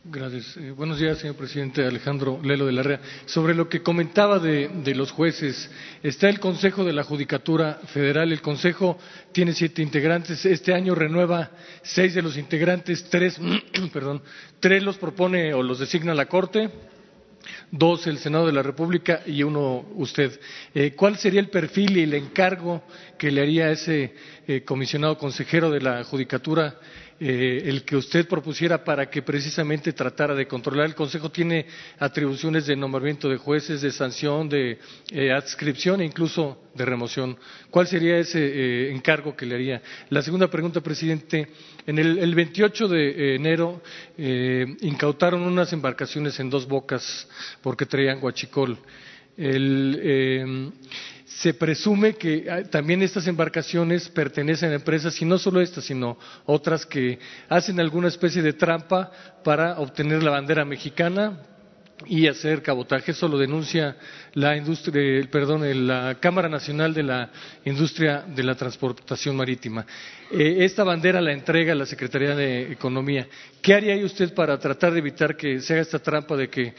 Gracias. 0.07 0.55
Eh, 0.57 0.69
buenos 0.69 0.99
días, 0.99 1.17
señor 1.17 1.35
presidente 1.35 1.83
Alejandro 1.83 2.39
Lelo 2.43 2.67
de 2.67 2.71
la 2.73 2.83
Rea. 2.83 3.01
Sobre 3.25 3.55
lo 3.55 3.67
que 3.67 3.81
comentaba 3.81 4.37
de, 4.37 4.69
los 4.93 5.09
jueces, 5.09 5.71
está 6.03 6.29
el 6.29 6.39
Consejo 6.39 6.83
de 6.83 6.93
la 6.93 7.03
Judicatura 7.03 7.79
Federal. 7.87 8.31
El 8.31 8.39
Consejo 8.39 8.99
tiene 9.31 9.53
siete 9.53 9.81
integrantes. 9.81 10.45
Este 10.45 10.75
año 10.75 10.93
renueva 10.93 11.49
seis 11.81 12.13
de 12.13 12.21
los 12.21 12.37
integrantes, 12.37 13.05
tres, 13.09 13.39
perdón, 13.93 14.21
tres 14.59 14.83
los 14.83 14.97
propone 14.97 15.55
o 15.55 15.63
los 15.63 15.79
designa 15.79 16.13
la 16.13 16.27
Corte 16.27 16.69
dos 17.71 18.07
el 18.07 18.17
Senado 18.17 18.47
de 18.47 18.53
la 18.53 18.63
República 18.63 19.21
y 19.25 19.43
uno 19.43 19.85
usted. 19.95 20.39
Eh, 20.73 20.93
¿Cuál 20.95 21.17
sería 21.17 21.39
el 21.39 21.49
perfil 21.49 21.97
y 21.97 22.03
el 22.03 22.13
encargo 22.13 22.83
que 23.17 23.31
le 23.31 23.41
haría 23.41 23.65
a 23.65 23.71
ese 23.71 24.15
eh, 24.47 24.63
comisionado 24.63 25.17
consejero 25.17 25.69
de 25.69 25.81
la 25.81 26.03
Judicatura 26.03 26.79
eh, 27.17 27.61
el 27.65 27.85
que 27.85 27.95
usted 27.95 28.27
propusiera 28.27 28.83
para 28.83 29.09
que 29.09 29.21
precisamente 29.21 29.93
tratara 29.93 30.35
de 30.35 30.47
controlar. 30.47 30.85
El 30.87 30.95
Consejo 30.95 31.31
tiene 31.31 31.65
atribuciones 31.97 32.65
de 32.65 32.75
nombramiento 32.75 33.29
de 33.29 33.37
jueces, 33.37 33.81
de 33.81 33.91
sanción, 33.91 34.49
de 34.49 34.79
eh, 35.11 35.31
adscripción 35.31 36.01
e 36.01 36.05
incluso 36.05 36.61
de 36.73 36.83
remoción. 36.83 37.37
¿Cuál 37.69 37.87
sería 37.87 38.17
ese 38.17 38.39
eh, 38.43 38.91
encargo 38.91 39.33
que 39.35 39.45
le 39.45 39.55
haría? 39.55 39.81
La 40.09 40.21
segunda 40.21 40.49
pregunta, 40.49 40.81
presidente. 40.81 41.47
En 41.87 41.99
el, 41.99 42.17
el 42.17 42.35
28 42.35 42.87
de 42.89 43.35
enero 43.35 43.81
incautaron 44.81 45.41
unas 45.43 45.71
embarcaciones 45.71 46.39
en 46.39 46.49
dos 46.49 46.67
bocas 46.67 47.27
porque 47.61 47.85
traían 47.85 48.19
guachicol. 48.19 48.77
El, 49.37 50.73
se 51.25 51.53
presume 51.53 52.13
que 52.13 52.47
ah, 52.49 52.63
también 52.63 53.01
estas 53.01 53.27
embarcaciones 53.27 54.07
pertenecen 54.09 54.71
a 54.71 54.75
empresas, 54.75 55.21
y 55.21 55.25
no 55.25 55.37
solo 55.37 55.59
estas, 55.59 55.83
sino 55.83 56.17
otras 56.45 56.85
que 56.85 57.19
hacen 57.49 57.79
alguna 57.79 58.07
especie 58.07 58.41
de 58.41 58.53
trampa 58.53 59.11
para 59.43 59.79
obtener 59.79 60.23
la 60.23 60.31
bandera 60.31 60.63
mexicana 60.63 61.37
y 62.05 62.27
hacer 62.27 62.61
cabotaje. 62.61 63.11
Eso 63.11 63.27
lo 63.27 63.37
denuncia 63.37 63.97
la 64.33 64.55
industria, 64.55 65.27
perdón, 65.31 65.87
la 65.87 66.17
Cámara 66.19 66.49
Nacional 66.49 66.93
de 66.93 67.03
la 67.03 67.29
Industria 67.63 68.23
de 68.27 68.43
la 68.43 68.55
Transportación 68.55 69.35
Marítima. 69.35 69.85
Eh, 70.31 70.57
esta 70.59 70.83
bandera 70.83 71.21
la 71.21 71.31
entrega 71.31 71.73
la 71.75 71.85
Secretaría 71.85 72.35
de 72.35 72.71
Economía. 72.71 73.27
¿Qué 73.61 73.73
haría 73.73 73.95
usted 74.05 74.33
para 74.33 74.57
tratar 74.59 74.93
de 74.93 74.99
evitar 74.99 75.35
que 75.35 75.59
se 75.59 75.73
haga 75.73 75.81
esta 75.81 75.99
trampa 75.99 76.35
de 76.35 76.49
que 76.49 76.73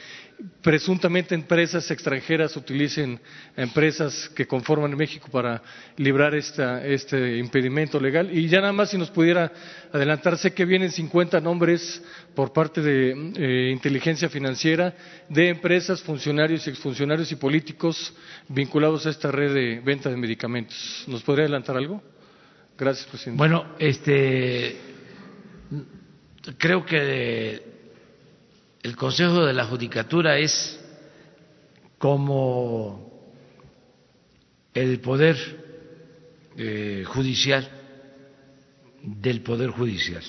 presuntamente 0.61 1.35
empresas 1.35 1.91
extranjeras 1.91 2.57
utilicen 2.57 3.19
empresas 3.57 4.29
que 4.35 4.47
conforman 4.47 4.95
México 4.97 5.29
para 5.31 5.63
librar 5.97 6.35
este 6.35 7.39
impedimento 7.39 7.99
legal. 7.99 8.29
Y 8.37 8.49
ya 8.49 8.61
nada 8.61 8.73
más 8.73 8.91
si 8.91 8.99
nos 8.99 9.11
pudiera 9.11 9.51
adelantar, 9.93 10.37
sé 10.37 10.53
que 10.53 10.65
vienen 10.65 10.91
50 10.91 11.41
nombres 11.41 12.03
por 12.35 12.53
parte 12.53 12.83
de 12.83 13.33
eh, 13.37 13.71
inteligencia 13.73 14.29
financiera 14.29 14.95
de 15.29 15.49
empresas, 15.49 16.03
funcionarios 16.03 16.67
exfuncionarios 16.69 17.33
y 17.33 17.37
políticos 17.37 18.13
vinculados 18.49 19.07
a 19.07 19.11
esta 19.11 19.31
red 19.31 19.55
de 19.55 19.81
venta 19.81 20.11
de 20.11 20.17
medicamentos. 20.17 21.05
¿Nos 21.07 21.23
podría 21.23 21.45
adelantar 21.45 21.77
algo? 21.77 22.03
Gracias, 22.77 23.07
presidente. 23.07 23.39
Bueno, 23.39 23.75
este, 23.79 24.77
creo 26.59 26.85
que 26.85 27.76
el 28.87 28.95
Consejo 28.95 29.45
de 29.45 29.53
la 29.53 29.65
Judicatura 29.65 30.39
es 30.39 30.79
como 31.99 33.21
el 34.73 35.01
poder 35.01 35.37
eh, 36.57 37.03
judicial 37.05 37.69
del 39.03 39.41
poder 39.41 39.71
judicial. 39.71 40.23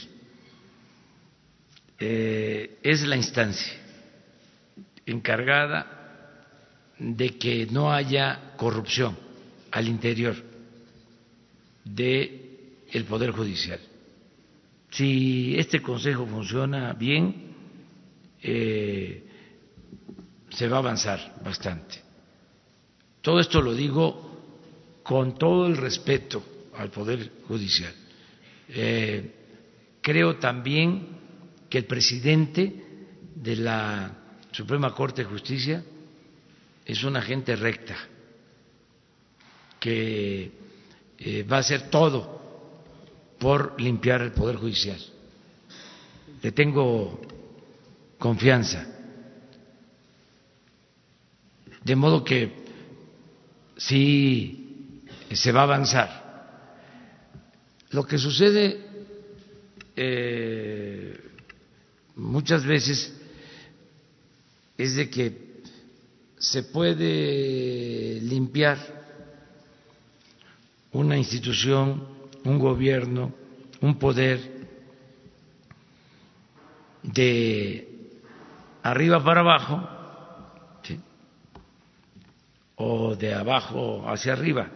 Eh, 2.00 2.80
es 2.82 3.06
la 3.06 3.16
instancia 3.16 3.74
encargada 5.06 6.96
de 6.98 7.38
que 7.38 7.68
no 7.68 7.94
haya 7.94 8.56
corrupción 8.58 9.16
al 9.70 9.88
interior 9.88 10.36
del 11.86 13.06
poder 13.08 13.30
judicial. 13.30 13.80
Si 14.90 15.56
este 15.60 15.80
consejo 15.80 16.26
funciona 16.26 16.94
bien, 16.94 17.47
eh, 18.42 19.24
se 20.50 20.68
va 20.68 20.78
a 20.78 20.80
avanzar 20.80 21.36
bastante. 21.44 22.02
Todo 23.22 23.40
esto 23.40 23.62
lo 23.62 23.74
digo 23.74 25.02
con 25.04 25.38
todo 25.38 25.68
el 25.68 25.78
respeto 25.78 26.44
al 26.78 26.90
Poder 26.90 27.32
Judicial. 27.48 27.94
Eh, 28.70 29.32
creo 30.02 30.38
también 30.38 31.08
que 31.70 31.80
el 31.80 31.86
presidente 31.86 32.74
de 33.36 33.56
la 33.56 34.14
Suprema 34.52 34.94
Corte 34.94 35.24
de 35.24 35.30
Justicia 35.30 35.84
es 36.86 37.04
una 37.04 37.22
gente 37.22 37.56
recta, 37.56 37.96
que 39.80 40.52
eh, 41.18 41.44
va 41.44 41.58
a 41.58 41.60
hacer 41.60 41.90
todo 41.90 42.38
por 43.38 43.80
limpiar 43.80 44.22
el 44.22 44.32
Poder 44.32 44.56
Judicial. 44.56 45.00
Le 46.42 46.52
tengo 46.52 47.20
confianza. 48.18 48.86
De 51.84 51.96
modo 51.96 52.24
que 52.24 52.52
sí 53.78 55.04
se 55.32 55.52
va 55.52 55.62
a 55.62 55.64
avanzar. 55.64 56.28
Lo 57.92 58.06
que 58.06 58.18
sucede 58.18 58.82
eh, 59.96 61.18
muchas 62.16 62.66
veces 62.66 63.14
es 64.78 64.96
de 64.96 65.10
que 65.10 65.48
se 66.38 66.64
puede 66.64 68.20
limpiar 68.22 68.78
una 70.92 71.18
institución, 71.18 72.08
un 72.44 72.60
gobierno, 72.60 73.34
un 73.82 73.98
poder 73.98 74.40
de 77.04 77.97
arriba 78.90 79.22
para 79.24 79.42
abajo 79.42 79.90
o 82.76 83.16
de 83.16 83.34
abajo 83.34 84.08
hacia 84.08 84.34
arriba. 84.34 84.70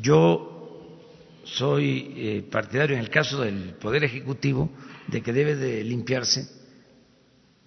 Yo 0.00 1.00
soy 1.44 2.14
eh, 2.16 2.48
partidario 2.50 2.96
en 2.96 3.02
el 3.02 3.10
caso 3.10 3.40
del 3.40 3.74
Poder 3.74 4.04
Ejecutivo 4.04 4.70
de 5.08 5.22
que 5.22 5.32
debe 5.32 5.56
de 5.56 5.82
limpiarse 5.84 6.48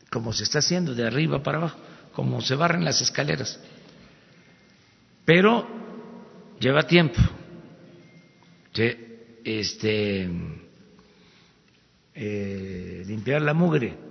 como 0.10 0.34
se 0.34 0.44
está 0.44 0.60
haciendo 0.60 0.96
de 0.96 1.06
arriba 1.06 1.44
para 1.44 1.60
abajo, 1.60 1.78
como 2.14 2.42
se 2.42 2.56
barren 2.56 2.84
las 2.84 3.02
escaleras. 3.02 3.60
Pero 5.26 5.68
lleva 6.60 6.84
tiempo. 6.84 7.20
Este, 9.44 10.30
eh, 12.16 13.04
limpiar 13.06 13.42
la 13.42 13.54
mugre 13.54 14.09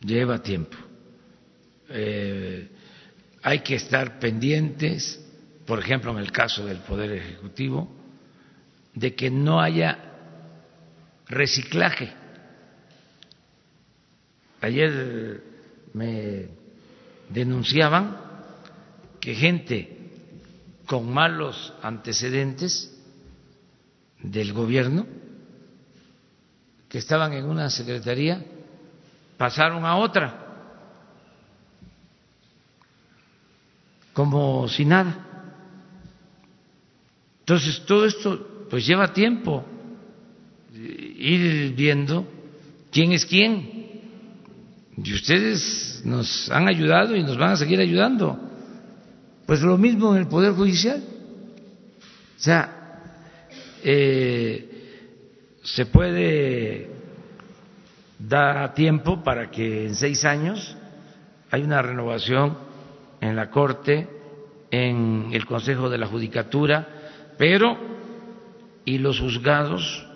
lleva 0.00 0.42
tiempo. 0.42 0.76
Eh, 1.88 2.68
hay 3.42 3.60
que 3.60 3.76
estar 3.76 4.18
pendientes, 4.18 5.20
por 5.66 5.78
ejemplo, 5.78 6.10
en 6.12 6.18
el 6.18 6.32
caso 6.32 6.64
del 6.64 6.78
Poder 6.78 7.12
Ejecutivo, 7.12 7.90
de 8.94 9.14
que 9.14 9.30
no 9.30 9.60
haya 9.60 9.98
reciclaje. 11.28 12.12
Ayer 14.60 15.42
me 15.94 16.48
denunciaban 17.30 18.18
que 19.20 19.34
gente 19.34 19.96
con 20.86 21.10
malos 21.10 21.72
antecedentes 21.82 22.92
del 24.22 24.52
gobierno 24.52 25.06
que 26.88 26.98
estaban 26.98 27.32
en 27.32 27.44
una 27.44 27.70
secretaría 27.70 28.44
pasaron 29.40 29.86
a 29.86 29.96
otra 29.96 30.34
como 34.12 34.68
si 34.68 34.84
nada. 34.84 35.16
Entonces 37.38 37.82
todo 37.86 38.04
esto 38.04 38.66
pues 38.68 38.86
lleva 38.86 39.14
tiempo 39.14 39.64
ir 40.74 41.72
viendo 41.74 42.26
quién 42.92 43.12
es 43.12 43.24
quién. 43.24 44.02
Y 45.02 45.14
ustedes 45.14 46.02
nos 46.04 46.50
han 46.50 46.68
ayudado 46.68 47.16
y 47.16 47.22
nos 47.22 47.38
van 47.38 47.52
a 47.52 47.56
seguir 47.56 47.80
ayudando. 47.80 48.38
Pues 49.46 49.62
lo 49.62 49.78
mismo 49.78 50.14
en 50.14 50.20
el 50.20 50.28
Poder 50.28 50.52
Judicial. 50.52 51.02
O 52.36 52.42
sea, 52.42 53.00
eh, 53.82 54.68
se 55.62 55.86
puede 55.86 56.90
dar 58.20 58.74
tiempo 58.74 59.22
para 59.22 59.50
que 59.50 59.86
en 59.86 59.94
seis 59.94 60.24
años 60.24 60.76
hay 61.50 61.62
una 61.62 61.82
renovación 61.82 62.58
en 63.20 63.34
la 63.34 63.50
Corte, 63.50 64.08
en 64.70 65.30
el 65.32 65.46
Consejo 65.46 65.88
de 65.88 65.98
la 65.98 66.06
Judicatura, 66.06 66.86
pero 67.38 67.76
¿y 68.84 68.98
los 68.98 69.20
juzgados? 69.20 70.06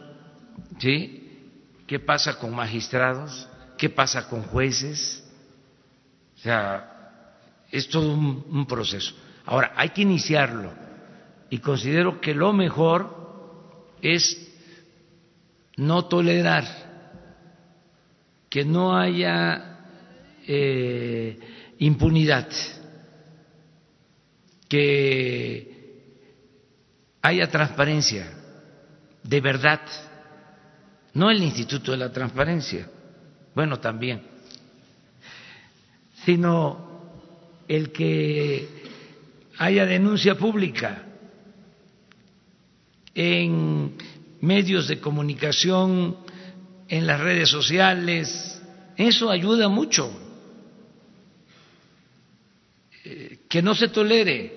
¿Sí? 0.79 1.21
¿Qué 1.87 1.99
pasa 1.99 2.39
con 2.39 2.55
magistrados? 2.55 3.49
¿Qué 3.77 3.89
pasa 3.89 4.29
con 4.29 4.43
jueces? 4.43 5.25
O 6.37 6.39
sea, 6.39 7.35
es 7.71 7.89
todo 7.89 8.15
un 8.15 8.67
proceso. 8.67 9.15
Ahora, 9.47 9.73
hay 9.77 9.91
que 9.91 10.03
iniciarlo 10.03 10.73
y 11.51 11.59
considero 11.59 12.21
que 12.21 12.35
lo 12.35 12.53
mejor 12.53 13.89
es 14.01 14.53
no 15.77 16.05
tolerar 16.07 16.65
que 18.55 18.65
no 18.65 18.97
haya 18.97 19.81
eh, 20.47 21.37
impunidad, 21.79 22.49
que 24.69 25.99
haya 27.21 27.51
transparencia 27.51 28.31
de 29.25 29.41
verdad, 29.41 29.81
no 31.15 31.33
el 31.33 31.43
Instituto 31.43 31.91
de 31.91 31.97
la 31.97 32.13
Transparencia, 32.13 32.89
bueno, 33.57 33.81
también, 33.81 34.23
sino 36.25 37.11
el 37.67 37.91
que 37.91 38.69
haya 39.59 39.85
denuncia 39.85 40.39
pública 40.39 41.03
en 43.17 43.97
medios 44.43 44.87
de 44.87 45.01
comunicación, 45.01 46.19
en 46.89 47.07
las 47.07 47.21
redes 47.21 47.49
sociales, 47.49 48.61
eso 48.97 49.31
ayuda 49.31 49.69
mucho. 49.69 50.11
Eh, 53.05 53.41
que 53.49 53.63
no 53.63 53.75
se 53.75 53.89
tolere, 53.89 54.53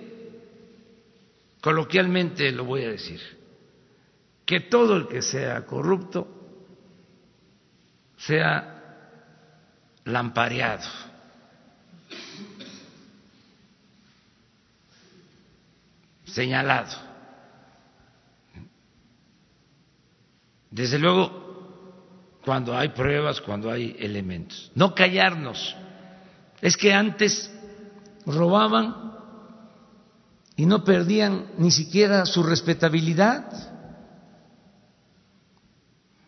coloquialmente 1.61 2.51
lo 2.51 2.65
voy 2.65 2.83
a 2.83 2.89
decir, 2.89 3.21
que 4.45 4.61
todo 4.61 4.95
el 4.95 5.07
que 5.07 5.21
sea 5.21 5.65
corrupto 5.65 6.27
sea 8.17 8.73
lampareado. 10.05 10.87
señalado. 16.37 16.95
Desde 20.69 20.99
luego, 20.99 21.46
cuando 22.47 22.77
hay 22.77 22.87
pruebas, 22.87 23.41
cuando 23.41 23.69
hay 23.69 23.93
elementos. 23.99 24.71
No 24.73 24.95
callarnos. 24.95 25.75
Es 26.61 26.77
que 26.77 26.93
antes 26.93 27.51
robaban 28.25 29.11
y 30.55 30.65
no 30.65 30.81
perdían 30.85 31.47
ni 31.57 31.71
siquiera 31.71 32.25
su 32.25 32.43
respetabilidad. 32.43 33.51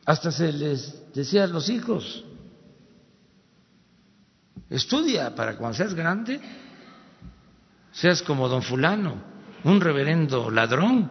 Hasta 0.06 0.30
se 0.34 0.52
les 0.52 1.14
decía 1.14 1.46
a 1.46 1.48
los 1.48 1.70
hijos, 1.70 2.26
Estudia 4.70 5.34
para 5.34 5.56
cuando 5.56 5.78
seas 5.78 5.94
grande, 5.94 6.42
seas 7.94 8.22
como 8.22 8.50
don 8.50 8.62
fulano, 8.62 9.24
un 9.64 9.80
reverendo 9.80 10.52
ladrón. 10.52 11.10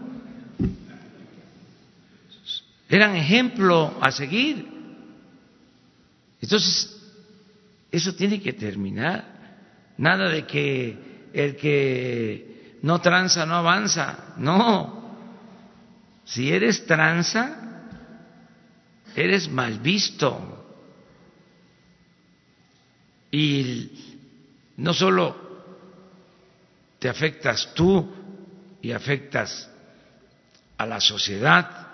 Eran 2.91 3.17
ejemplo 3.17 3.95
a 4.03 4.13
seguir. 4.13 4.78
Entonces, 6.41 6.95
eso 7.91 8.15
tiene 8.15 8.41
que 8.41 8.53
terminar. 8.53 9.25
Nada 9.97 10.29
de 10.29 10.47
que 10.47 11.29
el 11.33 11.57
que 11.57 12.79
no 12.83 13.01
tranza 13.01 13.45
no 13.47 13.57
avanza. 13.57 14.35
No. 14.37 15.17
Si 16.25 16.53
eres 16.53 16.87
tranza, 16.87 17.85
eres 19.17 19.49
mal 19.49 19.79
visto. 19.81 20.55
Y 23.31 23.91
no 24.77 24.95
solo 24.95 25.49
te 26.99 27.09
afectas 27.09 27.73
tú 27.75 28.09
y 28.81 28.93
afectas 28.93 29.69
a 30.77 30.87
la 30.87 31.01
sociedad, 31.01 31.89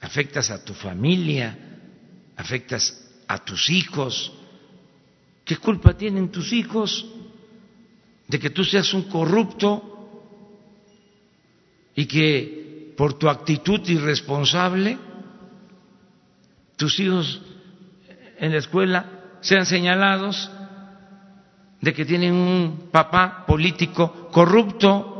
afectas 0.00 0.50
a 0.50 0.64
tu 0.64 0.74
familia, 0.74 1.67
afectas 2.38 3.04
a 3.26 3.44
tus 3.44 3.68
hijos. 3.68 4.32
¿Qué 5.44 5.56
culpa 5.58 5.94
tienen 5.94 6.30
tus 6.30 6.52
hijos 6.52 7.04
de 8.26 8.38
que 8.38 8.50
tú 8.50 8.64
seas 8.64 8.94
un 8.94 9.02
corrupto 9.02 9.82
y 11.94 12.06
que 12.06 12.94
por 12.96 13.14
tu 13.14 13.28
actitud 13.28 13.80
irresponsable 13.88 14.98
tus 16.76 17.00
hijos 17.00 17.42
en 18.38 18.52
la 18.52 18.58
escuela 18.58 19.38
sean 19.40 19.66
señalados 19.66 20.50
de 21.80 21.92
que 21.92 22.04
tienen 22.04 22.34
un 22.34 22.88
papá 22.90 23.44
político 23.46 24.28
corrupto. 24.30 25.14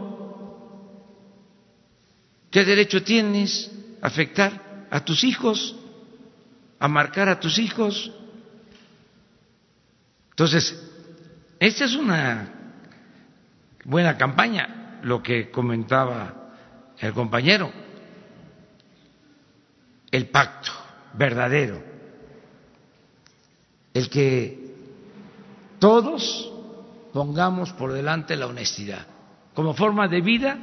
¿Qué 2.50 2.64
derecho 2.64 3.02
tienes 3.02 3.70
a 4.02 4.06
afectar 4.06 4.86
a 4.90 5.04
tus 5.04 5.24
hijos, 5.24 5.74
a 6.78 6.88
marcar 6.88 7.28
a 7.28 7.40
tus 7.40 7.58
hijos? 7.58 8.12
Entonces, 10.30 10.80
esta 11.58 11.84
es 11.84 11.94
una 11.94 12.54
buena 13.84 14.16
campaña, 14.16 15.00
lo 15.02 15.22
que 15.22 15.50
comentaba 15.50 16.52
el 16.98 17.12
compañero, 17.12 17.72
el 20.10 20.26
pacto 20.28 20.72
verdadero 21.14 21.88
el 23.98 24.08
que 24.08 24.76
todos 25.80 26.52
pongamos 27.12 27.72
por 27.72 27.92
delante 27.92 28.36
la 28.36 28.46
honestidad 28.46 29.06
como 29.54 29.74
forma 29.74 30.06
de 30.06 30.20
vida 30.20 30.58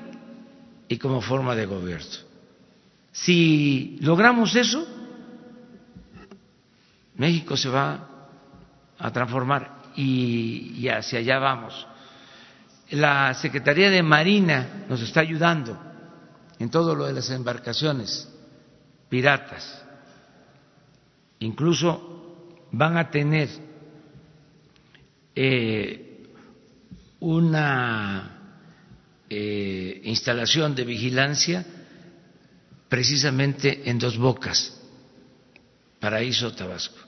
y 0.87 0.97
como 0.97 1.21
forma 1.21 1.53
de 1.55 1.65
gobierno. 1.65 2.05
Si 3.11 3.97
logramos 4.01 4.55
eso, 4.55 4.87
México 7.17 7.55
se 7.55 7.69
va 7.69 8.07
a 8.97 9.11
transformar 9.11 9.83
y, 9.95 10.87
hacia 10.89 11.19
allá 11.19 11.39
vamos. 11.39 11.87
La 12.91 13.33
Secretaría 13.33 13.89
de 13.89 14.03
Marina 14.03 14.85
nos 14.87 15.01
está 15.01 15.21
ayudando 15.21 15.79
en 16.59 16.69
todo 16.69 16.95
lo 16.95 17.05
de 17.05 17.13
las 17.13 17.29
embarcaciones 17.29 18.31
piratas 19.09 19.85
incluso 21.39 22.67
van 22.71 22.97
a 22.97 23.09
tener 23.09 23.49
eh, 25.35 26.23
una 27.19 28.61
eh, 29.29 30.01
instalación 30.03 30.75
de 30.75 30.83
vigilancia 30.83 31.65
precisamente 32.87 33.89
en 33.89 33.99
dos 33.99 34.17
bocas, 34.17 34.79
Paraíso, 35.99 36.53
Tabasco. 36.53 37.04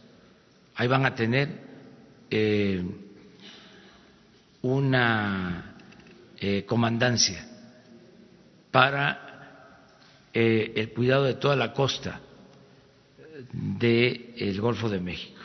Ahí 0.78 0.88
van 0.88 1.08
a 1.08 1.16
tener 1.16 1.50
eh, 2.30 2.84
una 4.62 5.76
eh, 6.40 6.66
comandancia 6.66 7.48
para 8.70 9.74
eh, 10.32 10.74
el 10.76 10.94
cuidado 10.94 11.24
de 11.24 11.34
toda 11.34 11.56
la 11.56 11.74
costa 11.74 12.22
del 13.52 14.62
Golfo 14.62 14.88
de 14.88 15.00
México, 15.00 15.42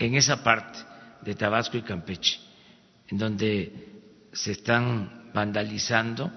en 0.00 0.16
esa 0.16 0.42
parte 0.42 0.80
de 1.22 1.34
Tabasco 1.36 1.76
y 1.76 1.82
Campeche, 1.82 2.40
en 3.06 3.18
donde 3.18 3.72
se 4.32 4.52
están 4.52 5.30
vandalizando 5.32 6.30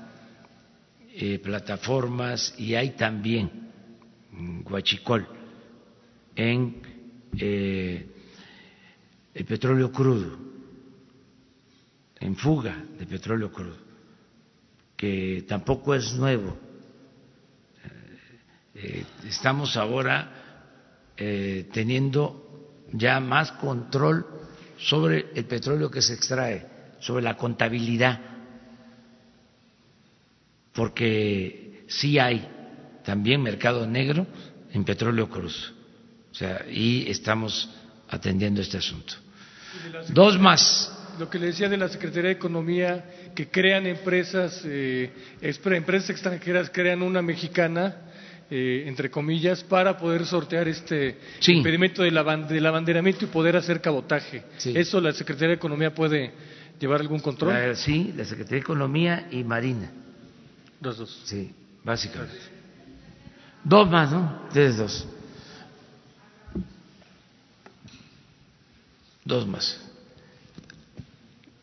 plataformas 1.43 2.53
y 2.57 2.75
hay 2.75 2.91
también 2.91 3.49
Guachicol 4.63 5.27
en 6.35 6.81
el 9.39 9.45
petróleo 9.45 9.89
crudo, 9.89 10.37
en 12.19 12.35
fuga 12.35 12.75
de 12.99 13.05
petróleo 13.05 13.49
crudo, 13.53 13.77
que 14.97 15.45
tampoco 15.47 15.95
es 15.95 16.13
nuevo. 16.13 16.57
Eh, 18.75 19.05
estamos 19.29 19.77
ahora 19.77 21.13
eh, 21.15 21.69
teniendo 21.71 22.83
ya 22.91 23.21
más 23.21 23.53
control 23.53 24.25
sobre 24.77 25.31
el 25.33 25.45
petróleo 25.45 25.89
que 25.89 26.01
se 26.01 26.15
extrae, 26.15 26.67
sobre 26.99 27.23
la 27.23 27.37
contabilidad, 27.37 28.19
porque 30.73 31.85
sí 31.87 32.19
hay 32.19 32.45
también 33.05 33.41
mercado 33.41 33.87
negro 33.87 34.27
en 34.73 34.83
petróleo 34.83 35.29
crudo. 35.29 35.55
O 36.29 36.35
sea, 36.35 36.65
y 36.69 37.09
estamos 37.09 37.69
atendiendo 38.09 38.59
este 38.59 38.77
asunto. 38.77 39.28
Dos 40.09 40.39
más. 40.39 40.91
Lo 41.19 41.29
que 41.29 41.37
le 41.37 41.47
decía 41.47 41.67
de 41.67 41.77
la 41.77 41.89
Secretaría 41.89 42.29
de 42.29 42.35
Economía, 42.35 43.03
que 43.35 43.49
crean 43.49 43.85
empresas, 43.85 44.61
eh, 44.65 45.11
empresas 45.41 46.09
extranjeras 46.11 46.69
crean 46.73 47.01
una 47.01 47.21
mexicana, 47.21 47.97
eh, 48.49 48.85
entre 48.87 49.11
comillas, 49.11 49.63
para 49.63 49.97
poder 49.97 50.25
sortear 50.25 50.67
este 50.67 51.17
impedimento 51.47 52.03
del, 52.03 52.17
abanderamiento 52.17 53.25
y 53.25 53.27
poder 53.27 53.57
hacer 53.57 53.81
cabotaje. 53.81 54.43
¿Eso 54.63 55.01
la 55.01 55.11
Secretaría 55.11 55.49
de 55.49 55.55
Economía 55.55 55.93
puede 55.93 56.31
llevar 56.79 57.01
algún 57.01 57.19
control? 57.19 57.75
sí, 57.75 58.13
la 58.15 58.23
Secretaría 58.23 58.57
de 58.57 58.61
Economía 58.61 59.27
y 59.29 59.43
Marina. 59.43 59.91
Dos, 60.79 60.97
dos. 60.97 61.21
Sí, 61.25 61.51
básicamente. 61.83 62.37
Dos 63.63 63.89
más, 63.89 64.11
¿no? 64.11 64.43
Ustedes 64.47 64.77
dos. 64.77 65.07
Dos 69.29 69.47
más. 69.47 69.77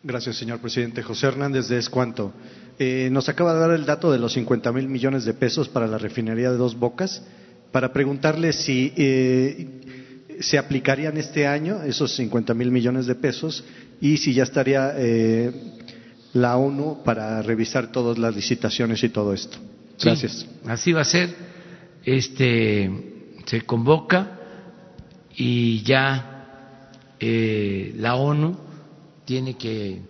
Gracias, 0.04 0.36
señor 0.36 0.60
presidente. 0.60 1.02
José 1.02 1.26
Hernández 1.26 1.66
de 1.66 1.78
Escuanto. 1.78 2.32
Eh, 2.78 3.08
nos 3.10 3.28
acaba 3.28 3.54
de 3.54 3.58
dar 3.58 3.70
el 3.72 3.84
dato 3.84 4.12
de 4.12 4.20
los 4.20 4.34
50 4.34 4.70
mil 4.70 4.88
millones 4.88 5.24
de 5.24 5.34
pesos 5.34 5.68
para 5.68 5.88
la 5.88 5.98
refinería 5.98 6.52
de 6.52 6.58
Dos 6.58 6.78
Bocas. 6.78 7.24
Para 7.72 7.92
preguntarle 7.92 8.52
si 8.52 8.92
eh, 8.96 10.36
se 10.38 10.58
aplicarían 10.58 11.16
este 11.16 11.48
año 11.48 11.82
esos 11.82 12.14
50 12.14 12.54
mil 12.54 12.70
millones 12.70 13.06
de 13.06 13.16
pesos 13.16 13.64
y 14.00 14.18
si 14.18 14.32
ya 14.32 14.44
estaría 14.44 14.92
eh, 14.96 15.50
la 16.34 16.56
ONU 16.58 17.02
para 17.04 17.42
revisar 17.42 17.90
todas 17.90 18.16
las 18.16 18.32
licitaciones 18.32 19.02
y 19.02 19.08
todo 19.08 19.34
esto. 19.34 19.58
Gracias. 20.00 20.46
así 20.66 20.92
va 20.92 21.00
a 21.00 21.04
ser. 21.04 21.34
Este 22.04 22.88
se 23.44 23.62
convoca 23.62 24.38
y 25.34 25.82
ya 25.82 26.35
eh, 27.18 27.94
la 27.96 28.16
ONU 28.16 28.56
tiene 29.24 29.56
que 29.56 30.00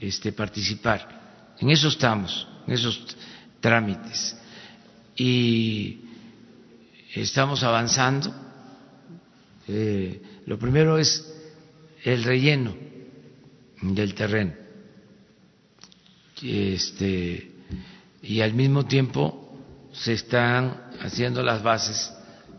este, 0.00 0.32
participar. 0.32 1.54
En 1.58 1.70
eso 1.70 1.88
estamos, 1.88 2.46
en 2.66 2.74
esos 2.74 3.16
trámites. 3.60 4.36
Y 5.16 6.00
estamos 7.14 7.62
avanzando. 7.62 8.34
Eh, 9.68 10.20
lo 10.46 10.58
primero 10.58 10.98
es 10.98 11.24
el 12.04 12.22
relleno 12.22 12.74
del 13.82 14.14
terreno. 14.14 14.52
Este, 16.42 17.50
y 18.22 18.40
al 18.40 18.52
mismo 18.52 18.84
tiempo 18.86 19.58
se 19.92 20.12
están 20.12 20.90
haciendo 21.00 21.42
las 21.42 21.62
bases 21.62 22.12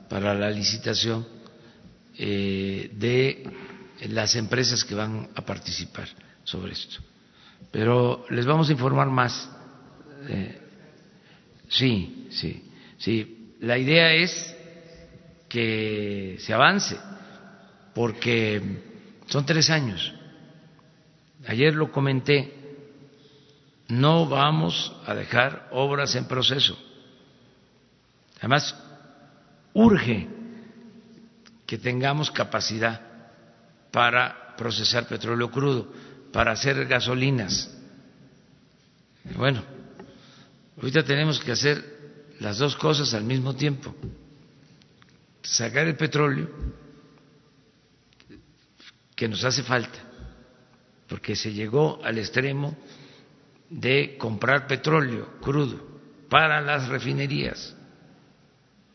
para 0.09 0.34
la 0.34 0.49
licitación 0.49 1.27
eh, 2.17 2.89
de 2.93 3.43
las 4.10 4.36
empresas 4.36 4.84
que 4.84 4.95
van 4.95 5.30
a 5.36 5.41
participar 5.41 6.07
sobre 6.44 6.74
esto. 6.74 7.02
Pero 7.72 8.26
les 8.30 8.45
vamos 8.45 8.69
a 8.69 8.72
informar 8.72 9.07
más. 9.07 9.49
Eh, 10.28 10.61
sí, 11.69 12.28
sí, 12.32 12.72
sí. 12.98 13.56
La 13.61 13.78
idea 13.78 14.14
es 14.14 14.56
que 15.49 16.38
se 16.40 16.53
avance, 16.53 16.98
porque 17.94 18.61
son 19.28 19.45
tres 19.45 19.69
años. 19.69 20.14
Ayer 21.48 21.74
lo 21.74 21.91
comenté, 21.91 22.53
no 23.88 24.28
vamos 24.28 24.94
a 25.06 25.14
dejar 25.14 25.69
obras 25.72 26.15
en 26.15 26.26
proceso. 26.26 26.78
Además, 28.40 28.76
urge 29.74 30.28
que 31.65 31.78
tengamos 31.78 32.32
capacidad 32.32 33.06
para 33.91 34.55
procesar 34.55 35.07
petróleo 35.07 35.49
crudo, 35.51 35.91
para 36.31 36.51
hacer 36.51 36.85
gasolinas. 36.85 37.73
Bueno, 39.35 39.64
ahorita 40.77 41.03
tenemos 41.03 41.39
que 41.39 41.51
hacer 41.51 41.97
las 42.39 42.57
dos 42.57 42.76
cosas 42.76 43.14
al 43.14 43.23
mismo 43.23 43.55
tiempo. 43.55 43.95
Sacar 45.41 45.88
el 45.88 45.95
petróleo 45.95 46.49
que 49.15 49.27
nos 49.27 49.43
hace 49.43 49.64
falta, 49.64 49.99
porque 51.07 51.35
se 51.35 51.53
llegó 51.53 51.99
al 52.03 52.18
extremo 52.18 52.77
de 53.69 54.18
comprar 54.18 54.68
petróleo 54.68 55.39
crudo 55.41 55.99
para 56.30 56.61
las 56.61 56.88
refinerías. 56.88 57.76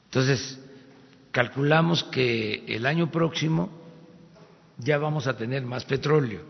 Entonces, 0.04 0.58
calculamos 1.30 2.04
que 2.04 2.64
el 2.68 2.86
año 2.86 3.10
próximo 3.10 3.81
ya 4.82 4.98
vamos 4.98 5.26
a 5.26 5.36
tener 5.36 5.62
más 5.62 5.84
petróleo 5.84 6.40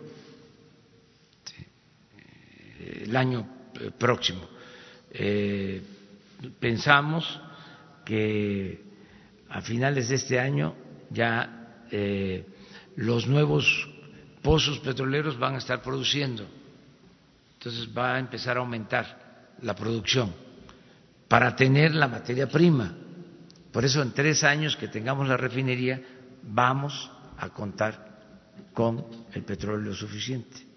el 3.03 3.17
año 3.17 3.47
eh, 3.81 3.91
próximo. 3.97 4.49
Eh, 5.11 5.83
pensamos 6.59 7.41
que 8.05 8.83
a 9.49 9.61
finales 9.61 10.09
de 10.09 10.15
este 10.17 10.41
año 10.41 10.75
ya 11.11 11.85
eh, 11.91 12.47
los 12.97 13.27
nuevos 13.27 13.89
pozos 14.43 14.79
petroleros 14.81 15.39
van 15.39 15.55
a 15.55 15.59
estar 15.59 15.83
produciendo. 15.83 16.47
Entonces 17.55 17.89
va 17.97 18.17
a 18.17 18.19
empezar 18.19 18.57
a 18.57 18.61
aumentar 18.61 19.55
la 19.61 19.75
producción 19.75 20.33
para 21.29 21.55
tener 21.55 21.95
la 21.95 22.09
materia 22.09 22.49
prima. 22.49 22.95
Por 23.71 23.85
eso 23.85 24.03
en 24.03 24.13
tres 24.13 24.43
años 24.43 24.77
que 24.77 24.89
tengamos 24.89 25.29
la 25.29 25.37
refinería 25.37 26.03
vamos 26.43 27.11
a 27.39 27.49
contar 27.51 28.12
con 28.73 29.05
el 29.35 29.43
petróleo 29.43 29.95
suficiente. 29.95 30.73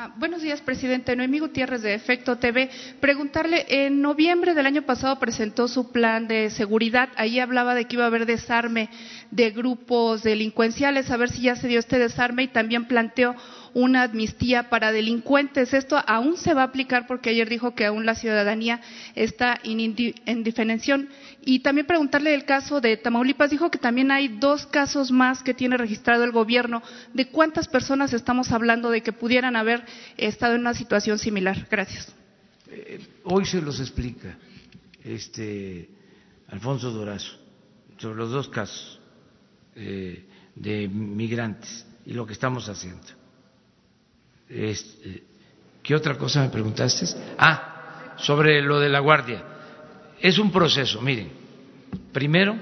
Ah, 0.00 0.14
buenos 0.16 0.42
días, 0.42 0.60
presidente. 0.60 1.16
Noemí 1.16 1.40
Gutiérrez 1.40 1.82
de 1.82 1.92
Efecto 1.92 2.38
TV. 2.38 2.70
Preguntarle, 3.00 3.66
en 3.68 4.00
noviembre 4.00 4.54
del 4.54 4.64
año 4.64 4.82
pasado 4.82 5.18
presentó 5.18 5.66
su 5.66 5.90
plan 5.90 6.28
de 6.28 6.50
seguridad. 6.50 7.08
Ahí 7.16 7.40
hablaba 7.40 7.74
de 7.74 7.86
que 7.86 7.96
iba 7.96 8.04
a 8.04 8.06
haber 8.06 8.24
desarme 8.24 8.90
de 9.30 9.50
grupos 9.50 10.22
delincuenciales, 10.22 11.10
a 11.10 11.16
ver 11.16 11.30
si 11.30 11.42
ya 11.42 11.56
se 11.56 11.68
dio 11.68 11.78
este 11.78 11.98
desarme 11.98 12.44
y 12.44 12.48
también 12.48 12.86
planteó 12.86 13.34
una 13.74 14.04
amnistía 14.04 14.70
para 14.70 14.92
delincuentes. 14.92 15.74
Esto 15.74 16.02
aún 16.06 16.36
se 16.36 16.54
va 16.54 16.62
a 16.62 16.66
aplicar 16.66 17.06
porque 17.06 17.30
ayer 17.30 17.48
dijo 17.48 17.74
que 17.74 17.86
aún 17.86 18.06
la 18.06 18.14
ciudadanía 18.14 18.80
está 19.14 19.58
en 19.62 20.42
diferenciación. 20.42 21.10
Y 21.44 21.60
también 21.60 21.86
preguntarle 21.86 22.34
el 22.34 22.44
caso 22.44 22.80
de 22.80 22.96
Tamaulipas. 22.96 23.50
Dijo 23.50 23.70
que 23.70 23.78
también 23.78 24.10
hay 24.10 24.28
dos 24.28 24.66
casos 24.66 25.10
más 25.10 25.42
que 25.42 25.54
tiene 25.54 25.76
registrado 25.76 26.24
el 26.24 26.32
gobierno. 26.32 26.82
¿De 27.12 27.28
cuántas 27.28 27.68
personas 27.68 28.12
estamos 28.12 28.50
hablando 28.52 28.90
de 28.90 29.02
que 29.02 29.12
pudieran 29.12 29.56
haber 29.56 29.84
estado 30.16 30.54
en 30.54 30.62
una 30.62 30.74
situación 30.74 31.18
similar? 31.18 31.68
Gracias. 31.70 32.14
Eh, 32.70 33.00
hoy 33.24 33.44
se 33.44 33.60
los 33.60 33.80
explica. 33.80 34.36
Este, 35.04 35.88
Alfonso 36.48 36.90
Durazo, 36.90 37.38
sobre 37.98 38.16
los 38.16 38.30
dos 38.30 38.48
casos 38.48 38.97
eh, 39.80 40.24
de 40.54 40.88
migrantes 40.88 41.86
y 42.04 42.12
lo 42.12 42.26
que 42.26 42.32
estamos 42.32 42.68
haciendo. 42.68 43.06
Este, 44.48 45.22
¿Qué 45.82 45.94
otra 45.94 46.16
cosa 46.18 46.42
me 46.42 46.48
preguntaste? 46.48 47.06
Ah, 47.38 48.14
sobre 48.16 48.60
lo 48.60 48.80
de 48.80 48.88
la 48.88 48.98
guardia. 49.00 49.44
Es 50.20 50.38
un 50.38 50.50
proceso, 50.50 51.00
miren. 51.00 51.30
Primero, 52.12 52.56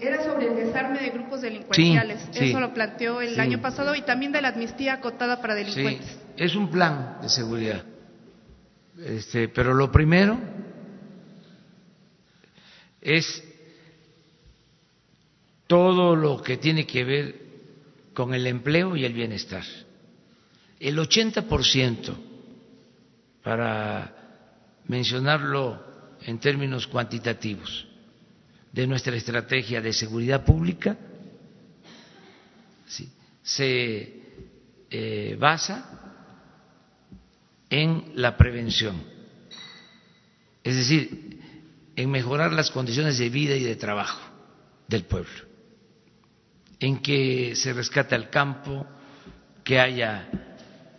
Era 0.00 0.24
sobre 0.24 0.46
el 0.46 0.56
desarme 0.56 0.98
de 1.00 1.10
grupos 1.10 1.42
delincuenciales. 1.42 2.22
Sí, 2.32 2.38
sí, 2.38 2.48
Eso 2.50 2.58
lo 2.60 2.72
planteó 2.72 3.20
el 3.20 3.34
sí. 3.34 3.40
año 3.40 3.60
pasado 3.60 3.94
y 3.94 4.00
también 4.00 4.32
de 4.32 4.40
la 4.40 4.48
amnistía 4.48 4.94
acotada 4.94 5.42
para 5.42 5.54
sí, 5.54 5.60
delincuentes. 5.60 6.18
es 6.38 6.54
un 6.54 6.70
plan 6.70 7.18
de 7.20 7.28
seguridad. 7.28 7.84
Este, 8.98 9.48
pero 9.48 9.74
lo 9.74 9.92
primero 9.92 10.38
es 13.02 13.44
todo 15.70 16.16
lo 16.16 16.42
que 16.42 16.56
tiene 16.56 16.84
que 16.84 17.04
ver 17.04 17.40
con 18.12 18.34
el 18.34 18.48
empleo 18.48 18.96
y 18.96 19.04
el 19.04 19.12
bienestar. 19.12 19.62
El 20.80 20.98
80%, 20.98 22.16
para 23.44 24.80
mencionarlo 24.88 25.80
en 26.22 26.40
términos 26.40 26.88
cuantitativos, 26.88 27.86
de 28.72 28.84
nuestra 28.88 29.14
estrategia 29.14 29.80
de 29.80 29.92
seguridad 29.92 30.44
pública 30.44 30.98
se 33.44 34.22
eh, 34.90 35.36
basa 35.38 36.26
en 37.68 38.12
la 38.16 38.36
prevención, 38.36 39.00
es 40.64 40.74
decir, 40.74 41.38
en 41.94 42.10
mejorar 42.10 42.52
las 42.52 42.72
condiciones 42.72 43.18
de 43.18 43.28
vida 43.28 43.54
y 43.54 43.62
de 43.62 43.76
trabajo 43.76 44.20
del 44.88 45.04
pueblo, 45.04 45.49
en 46.80 47.00
que 47.00 47.54
se 47.54 47.72
rescate 47.74 48.14
al 48.14 48.30
campo, 48.30 48.86
que 49.62 49.78
haya 49.78 50.28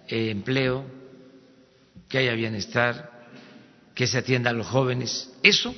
eh, 0.07 0.29
empleo, 0.29 0.85
que 2.07 2.19
haya 2.19 2.33
bienestar, 2.33 3.11
que 3.95 4.05
se 4.05 4.19
atienda 4.19 4.51
a 4.51 4.53
los 4.53 4.67
jóvenes. 4.67 5.33
Eso 5.41 5.75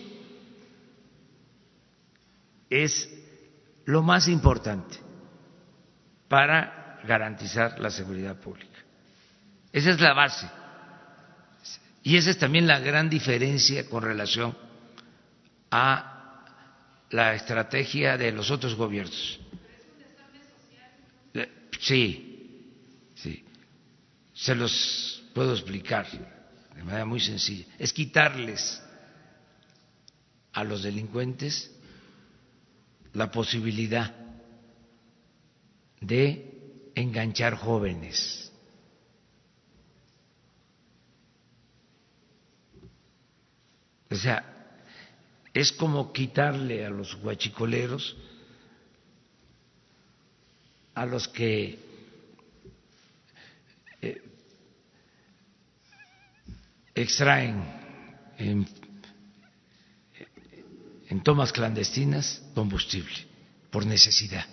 es 2.69 3.09
lo 3.85 4.03
más 4.03 4.27
importante 4.27 4.97
para 6.27 6.99
garantizar 7.05 7.79
la 7.79 7.89
seguridad 7.89 8.35
pública. 8.39 8.79
Esa 9.71 9.91
es 9.91 10.01
la 10.01 10.13
base. 10.13 10.49
Y 12.03 12.17
esa 12.17 12.31
es 12.31 12.37
también 12.37 12.67
la 12.67 12.79
gran 12.79 13.09
diferencia 13.09 13.89
con 13.89 14.03
relación 14.03 14.55
a 15.71 16.43
la 17.09 17.33
estrategia 17.35 18.17
de 18.17 18.31
los 18.31 18.51
otros 18.51 18.75
gobiernos. 18.75 19.39
Sí, 21.83 23.11
sí. 23.13 23.43
Se 24.33 24.55
los 24.55 25.21
puedo 25.33 25.51
explicar 25.51 26.07
de 26.75 26.83
manera 26.83 27.05
muy 27.05 27.19
sencilla. 27.19 27.65
Es 27.77 27.91
quitarles 27.91 28.81
a 30.53 30.63
los 30.63 30.83
delincuentes 30.83 31.69
la 33.11 33.29
posibilidad 33.29 34.15
de 35.99 36.91
enganchar 36.95 37.55
jóvenes. 37.55 38.49
O 44.09 44.15
sea, 44.15 44.77
es 45.53 45.73
como 45.73 46.13
quitarle 46.13 46.85
a 46.85 46.89
los 46.89 47.15
guachicoleros, 47.15 48.15
a 50.95 51.05
los 51.05 51.27
que 51.27 51.79
eh, 54.01 54.21
extraen 56.95 57.63
en 58.37 58.67
en 61.13 61.21
tomas 61.21 61.51
clandestinas 61.51 62.41
combustible 62.55 63.13
por 63.69 63.85
necesidad. 63.85 64.45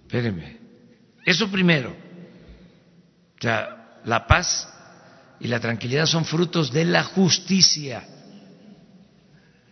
Espérenme. 0.00 0.56
Eso 1.24 1.48
primero. 1.48 1.90
O 1.90 3.40
sea, 3.40 4.00
la 4.04 4.26
paz 4.26 4.68
y 5.38 5.46
la 5.46 5.60
tranquilidad 5.60 6.06
son 6.06 6.24
frutos 6.24 6.72
de 6.72 6.86
la 6.86 7.04
justicia. 7.04 8.02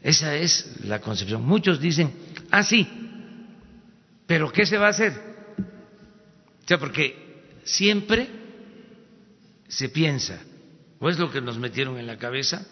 Esa 0.03 0.37
es 0.37 0.85
la 0.85 1.01
concepción. 1.01 1.45
Muchos 1.45 1.81
dicen, 1.81 2.15
ah, 2.53 2.63
sí, 2.63 2.89
pero 4.27 4.51
¿qué 4.51 4.67
se 4.67 4.79
va 4.79 4.87
a 4.87 4.91
hacer? 4.91 5.13
O 6.65 6.67
sea, 6.67 6.79
porque 6.79 7.61
siempre 7.65 8.29
se 9.69 9.89
piensa, 9.89 10.41
o 10.99 11.09
es 11.09 11.19
lo 11.19 11.31
que 11.31 11.41
nos 11.41 11.59
metieron 11.59 11.99
en 11.99 12.07
la 12.07 12.19
cabeza, 12.19 12.67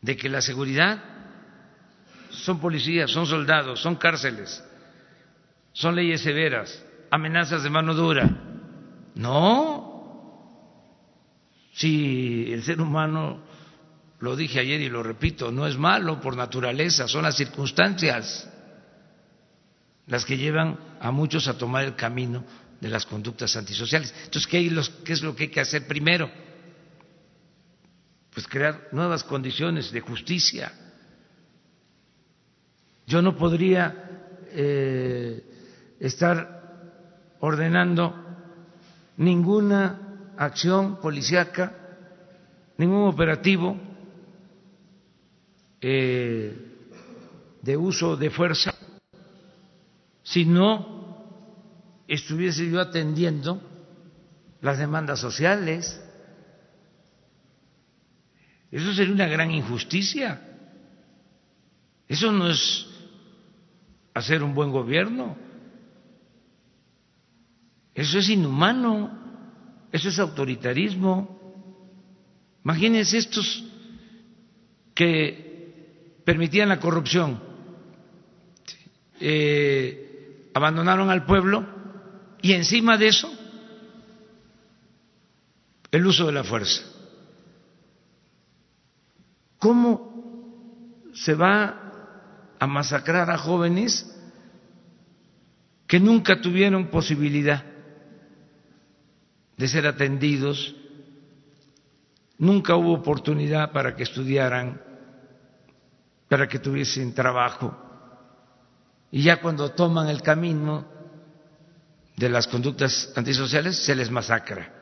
de 0.00 0.16
que 0.16 0.28
la 0.28 0.40
seguridad 0.40 1.02
son 2.30 2.60
policías, 2.60 3.10
son 3.10 3.26
soldados, 3.26 3.80
son 3.80 3.96
cárceles, 3.96 4.62
son 5.72 5.96
leyes 5.96 6.20
severas, 6.20 6.84
amenazas 7.10 7.62
de 7.62 7.70
mano 7.70 7.94
dura. 7.94 8.28
No, 9.14 9.86
si 11.72 12.52
el 12.52 12.62
ser 12.62 12.80
humano, 12.80 13.42
lo 14.20 14.36
dije 14.36 14.60
ayer 14.60 14.80
y 14.80 14.88
lo 14.88 15.02
repito, 15.02 15.50
no 15.50 15.66
es 15.66 15.76
malo 15.76 16.20
por 16.20 16.36
naturaleza, 16.36 17.08
son 17.08 17.24
las 17.24 17.36
circunstancias 17.36 18.48
las 20.06 20.24
que 20.24 20.36
llevan 20.36 20.78
a 21.00 21.10
muchos 21.10 21.48
a 21.48 21.58
tomar 21.58 21.84
el 21.84 21.96
camino 21.96 22.44
de 22.80 22.88
las 22.88 23.06
conductas 23.06 23.56
antisociales. 23.56 24.14
Entonces, 24.24 24.46
¿qué, 24.46 24.70
qué 25.04 25.12
es 25.12 25.22
lo 25.22 25.34
que 25.34 25.44
hay 25.44 25.50
que 25.50 25.60
hacer 25.60 25.86
primero? 25.86 26.30
pues 28.36 28.46
crear 28.48 28.88
nuevas 28.92 29.24
condiciones 29.24 29.90
de 29.90 30.00
justicia. 30.02 30.70
Yo 33.06 33.22
no 33.22 33.34
podría 33.34 34.44
eh, 34.50 35.42
estar 35.98 37.34
ordenando 37.40 38.14
ninguna 39.16 40.34
acción 40.36 41.00
policíaca, 41.00 41.72
ningún 42.76 43.08
operativo 43.08 43.74
eh, 45.80 46.54
de 47.62 47.74
uso 47.74 48.18
de 48.18 48.28
fuerza, 48.28 48.74
si 50.26 50.44
no 50.44 51.22
estuviese 52.08 52.68
yo 52.68 52.80
atendiendo 52.80 53.62
las 54.60 54.76
demandas 54.76 55.20
sociales. 55.20 56.02
Eso 58.72 58.92
sería 58.92 59.14
una 59.14 59.28
gran 59.28 59.52
injusticia. 59.52 60.42
Eso 62.08 62.32
no 62.32 62.50
es 62.50 62.86
hacer 64.14 64.42
un 64.42 64.52
buen 64.52 64.72
gobierno. 64.72 65.36
Eso 67.94 68.18
es 68.18 68.28
inhumano. 68.28 69.86
Eso 69.92 70.08
es 70.08 70.18
autoritarismo. 70.18 71.54
Imagínense 72.64 73.18
estos 73.18 73.64
que 74.92 76.18
permitían 76.24 76.68
la 76.68 76.80
corrupción, 76.80 77.40
eh, 79.20 80.05
abandonaron 80.56 81.10
al 81.10 81.26
pueblo 81.26 81.66
y 82.40 82.54
encima 82.54 82.96
de 82.96 83.08
eso 83.08 83.30
el 85.90 86.06
uso 86.06 86.24
de 86.24 86.32
la 86.32 86.44
fuerza. 86.44 86.82
¿Cómo 89.58 91.02
se 91.12 91.34
va 91.34 92.54
a 92.58 92.66
masacrar 92.66 93.30
a 93.30 93.36
jóvenes 93.36 94.10
que 95.86 96.00
nunca 96.00 96.40
tuvieron 96.40 96.86
posibilidad 96.86 97.62
de 99.58 99.68
ser 99.68 99.86
atendidos, 99.86 100.74
nunca 102.38 102.76
hubo 102.76 102.94
oportunidad 102.94 103.72
para 103.72 103.94
que 103.94 104.04
estudiaran, 104.04 104.80
para 106.30 106.48
que 106.48 106.58
tuviesen 106.58 107.12
trabajo? 107.12 107.85
Y 109.10 109.22
ya 109.22 109.40
cuando 109.40 109.70
toman 109.72 110.08
el 110.08 110.22
camino 110.22 110.86
de 112.16 112.28
las 112.28 112.46
conductas 112.46 113.12
antisociales, 113.14 113.76
se 113.76 113.94
les 113.94 114.10
masacra. 114.10 114.72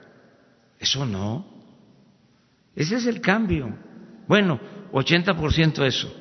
Eso 0.78 1.04
no. 1.04 1.46
Ese 2.74 2.96
es 2.96 3.06
el 3.06 3.20
cambio. 3.20 3.76
Bueno, 4.26 4.60
80% 4.92 5.86
eso. 5.86 6.12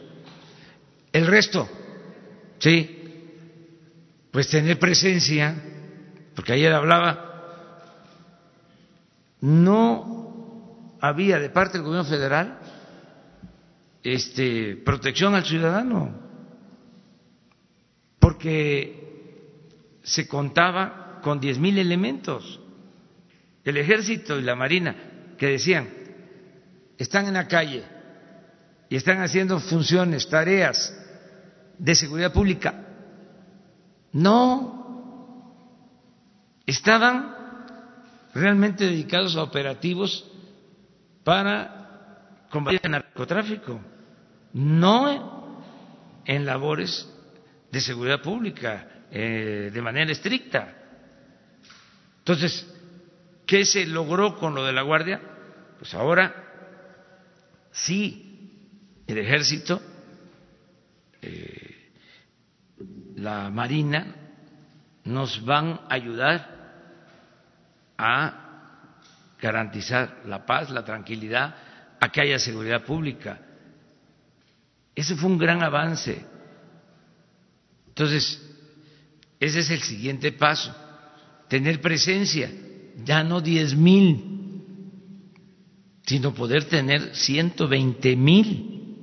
El 1.11 1.27
resto, 1.27 1.69
sí, 2.57 3.03
pues 4.31 4.49
tener 4.49 4.79
presencia, 4.79 5.55
porque 6.35 6.53
ayer 6.53 6.73
hablaba, 6.73 7.33
no 9.41 10.97
había 10.99 11.37
de 11.37 11.49
parte 11.49 11.77
del 11.77 11.85
gobierno 11.85 12.09
federal 12.09 12.59
este, 14.03 14.75
protección 14.77 15.35
al 15.35 15.45
ciudadano, 15.45 16.19
porque 18.43 19.99
se 20.03 20.27
contaba 20.27 21.21
con 21.23 21.39
diez 21.39 21.57
mil 21.57 21.77
elementos. 21.77 22.59
El 23.63 23.77
ejército 23.77 24.37
y 24.37 24.41
la 24.41 24.53
marina 24.53 24.95
que 25.37 25.47
decían, 25.47 25.87
están 26.97 27.27
en 27.27 27.35
la 27.35 27.47
calle 27.47 27.85
y 28.89 28.97
están 28.97 29.21
haciendo 29.21 29.61
funciones, 29.61 30.27
tareas 30.27 30.93
de 31.77 31.95
seguridad 31.95 32.33
pública. 32.33 32.85
No, 34.11 35.85
estaban 36.65 37.33
realmente 38.33 38.83
dedicados 38.83 39.37
a 39.37 39.43
operativos 39.43 40.29
para 41.23 42.45
combatir 42.51 42.81
el 42.83 42.91
narcotráfico, 42.91 43.79
no 44.51 45.61
en 46.25 46.45
labores 46.45 47.09
de 47.73 47.81
seguridad 47.81 48.21
pública 48.21 48.87
eh, 49.09 49.71
de 49.73 49.81
manera 49.81 50.11
estricta. 50.11 50.75
Entonces, 52.19 52.71
¿qué 53.47 53.65
se 53.65 53.87
logró 53.87 54.37
con 54.37 54.53
lo 54.53 54.63
de 54.63 54.73
la 54.73 54.83
Guardia? 54.83 55.19
Pues 55.79 55.91
ahora 55.95 56.35
sí, 57.71 58.69
el 59.07 59.17
ejército, 59.17 59.81
eh, 61.19 61.91
la 63.15 63.49
Marina, 63.49 64.17
nos 65.05 65.43
van 65.43 65.81
a 65.89 65.95
ayudar 65.95 66.53
a 67.97 68.99
garantizar 69.41 70.21
la 70.25 70.45
paz, 70.45 70.69
la 70.69 70.85
tranquilidad, 70.85 71.55
a 71.99 72.09
que 72.09 72.21
haya 72.21 72.37
seguridad 72.37 72.83
pública. 72.83 73.39
Ese 74.93 75.15
fue 75.15 75.27
un 75.27 75.39
gran 75.39 75.63
avance. 75.63 76.32
Entonces, 77.93 78.41
ese 79.39 79.59
es 79.59 79.69
el 79.69 79.83
siguiente 79.83 80.31
paso, 80.31 80.75
tener 81.47 81.79
presencia, 81.79 82.51
ya 83.05 83.23
no 83.23 83.39
diez 83.39 83.75
mil, 83.75 84.63
sino 86.03 86.33
poder 86.33 86.65
tener 86.65 87.15
ciento 87.15 87.67
veinte 87.67 88.15
mil 88.15 88.97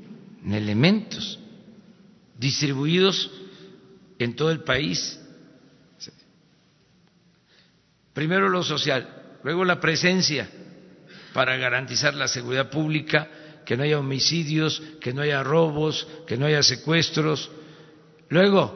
elementos 0.45 1.39
distribuidos 2.37 3.31
en 4.19 4.35
todo 4.35 4.51
el 4.51 4.65
país. 4.65 5.21
Primero 8.13 8.49
lo 8.49 8.65
social, 8.65 9.39
luego 9.45 9.65
la 9.65 9.79
presencia 9.79 10.51
para 11.33 11.57
garantizar 11.59 12.15
la 12.15 12.27
seguridad 12.27 12.71
pública, 12.71 13.29
que 13.65 13.77
no 13.77 13.85
haya 13.85 14.01
homicidios, 14.01 14.83
que 15.01 15.13
no 15.13 15.23
haya 15.23 15.45
robos, 15.45 16.09
que 16.27 16.37
no 16.37 16.47
haya 16.47 16.65
secuestros. 16.65 17.53
Luego, 18.31 18.73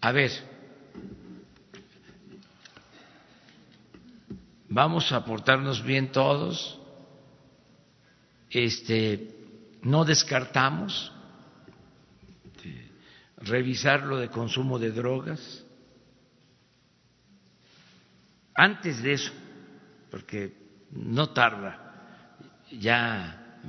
a 0.00 0.12
ver, 0.12 0.30
vamos 4.68 5.10
a 5.10 5.24
portarnos 5.24 5.82
bien 5.82 6.12
todos, 6.12 6.78
este, 8.48 9.34
no 9.82 10.04
descartamos 10.04 11.12
revisar 13.38 14.04
lo 14.04 14.18
de 14.18 14.28
consumo 14.28 14.78
de 14.78 14.92
drogas. 14.92 15.64
Antes 18.54 19.02
de 19.02 19.14
eso, 19.14 19.32
porque 20.12 20.56
no 20.92 21.30
tarda, 21.30 22.62
ya 22.70 23.64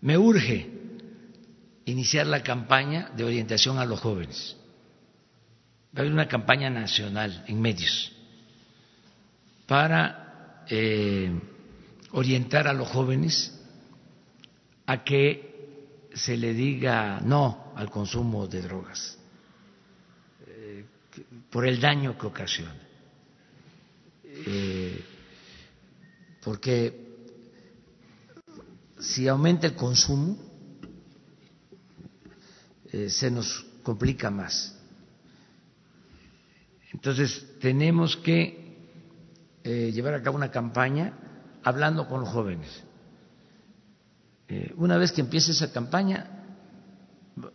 me 0.00 0.18
urge 0.18 0.85
iniciar 1.86 2.26
la 2.26 2.42
campaña 2.42 3.10
de 3.16 3.24
orientación 3.24 3.78
a 3.78 3.84
los 3.84 4.00
jóvenes. 4.00 4.56
Va 5.94 5.98
a 5.98 6.00
haber 6.00 6.12
una 6.12 6.28
campaña 6.28 6.68
nacional 6.68 7.44
en 7.46 7.60
medios 7.60 8.12
para 9.66 10.64
eh, 10.68 11.30
orientar 12.12 12.68
a 12.68 12.72
los 12.72 12.88
jóvenes 12.88 13.52
a 14.86 15.02
que 15.02 16.10
se 16.14 16.36
le 16.36 16.54
diga 16.54 17.20
no 17.20 17.72
al 17.74 17.90
consumo 17.90 18.46
de 18.46 18.62
drogas 18.62 19.18
eh, 20.46 20.84
por 21.50 21.66
el 21.66 21.80
daño 21.80 22.16
que 22.16 22.26
ocasiona 22.26 22.74
eh, 24.24 25.04
porque 26.42 27.06
si 28.98 29.26
aumenta 29.26 29.66
el 29.66 29.74
consumo, 29.74 30.38
eh, 32.96 33.10
se 33.10 33.30
nos 33.30 33.66
complica 33.82 34.30
más. 34.30 34.74
Entonces, 36.92 37.46
tenemos 37.60 38.16
que 38.16 38.76
eh, 39.64 39.90
llevar 39.92 40.14
a 40.14 40.22
cabo 40.22 40.36
una 40.36 40.50
campaña 40.50 41.12
hablando 41.62 42.08
con 42.08 42.20
los 42.20 42.28
jóvenes. 42.30 42.84
una 44.76 44.96
vez 44.96 45.10
que 45.10 45.20
empiece 45.20 45.50
esa 45.50 45.72
campaña, 45.72 46.36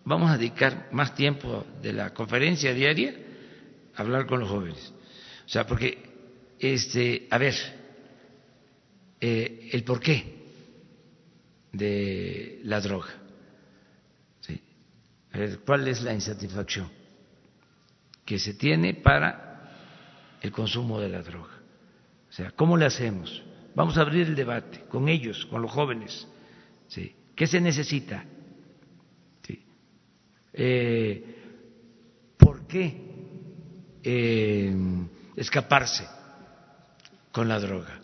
vamos 0.04 0.30
a 0.30 0.38
dedicar 0.38 0.90
más 0.92 1.16
tiempo 1.16 1.66
de 1.82 1.94
la 1.94 2.14
conferencia 2.14 2.74
diaria 2.74 3.16
a 3.96 4.02
hablar 4.02 4.28
con 4.28 4.42
los 4.42 4.50
jóvenes. 4.50 4.94
O 5.46 5.50
sea, 5.50 5.66
porque 5.66 6.12
este, 6.60 7.28
a 7.32 7.38
ver, 7.40 7.56
eh, 9.20 9.70
el 9.72 9.84
porqué 9.84 10.42
de 11.72 12.60
la 12.64 12.80
droga. 12.82 13.21
¿Cuál 15.66 15.88
es 15.88 16.02
la 16.02 16.14
insatisfacción 16.14 16.90
que 18.26 18.38
se 18.40 18.54
tiene 18.54 18.94
para 18.94 19.72
el 20.42 20.52
consumo 20.52 21.00
de 21.00 21.10
la 21.10 21.22
droga? 21.22 21.60
O 22.30 22.34
sea, 22.34 22.52
¿cómo 22.52 22.78
le 22.78 22.86
hacemos? 22.86 23.44
Vamos 23.76 23.98
a 23.98 24.02
abrir 24.02 24.28
el 24.28 24.36
debate 24.36 24.86
con 24.90 25.08
ellos, 25.08 25.46
con 25.46 25.62
los 25.62 25.72
jóvenes. 25.72 26.28
¿sí? 26.88 27.16
¿Qué 27.36 27.48
se 27.48 27.62
necesita? 27.62 28.26
Eh, 30.54 31.24
¿Por 32.38 32.68
qué 32.68 33.02
eh, 34.04 34.76
escaparse? 35.38 36.06
con 37.32 37.48
la 37.48 37.60
droga, 37.60 38.00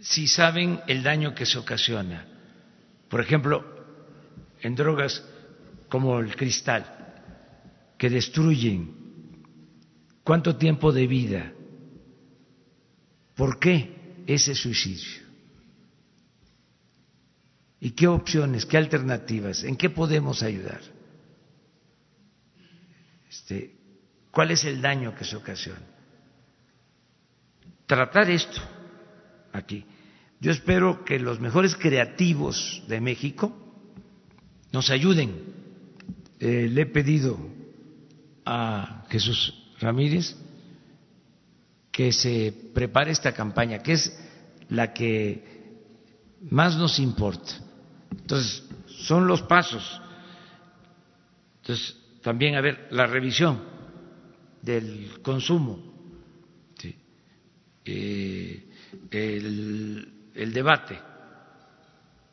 si 0.00 0.26
saben 0.26 0.80
el 0.88 1.02
daño 1.02 1.34
que 1.34 1.46
se 1.46 1.58
ocasiona. 1.58 2.26
Por 3.08 3.20
ejemplo, 3.20 3.64
en 4.60 4.74
drogas 4.74 5.24
como 5.92 6.18
el 6.20 6.34
cristal, 6.34 6.86
que 7.98 8.08
destruyen 8.08 9.44
cuánto 10.24 10.56
tiempo 10.56 10.90
de 10.90 11.06
vida, 11.06 11.52
¿por 13.34 13.58
qué 13.58 14.24
ese 14.26 14.54
suicidio? 14.54 15.20
¿Y 17.78 17.90
qué 17.90 18.08
opciones, 18.08 18.64
qué 18.64 18.78
alternativas, 18.78 19.64
en 19.64 19.76
qué 19.76 19.90
podemos 19.90 20.42
ayudar? 20.42 20.80
Este, 23.28 23.76
¿Cuál 24.30 24.52
es 24.52 24.64
el 24.64 24.80
daño 24.80 25.14
que 25.14 25.26
se 25.26 25.36
ocasiona? 25.36 25.82
tratar 27.84 28.30
esto 28.30 28.62
aquí. 29.52 29.84
Yo 30.40 30.52
espero 30.52 31.04
que 31.04 31.18
los 31.18 31.38
mejores 31.38 31.76
creativos 31.76 32.82
de 32.88 33.02
México 33.02 33.54
nos 34.72 34.88
ayuden. 34.88 35.61
Eh, 36.44 36.68
le 36.68 36.82
he 36.82 36.86
pedido 36.86 37.38
a 38.44 39.04
Jesús 39.08 39.54
Ramírez 39.78 40.36
que 41.92 42.10
se 42.10 42.52
prepare 42.74 43.12
esta 43.12 43.32
campaña, 43.32 43.78
que 43.78 43.92
es 43.92 44.12
la 44.68 44.92
que 44.92 45.44
más 46.50 46.76
nos 46.76 46.98
importa. 46.98 47.52
Entonces, 48.10 48.64
son 48.88 49.28
los 49.28 49.42
pasos. 49.42 50.00
Entonces, 51.60 51.96
también, 52.22 52.56
a 52.56 52.60
ver, 52.60 52.88
la 52.90 53.06
revisión 53.06 53.62
del 54.62 55.22
consumo 55.22 55.92
eh, 57.84 58.68
el, 59.10 60.52
debate 60.52 60.98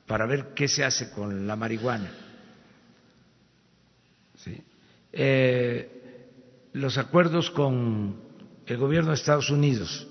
para 0.05 0.25
ver 0.25 0.53
qué 0.55 0.67
se 0.67 0.83
hace 0.83 1.11
con 1.11 1.45
la 1.45 1.55
marihuana. 1.55 2.28
Eh, 5.11 6.27
los 6.73 6.97
acuerdos 6.97 7.49
con 7.51 8.21
el 8.65 8.77
gobierno 8.77 9.09
de 9.09 9.15
Estados 9.15 9.49
Unidos, 9.49 10.07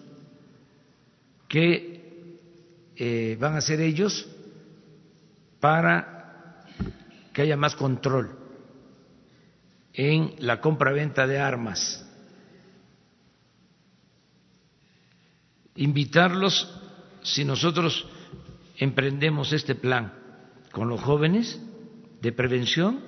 que 1.48 2.40
eh, 2.96 3.36
van 3.40 3.56
a 3.56 3.60
ser 3.60 3.80
ellos 3.80 4.28
para 5.60 6.64
que 7.32 7.42
haya 7.42 7.56
más 7.56 7.76
control 7.76 8.36
en 9.92 10.34
la 10.38 10.60
compra-venta 10.60 11.26
de 11.26 11.38
armas 11.38 12.04
invitarlos 15.78 16.68
si 17.22 17.44
nosotros 17.44 18.06
emprendemos 18.76 19.52
este 19.52 19.74
plan 19.74 20.12
con 20.72 20.88
los 20.88 21.00
jóvenes 21.00 21.60
de 22.20 22.32
prevención, 22.32 23.00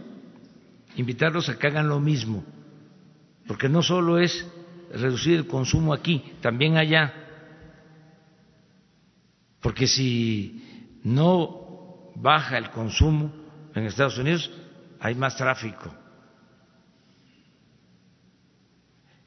invitarlos 0.97 1.49
a 1.49 1.59
que 1.59 1.67
hagan 1.67 1.89
lo 1.89 2.01
mismo, 2.01 2.45
porque 3.47 3.69
no 3.69 3.83
solo 3.83 4.19
es 4.19 4.47
reducir 4.93 5.37
el 5.37 5.47
consumo 5.47 5.93
aquí, 5.93 6.33
también 6.41 6.77
allá, 6.77 7.15
porque 9.61 9.87
si 9.87 10.99
no 11.05 12.13
baja 12.17 12.59
el 12.59 12.71
consumo 12.71 13.33
en 13.75 13.85
Estados 13.85 14.19
Unidos, 14.19 14.51
hay 14.99 15.15
más 15.15 15.37
tráfico. 15.37 15.95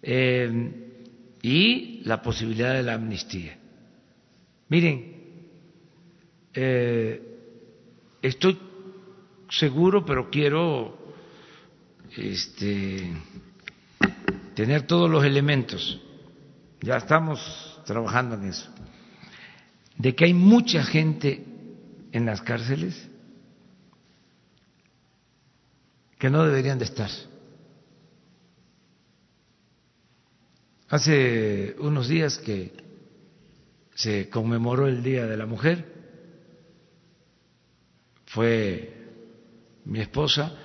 Eh, 0.02 0.84
y 1.42 2.02
la 2.06 2.22
posibilidad 2.22 2.74
de 2.74 2.84
la 2.84 2.94
amnistía. 2.94 3.58
Miren, 4.70 5.14
eh, 6.54 7.22
estoy 8.22 8.58
seguro, 9.50 10.06
pero 10.06 10.30
quiero 10.30 11.03
este, 12.18 13.12
tener 14.56 14.86
todos 14.88 15.10
los 15.10 15.24
elementos. 15.24 16.02
Ya 16.82 16.98
estamos 16.98 17.82
trabajando 17.86 18.36
en 18.36 18.46
eso. 18.46 18.70
De 19.98 20.16
que 20.16 20.26
hay 20.26 20.34
mucha 20.34 20.84
gente 20.84 21.46
en 22.12 22.26
las 22.26 22.42
cárceles 22.42 23.10
que 26.18 26.30
no 26.30 26.44
deberían 26.46 26.80
de 26.80 26.86
estar. 26.86 27.10
Hace 30.90 31.76
unos 31.80 32.08
días 32.08 32.38
que 32.38 32.72
se 33.96 34.30
conmemoró 34.30 34.88
el 34.88 35.02
Día 35.02 35.26
de 35.26 35.38
la 35.38 35.46
Mujer, 35.46 35.92
fue 38.26 38.94
mi 39.86 40.00
esposa 40.00 40.63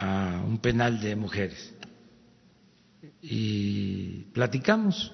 a 0.00 0.42
un 0.46 0.58
penal 0.58 0.98
de 0.98 1.14
mujeres 1.14 1.74
y 3.20 4.22
platicamos 4.32 5.12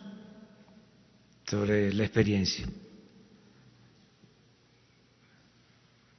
sobre 1.44 1.92
la 1.92 2.04
experiencia. 2.04 2.66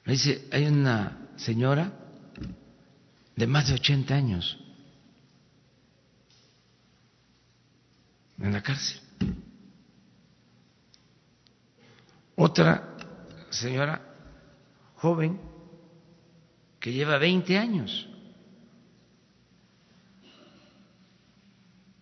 Me 0.03 0.13
dice, 0.13 0.47
hay 0.51 0.65
una 0.65 1.29
señora 1.37 1.93
de 3.35 3.47
más 3.47 3.69
de 3.69 3.75
80 3.75 4.13
años 4.13 4.57
en 8.39 8.51
la 8.51 8.61
cárcel. 8.61 8.99
Otra 12.35 12.97
señora 13.49 14.01
joven 14.95 15.39
que 16.81 16.91
lleva 16.91 17.17
20 17.17 17.57
años. 17.57 18.09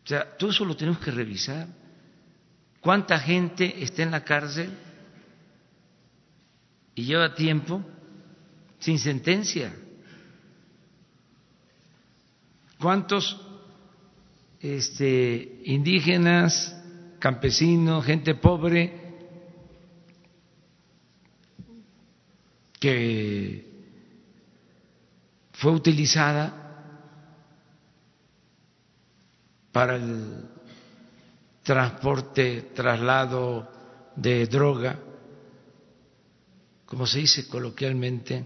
O 0.06 0.07
sea, 0.07 0.38
todo 0.38 0.52
eso 0.52 0.64
lo 0.64 0.77
tenemos 0.77 0.99
que 0.99 1.10
revisar. 1.10 1.68
¿Cuánta 2.80 3.18
gente 3.18 3.84
está 3.84 4.03
en 4.03 4.11
la 4.11 4.23
cárcel 4.23 4.69
y 6.94 7.06
lleva 7.06 7.34
tiempo 7.34 7.84
sin 8.77 8.99
sentencia? 8.99 9.73
¿Cuántos 12.80 13.41
este, 14.60 15.61
indígenas, 15.64 16.80
campesinos, 17.18 18.06
gente 18.06 18.36
pobre 18.36 19.02
que 22.80 23.65
fue 25.53 25.72
utilizada 25.72 26.65
para 29.76 29.98
el 29.98 30.46
transporte, 31.62 32.72
traslado 32.74 33.70
de 34.16 34.48
droga, 34.48 34.98
como 36.86 37.06
se 37.06 37.20
dice 37.20 37.50
coloquialmente, 37.50 38.46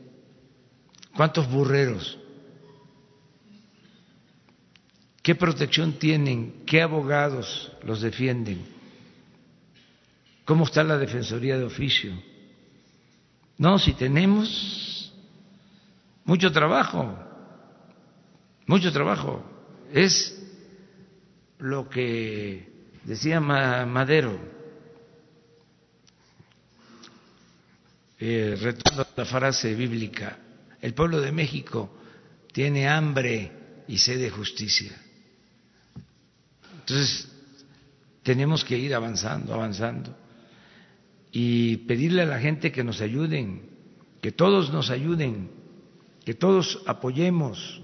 ¿cuántos 1.15 1.47
burreros 1.47 2.17
¿Qué 5.21 5.35
protección 5.35 5.93
tienen? 5.99 6.63
¿Qué 6.65 6.81
abogados 6.81 7.71
los 7.83 8.01
defienden? 8.01 8.65
¿Cómo 10.45 10.63
está 10.63 10.83
la 10.83 10.97
Defensoría 10.97 11.59
de 11.59 11.65
Oficio? 11.65 12.19
No, 13.55 13.77
si 13.77 13.93
tenemos 13.93 15.13
mucho 16.25 16.51
trabajo, 16.51 17.15
mucho 18.65 18.91
trabajo. 18.91 19.43
Es 19.93 20.38
lo 21.59 21.89
que 21.89 22.69
decía 23.03 23.39
Madero, 23.39 24.39
eh, 28.17 28.57
retorno 28.59 29.01
a 29.01 29.07
la 29.15 29.25
frase 29.25 29.75
bíblica, 29.75 30.37
el 30.81 30.93
pueblo 30.93 31.19
de 31.21 31.31
México 31.31 31.97
tiene 32.51 32.87
hambre 32.87 33.51
y 33.87 33.97
sed 33.97 34.19
de 34.19 34.29
justicia. 34.29 34.91
Entonces, 36.79 37.29
tenemos 38.23 38.63
que 38.63 38.77
ir 38.77 38.95
avanzando, 38.95 39.53
avanzando 39.53 40.15
y 41.31 41.77
pedirle 41.77 42.23
a 42.23 42.25
la 42.25 42.39
gente 42.39 42.71
que 42.71 42.83
nos 42.83 43.01
ayuden, 43.01 43.69
que 44.21 44.31
todos 44.31 44.71
nos 44.71 44.89
ayuden, 44.89 45.51
que 46.25 46.33
todos 46.33 46.81
apoyemos, 46.85 47.81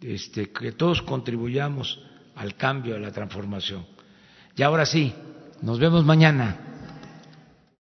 este, 0.00 0.50
que 0.50 0.72
todos 0.72 1.02
contribuyamos 1.02 2.00
al 2.40 2.56
cambio, 2.56 2.96
a 2.96 2.98
la 2.98 3.12
transformación. 3.12 3.84
Y 4.56 4.62
ahora 4.62 4.86
sí, 4.86 5.14
nos 5.60 5.78
vemos 5.78 6.04
mañana. 6.04 6.56